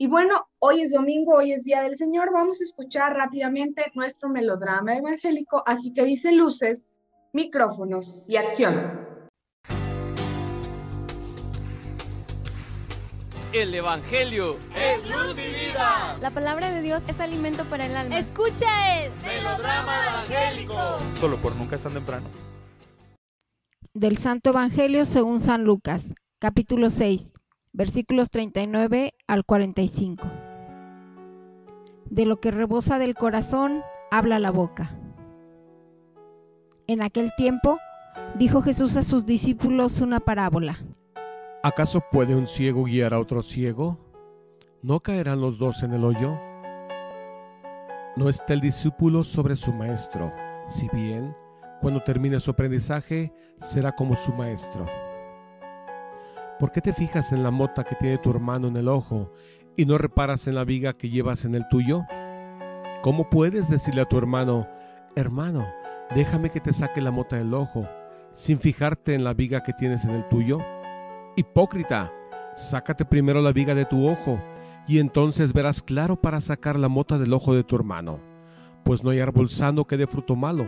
Y 0.01 0.07
bueno, 0.07 0.47
hoy 0.59 0.81
es 0.81 0.93
domingo, 0.93 1.35
hoy 1.35 1.51
es 1.51 1.65
Día 1.65 1.81
del 1.81 1.97
Señor. 1.97 2.31
Vamos 2.31 2.61
a 2.61 2.63
escuchar 2.63 3.17
rápidamente 3.17 3.83
nuestro 3.95 4.29
melodrama 4.29 4.95
evangélico. 4.95 5.61
Así 5.65 5.91
que 5.91 6.05
dice 6.05 6.31
luces, 6.31 6.87
micrófonos 7.33 8.23
y 8.25 8.37
acción. 8.37 9.05
El 13.51 13.75
Evangelio 13.75 14.55
es 14.73 15.03
luz 15.03 15.37
y 15.37 15.67
vida. 15.67 16.15
La 16.21 16.31
palabra 16.31 16.71
de 16.71 16.81
Dios 16.81 17.03
es 17.09 17.19
alimento 17.19 17.65
para 17.65 17.85
el 17.85 17.97
alma. 17.97 18.19
Escucha 18.19 19.03
el 19.03 19.11
melodrama 19.21 20.07
evangélico. 20.07 20.77
Solo 21.15 21.35
por 21.41 21.57
nunca 21.57 21.75
es 21.75 21.83
tan 21.83 21.91
temprano. 21.91 22.29
Del 23.93 24.17
Santo 24.17 24.51
Evangelio 24.51 25.03
según 25.03 25.41
San 25.41 25.65
Lucas, 25.65 26.13
capítulo 26.39 26.89
6, 26.89 27.31
versículos 27.73 28.29
39 28.29 29.13
al 29.27 29.45
45. 29.45 30.27
De 32.09 32.25
lo 32.25 32.39
que 32.39 32.51
rebosa 32.51 32.99
del 32.99 33.15
corazón, 33.15 33.83
habla 34.11 34.39
la 34.39 34.51
boca. 34.51 34.97
En 36.87 37.01
aquel 37.03 37.31
tiempo, 37.37 37.77
dijo 38.37 38.61
Jesús 38.61 38.97
a 38.97 39.03
sus 39.03 39.25
discípulos 39.25 40.01
una 40.01 40.19
parábola. 40.19 40.79
¿Acaso 41.61 42.01
puede 42.11 42.35
un 42.35 42.47
ciego 42.47 42.85
guiar 42.85 43.13
a 43.13 43.19
otro 43.19 43.41
ciego? 43.41 43.97
¿No 44.81 45.01
caerán 45.01 45.41
los 45.41 45.59
dos 45.59 45.83
en 45.83 45.93
el 45.93 46.03
hoyo? 46.03 46.39
No 48.15 48.27
está 48.29 48.53
el 48.53 48.61
discípulo 48.61 49.23
sobre 49.23 49.55
su 49.55 49.71
maestro, 49.71 50.33
si 50.67 50.87
bien, 50.89 51.35
cuando 51.81 52.01
termine 52.01 52.39
su 52.39 52.51
aprendizaje, 52.51 53.31
será 53.55 53.93
como 53.93 54.15
su 54.15 54.33
maestro. 54.33 54.85
¿Por 56.59 56.73
qué 56.73 56.81
te 56.81 56.91
fijas 56.91 57.31
en 57.31 57.41
la 57.41 57.51
mota 57.51 57.85
que 57.85 57.95
tiene 57.95 58.17
tu 58.17 58.29
hermano 58.31 58.67
en 58.67 58.75
el 58.75 58.89
ojo 58.89 59.31
y 59.77 59.85
no 59.85 59.97
reparas 59.97 60.45
en 60.45 60.55
la 60.55 60.65
viga 60.65 60.91
que 60.91 61.09
llevas 61.09 61.45
en 61.45 61.55
el 61.55 61.65
tuyo? 61.69 62.03
¿Cómo 63.01 63.29
puedes 63.29 63.69
decirle 63.69 64.01
a 64.01 64.05
tu 64.05 64.17
hermano, 64.17 64.67
hermano, 65.15 65.65
déjame 66.13 66.49
que 66.49 66.59
te 66.59 66.73
saque 66.73 66.99
la 66.99 67.11
mota 67.11 67.37
del 67.37 67.53
ojo, 67.53 67.87
sin 68.33 68.59
fijarte 68.59 69.13
en 69.13 69.23
la 69.23 69.33
viga 69.33 69.63
que 69.63 69.71
tienes 69.71 70.03
en 70.03 70.11
el 70.11 70.27
tuyo? 70.27 70.59
Hipócrita, 71.37 72.11
sácate 72.55 73.05
primero 73.05 73.41
la 73.41 73.53
viga 73.53 73.73
de 73.73 73.85
tu 73.85 74.05
ojo, 74.05 74.37
y 74.85 74.99
entonces 74.99 75.53
verás 75.53 75.81
claro 75.81 76.19
para 76.19 76.41
sacar 76.41 76.77
la 76.77 76.89
mota 76.89 77.17
del 77.17 77.33
ojo 77.33 77.55
de 77.55 77.63
tu 77.63 77.77
hermano. 77.77 78.19
Pues 78.83 79.01
no 79.01 79.11
hay 79.11 79.21
árbol 79.21 79.47
sano 79.47 79.87
que 79.87 79.95
dé 79.95 80.07
fruto 80.07 80.35
malo, 80.35 80.67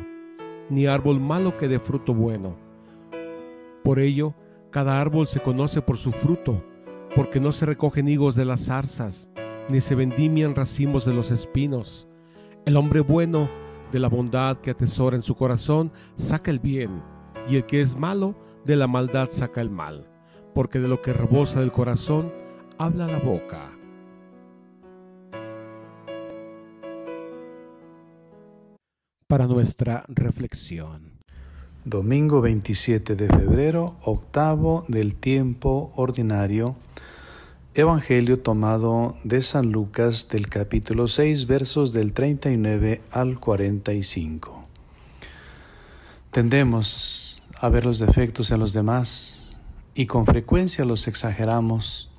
ni 0.69 0.85
árbol 0.85 1.19
malo 1.19 1.57
que 1.57 1.67
dé 1.67 1.81
fruto 1.81 2.13
bueno. 2.13 2.55
Por 3.83 3.99
ello, 3.99 4.35
cada 4.71 4.99
árbol 4.99 5.27
se 5.27 5.41
conoce 5.41 5.81
por 5.81 5.97
su 5.97 6.11
fruto, 6.11 6.63
porque 7.15 7.39
no 7.39 7.51
se 7.51 7.65
recogen 7.65 8.07
higos 8.07 8.35
de 8.35 8.45
las 8.45 8.65
zarzas, 8.65 9.29
ni 9.69 9.81
se 9.81 9.95
vendimian 9.95 10.55
racimos 10.55 11.05
de 11.05 11.13
los 11.13 11.31
espinos. 11.31 12.07
El 12.65 12.77
hombre 12.77 13.01
bueno, 13.01 13.49
de 13.91 13.99
la 13.99 14.07
bondad 14.07 14.57
que 14.57 14.71
atesora 14.71 15.15
en 15.15 15.21
su 15.21 15.35
corazón, 15.35 15.91
saca 16.13 16.49
el 16.49 16.59
bien, 16.59 17.03
y 17.47 17.57
el 17.57 17.65
que 17.65 17.81
es 17.81 17.95
malo, 17.95 18.35
de 18.65 18.75
la 18.75 18.87
maldad 18.87 19.27
saca 19.31 19.61
el 19.61 19.69
mal 19.69 20.11
porque 20.53 20.79
de 20.79 20.87
lo 20.87 21.01
que 21.01 21.13
rebosa 21.13 21.59
del 21.59 21.71
corazón 21.71 22.31
habla 22.77 23.07
la 23.07 23.19
boca. 23.19 23.77
Para 29.27 29.47
nuestra 29.47 30.03
reflexión. 30.09 31.20
Domingo 31.83 32.41
27 32.41 33.15
de 33.15 33.27
febrero, 33.27 33.95
octavo 34.03 34.85
del 34.87 35.15
tiempo 35.15 35.91
ordinario. 35.95 36.75
Evangelio 37.73 38.39
tomado 38.39 39.15
de 39.23 39.41
San 39.41 39.71
Lucas 39.71 40.27
del 40.27 40.47
capítulo 40.47 41.07
6 41.07 41.47
versos 41.47 41.91
del 41.91 42.13
39 42.13 43.01
al 43.09 43.39
45. 43.39 44.63
Tendemos 46.29 47.41
a 47.59 47.69
ver 47.69 47.87
los 47.87 47.97
defectos 47.97 48.51
en 48.51 48.59
los 48.59 48.73
demás 48.73 49.57
y 49.95 50.05
con 50.05 50.27
frecuencia 50.27 50.85
los 50.85 51.07
exageramos. 51.07 52.11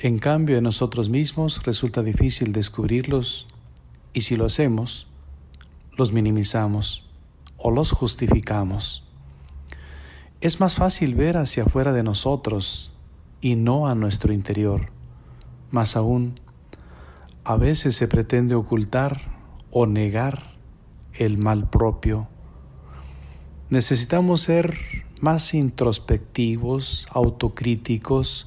En 0.00 0.18
cambio, 0.18 0.58
en 0.58 0.64
nosotros 0.64 1.10
mismos 1.10 1.62
resulta 1.62 2.02
difícil 2.02 2.52
descubrirlos 2.52 3.46
y 4.12 4.22
si 4.22 4.34
lo 4.34 4.46
hacemos, 4.46 5.06
los 5.96 6.10
minimizamos 6.10 7.03
o 7.66 7.70
los 7.70 7.92
justificamos. 7.92 9.08
Es 10.42 10.60
más 10.60 10.74
fácil 10.74 11.14
ver 11.14 11.38
hacia 11.38 11.62
afuera 11.62 11.94
de 11.94 12.02
nosotros 12.02 12.92
y 13.40 13.56
no 13.56 13.88
a 13.88 13.94
nuestro 13.94 14.34
interior. 14.34 14.90
Más 15.70 15.96
aún, 15.96 16.34
a 17.42 17.56
veces 17.56 17.96
se 17.96 18.06
pretende 18.06 18.54
ocultar 18.54 19.18
o 19.70 19.86
negar 19.86 20.58
el 21.14 21.38
mal 21.38 21.70
propio. 21.70 22.28
Necesitamos 23.70 24.42
ser 24.42 24.78
más 25.22 25.54
introspectivos, 25.54 27.06
autocríticos, 27.12 28.46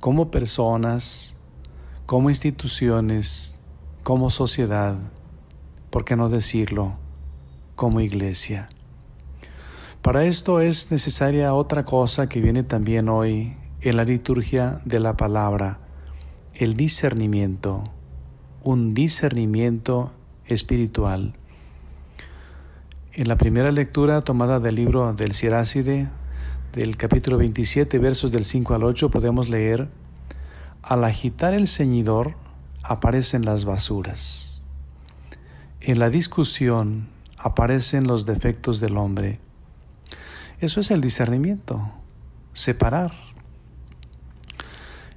como 0.00 0.30
personas, 0.30 1.34
como 2.04 2.28
instituciones, 2.28 3.58
como 4.02 4.28
sociedad, 4.28 4.98
¿por 5.88 6.04
qué 6.04 6.14
no 6.14 6.28
decirlo? 6.28 6.98
Como 7.80 8.02
iglesia. 8.02 8.68
Para 10.02 10.26
esto 10.26 10.60
es 10.60 10.90
necesaria 10.90 11.54
otra 11.54 11.86
cosa 11.86 12.28
que 12.28 12.42
viene 12.42 12.62
también 12.62 13.08
hoy 13.08 13.56
en 13.80 13.96
la 13.96 14.04
liturgia 14.04 14.82
de 14.84 15.00
la 15.00 15.16
palabra, 15.16 15.78
el 16.52 16.76
discernimiento, 16.76 17.84
un 18.62 18.92
discernimiento 18.92 20.12
espiritual. 20.44 21.32
En 23.14 23.28
la 23.28 23.38
primera 23.38 23.72
lectura 23.72 24.20
tomada 24.20 24.60
del 24.60 24.74
libro 24.74 25.14
del 25.14 25.32
Siráside, 25.32 26.10
del 26.74 26.98
capítulo 26.98 27.38
27, 27.38 27.98
versos 27.98 28.30
del 28.30 28.44
5 28.44 28.74
al 28.74 28.84
8, 28.84 29.10
podemos 29.10 29.48
leer, 29.48 29.88
al 30.82 31.02
agitar 31.04 31.54
el 31.54 31.66
ceñidor 31.66 32.34
aparecen 32.82 33.46
las 33.46 33.64
basuras. 33.64 34.66
En 35.80 35.98
la 35.98 36.10
discusión 36.10 37.08
aparecen 37.40 38.06
los 38.06 38.26
defectos 38.26 38.80
del 38.80 38.96
hombre. 38.96 39.40
Eso 40.60 40.80
es 40.80 40.90
el 40.90 41.00
discernimiento, 41.00 41.90
separar. 42.52 43.12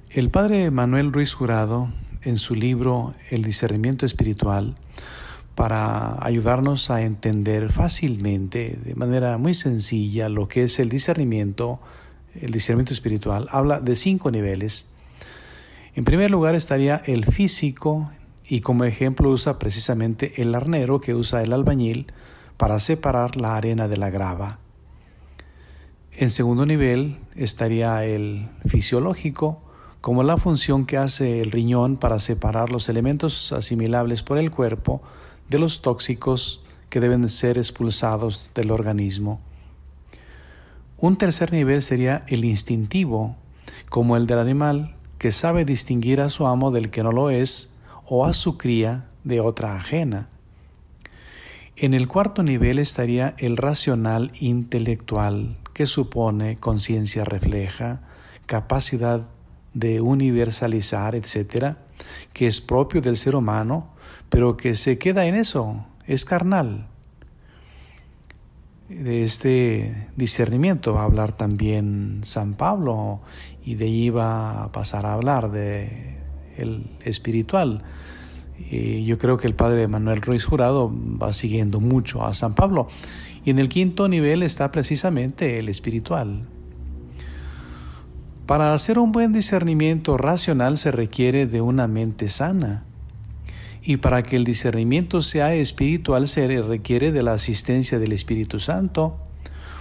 El 0.08 0.30
padre 0.30 0.70
Manuel 0.70 1.12
Ruiz 1.12 1.34
Jurado, 1.34 1.92
en 2.22 2.38
su 2.38 2.54
libro 2.54 3.14
El 3.30 3.42
discernimiento 3.42 4.06
espiritual, 4.06 4.76
para 5.54 6.16
ayudarnos 6.24 6.90
a 6.90 7.02
entender 7.02 7.70
fácilmente, 7.70 8.78
de 8.82 8.94
manera 8.94 9.36
muy 9.38 9.52
sencilla, 9.52 10.28
lo 10.28 10.48
que 10.48 10.64
es 10.64 10.78
el 10.80 10.88
discernimiento, 10.88 11.80
el 12.40 12.50
discernimiento 12.50 12.94
espiritual, 12.94 13.46
habla 13.50 13.80
de 13.80 13.96
cinco 13.96 14.30
niveles. 14.30 14.88
En 15.94 16.04
primer 16.04 16.30
lugar 16.30 16.54
estaría 16.54 17.02
el 17.04 17.24
físico, 17.26 18.10
y 18.46 18.60
como 18.60 18.84
ejemplo 18.84 19.30
usa 19.30 19.58
precisamente 19.58 20.40
el 20.42 20.54
arnero 20.54 21.00
que 21.00 21.14
usa 21.14 21.42
el 21.42 21.52
albañil 21.52 22.12
para 22.56 22.78
separar 22.78 23.36
la 23.36 23.56
arena 23.56 23.88
de 23.88 23.96
la 23.96 24.10
grava. 24.10 24.58
En 26.12 26.30
segundo 26.30 26.64
nivel 26.66 27.16
estaría 27.34 28.04
el 28.04 28.48
fisiológico, 28.66 29.60
como 30.00 30.22
la 30.22 30.36
función 30.36 30.86
que 30.86 30.98
hace 30.98 31.40
el 31.40 31.50
riñón 31.50 31.96
para 31.96 32.20
separar 32.20 32.70
los 32.70 32.88
elementos 32.88 33.52
asimilables 33.52 34.22
por 34.22 34.38
el 34.38 34.50
cuerpo 34.50 35.02
de 35.48 35.58
los 35.58 35.82
tóxicos 35.82 36.62
que 36.90 37.00
deben 37.00 37.28
ser 37.28 37.58
expulsados 37.58 38.50
del 38.54 38.70
organismo. 38.70 39.40
Un 40.98 41.16
tercer 41.16 41.52
nivel 41.52 41.82
sería 41.82 42.24
el 42.28 42.44
instintivo, 42.44 43.34
como 43.88 44.16
el 44.16 44.26
del 44.26 44.38
animal, 44.38 44.94
que 45.18 45.32
sabe 45.32 45.64
distinguir 45.64 46.20
a 46.20 46.28
su 46.28 46.46
amo 46.46 46.70
del 46.70 46.90
que 46.90 47.02
no 47.02 47.10
lo 47.10 47.30
es, 47.30 47.73
o 48.06 48.26
a 48.26 48.32
su 48.32 48.58
cría 48.58 49.06
de 49.24 49.40
otra 49.40 49.76
ajena. 49.76 50.28
En 51.76 51.92
el 51.92 52.06
cuarto 52.06 52.42
nivel 52.42 52.78
estaría 52.78 53.34
el 53.38 53.56
racional 53.56 54.30
intelectual, 54.38 55.56
que 55.72 55.86
supone 55.86 56.56
conciencia 56.56 57.24
refleja, 57.24 58.00
capacidad 58.46 59.22
de 59.72 60.00
universalizar, 60.00 61.16
etc., 61.16 61.76
que 62.32 62.46
es 62.46 62.60
propio 62.60 63.00
del 63.00 63.16
ser 63.16 63.34
humano, 63.34 63.88
pero 64.28 64.56
que 64.56 64.76
se 64.76 64.98
queda 64.98 65.26
en 65.26 65.34
eso, 65.34 65.84
es 66.06 66.24
carnal. 66.24 66.86
De 68.88 69.24
este 69.24 70.08
discernimiento 70.16 70.92
va 70.92 71.02
a 71.02 71.04
hablar 71.04 71.32
también 71.32 72.20
San 72.22 72.54
Pablo 72.54 73.20
y 73.64 73.74
de 73.74 73.86
ahí 73.86 74.10
va 74.10 74.64
a 74.64 74.72
pasar 74.72 75.06
a 75.06 75.14
hablar 75.14 75.50
de 75.50 76.13
el 76.56 76.86
espiritual. 77.04 77.82
Yo 78.70 79.18
creo 79.18 79.36
que 79.36 79.46
el 79.46 79.54
padre 79.54 79.88
Manuel 79.88 80.22
Ruiz 80.22 80.44
Jurado 80.44 80.92
va 80.92 81.32
siguiendo 81.32 81.80
mucho 81.80 82.24
a 82.24 82.34
San 82.34 82.54
Pablo. 82.54 82.88
Y 83.44 83.50
en 83.50 83.58
el 83.58 83.68
quinto 83.68 84.08
nivel 84.08 84.42
está 84.42 84.70
precisamente 84.70 85.58
el 85.58 85.68
espiritual. 85.68 86.46
Para 88.46 88.74
hacer 88.74 88.98
un 88.98 89.10
buen 89.10 89.32
discernimiento 89.32 90.18
racional 90.18 90.76
se 90.78 90.90
requiere 90.90 91.46
de 91.46 91.60
una 91.60 91.88
mente 91.88 92.28
sana. 92.28 92.84
Y 93.82 93.98
para 93.98 94.22
que 94.22 94.36
el 94.36 94.44
discernimiento 94.44 95.20
sea 95.20 95.54
espiritual 95.54 96.28
se 96.28 96.62
requiere 96.62 97.12
de 97.12 97.22
la 97.22 97.32
asistencia 97.32 97.98
del 97.98 98.12
Espíritu 98.12 98.60
Santo, 98.60 99.18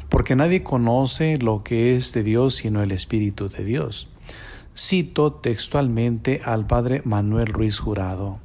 porque 0.10 0.36
nadie 0.36 0.64
conoce 0.64 1.38
lo 1.38 1.64
que 1.64 1.96
es 1.96 2.12
de 2.14 2.24
Dios 2.24 2.56
sino 2.56 2.84
el 2.84 2.92
Espíritu 2.92 3.50
de 3.50 3.64
Dios. 3.64 4.10
Cito 4.76 5.34
textualmente 5.34 6.42
al 6.44 6.66
padre 6.66 7.04
Manuel 7.06 7.46
Ruiz 7.46 7.78
Jurado. 7.78 8.40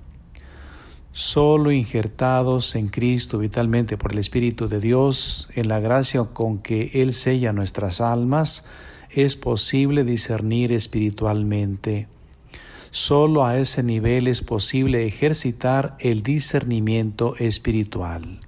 Solo 1.10 1.72
injertados 1.72 2.74
en 2.74 2.88
Cristo 2.88 3.38
vitalmente 3.38 3.96
por 3.96 4.12
el 4.12 4.18
Espíritu 4.18 4.68
de 4.68 4.78
Dios, 4.78 5.48
en 5.54 5.68
la 5.68 5.80
gracia 5.80 6.22
con 6.24 6.58
que 6.58 6.90
Él 6.92 7.14
sella 7.14 7.54
nuestras 7.54 8.02
almas, 8.02 8.66
es 9.10 9.36
posible 9.36 10.04
discernir 10.04 10.70
espiritualmente. 10.70 12.08
Solo 12.90 13.46
a 13.46 13.56
ese 13.56 13.82
nivel 13.82 14.28
es 14.28 14.42
posible 14.42 15.06
ejercitar 15.06 15.96
el 15.98 16.22
discernimiento 16.22 17.36
espiritual. 17.36 18.40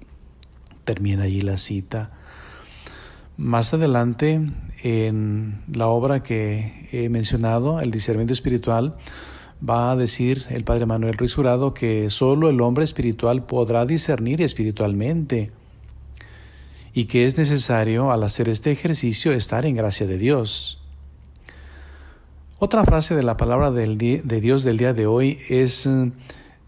Termina 0.85 1.23
allí 1.23 1.41
la 1.41 1.57
cita. 1.57 2.11
Más 3.37 3.73
adelante, 3.73 4.39
en 4.83 5.61
la 5.71 5.87
obra 5.87 6.23
que 6.23 6.87
he 6.91 7.09
mencionado, 7.09 7.79
El 7.79 7.91
discernimiento 7.91 8.33
espiritual, 8.33 8.97
va 9.67 9.91
a 9.91 9.95
decir 9.95 10.45
el 10.49 10.63
Padre 10.63 10.85
Manuel 10.85 11.17
Ruiz 11.17 11.35
Jurado 11.35 11.73
que 11.73 12.09
solo 12.09 12.49
el 12.49 12.61
hombre 12.61 12.83
espiritual 12.83 13.45
podrá 13.45 13.85
discernir 13.85 14.41
espiritualmente 14.41 15.51
y 16.93 17.05
que 17.05 17.25
es 17.25 17.37
necesario 17.37 18.11
al 18.11 18.23
hacer 18.23 18.49
este 18.49 18.71
ejercicio 18.71 19.31
estar 19.31 19.65
en 19.65 19.75
gracia 19.75 20.07
de 20.07 20.17
Dios. 20.17 20.79
Otra 22.59 22.83
frase 22.83 23.15
de 23.15 23.23
la 23.23 23.37
palabra 23.37 23.71
de 23.71 24.41
Dios 24.41 24.63
del 24.63 24.77
día 24.77 24.93
de 24.93 25.05
hoy 25.05 25.39
es 25.49 25.87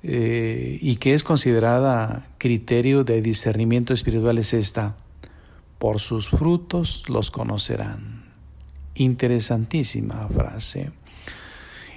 eh, 0.02 0.78
y 0.82 0.96
que 0.98 1.14
es 1.14 1.24
considerada 1.24 2.28
criterio 2.38 3.04
de 3.04 3.22
discernimiento 3.22 3.94
espiritual 3.94 4.38
es 4.38 4.54
esta 4.54 4.96
por 5.84 6.00
sus 6.00 6.30
frutos 6.30 7.10
los 7.10 7.30
conocerán. 7.30 8.24
Interesantísima 8.96 10.30
frase. 10.30 10.94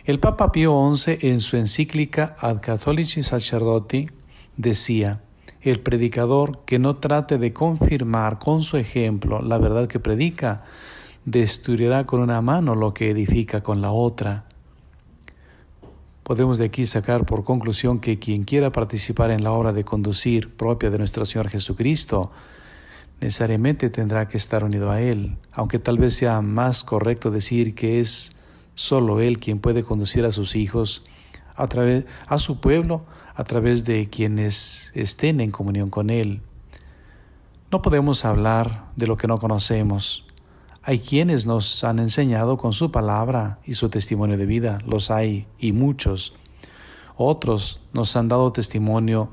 El 0.04 0.18
Papa 0.18 0.50
Pío 0.50 0.92
XI 0.92 1.18
en 1.20 1.40
su 1.40 1.56
encíclica 1.56 2.34
Ad 2.40 2.60
Catholici 2.60 3.22
Sacerdoti 3.22 4.08
decía, 4.56 5.22
el 5.60 5.78
predicador 5.78 6.64
que 6.64 6.80
no 6.80 6.96
trate 6.96 7.38
de 7.38 7.52
confirmar 7.52 8.40
con 8.40 8.64
su 8.64 8.76
ejemplo 8.76 9.40
la 9.40 9.56
verdad 9.56 9.86
que 9.86 10.00
predica, 10.00 10.64
destruirá 11.24 12.06
con 12.06 12.18
una 12.18 12.40
mano 12.40 12.74
lo 12.74 12.92
que 12.92 13.10
edifica 13.10 13.62
con 13.62 13.82
la 13.82 13.92
otra. 13.92 14.46
Podemos 16.24 16.58
de 16.58 16.64
aquí 16.64 16.86
sacar 16.86 17.24
por 17.24 17.44
conclusión 17.44 18.00
que 18.00 18.18
quien 18.18 18.42
quiera 18.42 18.72
participar 18.72 19.30
en 19.30 19.44
la 19.44 19.52
obra 19.52 19.72
de 19.72 19.84
conducir 19.84 20.56
propia 20.56 20.90
de 20.90 20.98
nuestro 20.98 21.24
Señor 21.24 21.50
Jesucristo, 21.50 22.32
necesariamente 23.20 23.90
tendrá 23.90 24.28
que 24.28 24.36
estar 24.36 24.64
unido 24.64 24.90
a 24.90 25.00
Él, 25.00 25.36
aunque 25.52 25.78
tal 25.78 25.98
vez 25.98 26.14
sea 26.14 26.40
más 26.42 26.84
correcto 26.84 27.30
decir 27.30 27.74
que 27.74 28.00
es 28.00 28.32
solo 28.74 29.20
Él 29.20 29.38
quien 29.38 29.58
puede 29.58 29.82
conducir 29.82 30.24
a 30.24 30.32
sus 30.32 30.54
hijos, 30.54 31.04
a, 31.54 31.66
través, 31.66 32.04
a 32.26 32.38
su 32.38 32.60
pueblo, 32.60 33.04
a 33.34 33.44
través 33.44 33.84
de 33.84 34.08
quienes 34.08 34.92
estén 34.94 35.40
en 35.40 35.50
comunión 35.50 35.90
con 35.90 36.10
Él. 36.10 36.42
No 37.70 37.82
podemos 37.82 38.24
hablar 38.24 38.86
de 38.96 39.06
lo 39.06 39.16
que 39.16 39.26
no 39.26 39.38
conocemos. 39.38 40.26
Hay 40.82 41.00
quienes 41.00 41.46
nos 41.46 41.82
han 41.82 41.98
enseñado 41.98 42.58
con 42.58 42.72
su 42.72 42.92
palabra 42.92 43.58
y 43.64 43.74
su 43.74 43.88
testimonio 43.88 44.38
de 44.38 44.46
vida, 44.46 44.78
los 44.86 45.10
hay 45.10 45.46
y 45.58 45.72
muchos. 45.72 46.34
Otros 47.16 47.80
nos 47.92 48.14
han 48.14 48.28
dado 48.28 48.52
testimonio 48.52 49.30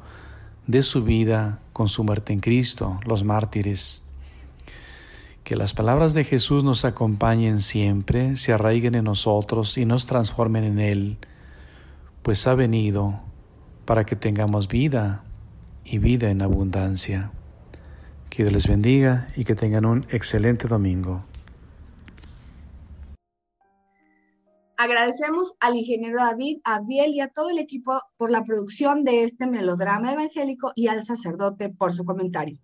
de 0.65 0.81
su 0.81 1.03
vida 1.03 1.59
con 1.73 1.89
su 1.89 2.03
muerte 2.03 2.31
en 2.31 2.39
Cristo, 2.39 2.99
los 3.05 3.23
mártires. 3.23 4.03
Que 5.43 5.57
las 5.57 5.73
palabras 5.73 6.13
de 6.13 6.23
Jesús 6.23 6.63
nos 6.63 6.85
acompañen 6.85 7.59
siempre, 7.59 8.35
se 8.35 8.53
arraiguen 8.53 8.95
en 8.95 9.03
nosotros 9.03 9.77
y 9.77 9.85
nos 9.85 10.05
transformen 10.05 10.63
en 10.63 10.79
Él, 10.79 11.17
pues 12.21 12.47
ha 12.47 12.55
venido 12.55 13.19
para 13.85 14.05
que 14.05 14.15
tengamos 14.15 14.69
vida 14.69 15.23
y 15.83 15.97
vida 15.97 16.29
en 16.29 16.41
abundancia. 16.41 17.31
Que 18.29 18.43
Dios 18.43 18.53
les 18.53 18.67
bendiga 18.67 19.27
y 19.35 19.43
que 19.43 19.55
tengan 19.55 19.85
un 19.85 20.05
excelente 20.09 20.67
domingo. 20.67 21.25
Agradecemos 24.83 25.55
al 25.61 25.77
ingeniero 25.77 26.19
David, 26.21 26.59
a 26.65 26.81
Biel 26.81 27.13
y 27.13 27.21
a 27.21 27.29
todo 27.29 27.49
el 27.49 27.57
equipo 27.57 28.01
por 28.17 28.31
la 28.31 28.43
producción 28.43 29.05
de 29.05 29.23
este 29.23 29.47
melodrama 29.47 30.11
evangélico 30.11 30.73
y 30.75 30.89
al 30.89 31.05
sacerdote 31.05 31.69
por 31.69 31.93
su 31.93 32.03
comentario. 32.03 32.59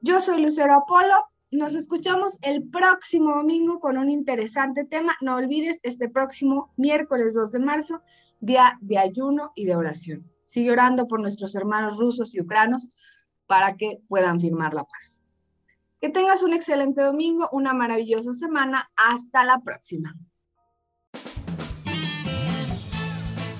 Yo 0.00 0.22
soy 0.22 0.42
Lucero 0.42 0.72
Apolo. 0.72 1.14
Nos 1.50 1.74
escuchamos 1.74 2.38
el 2.40 2.66
próximo 2.70 3.34
domingo 3.34 3.80
con 3.80 3.98
un 3.98 4.08
interesante 4.08 4.86
tema. 4.86 5.14
No 5.20 5.34
olvides 5.34 5.78
este 5.82 6.08
próximo 6.08 6.72
miércoles 6.78 7.34
2 7.34 7.52
de 7.52 7.58
marzo, 7.58 8.00
día 8.40 8.78
de 8.80 8.96
ayuno 8.96 9.52
y 9.54 9.66
de 9.66 9.76
oración. 9.76 10.24
Sigue 10.44 10.72
orando 10.72 11.06
por 11.06 11.20
nuestros 11.20 11.54
hermanos 11.54 11.98
rusos 11.98 12.34
y 12.34 12.40
ucranos 12.40 12.88
para 13.46 13.76
que 13.76 14.00
puedan 14.08 14.40
firmar 14.40 14.72
la 14.72 14.84
paz. 14.84 15.22
Que 16.00 16.08
tengas 16.08 16.42
un 16.42 16.54
excelente 16.54 17.02
domingo, 17.02 17.46
una 17.52 17.74
maravillosa 17.74 18.32
semana. 18.32 18.90
Hasta 18.96 19.44
la 19.44 19.60
próxima. 19.60 20.16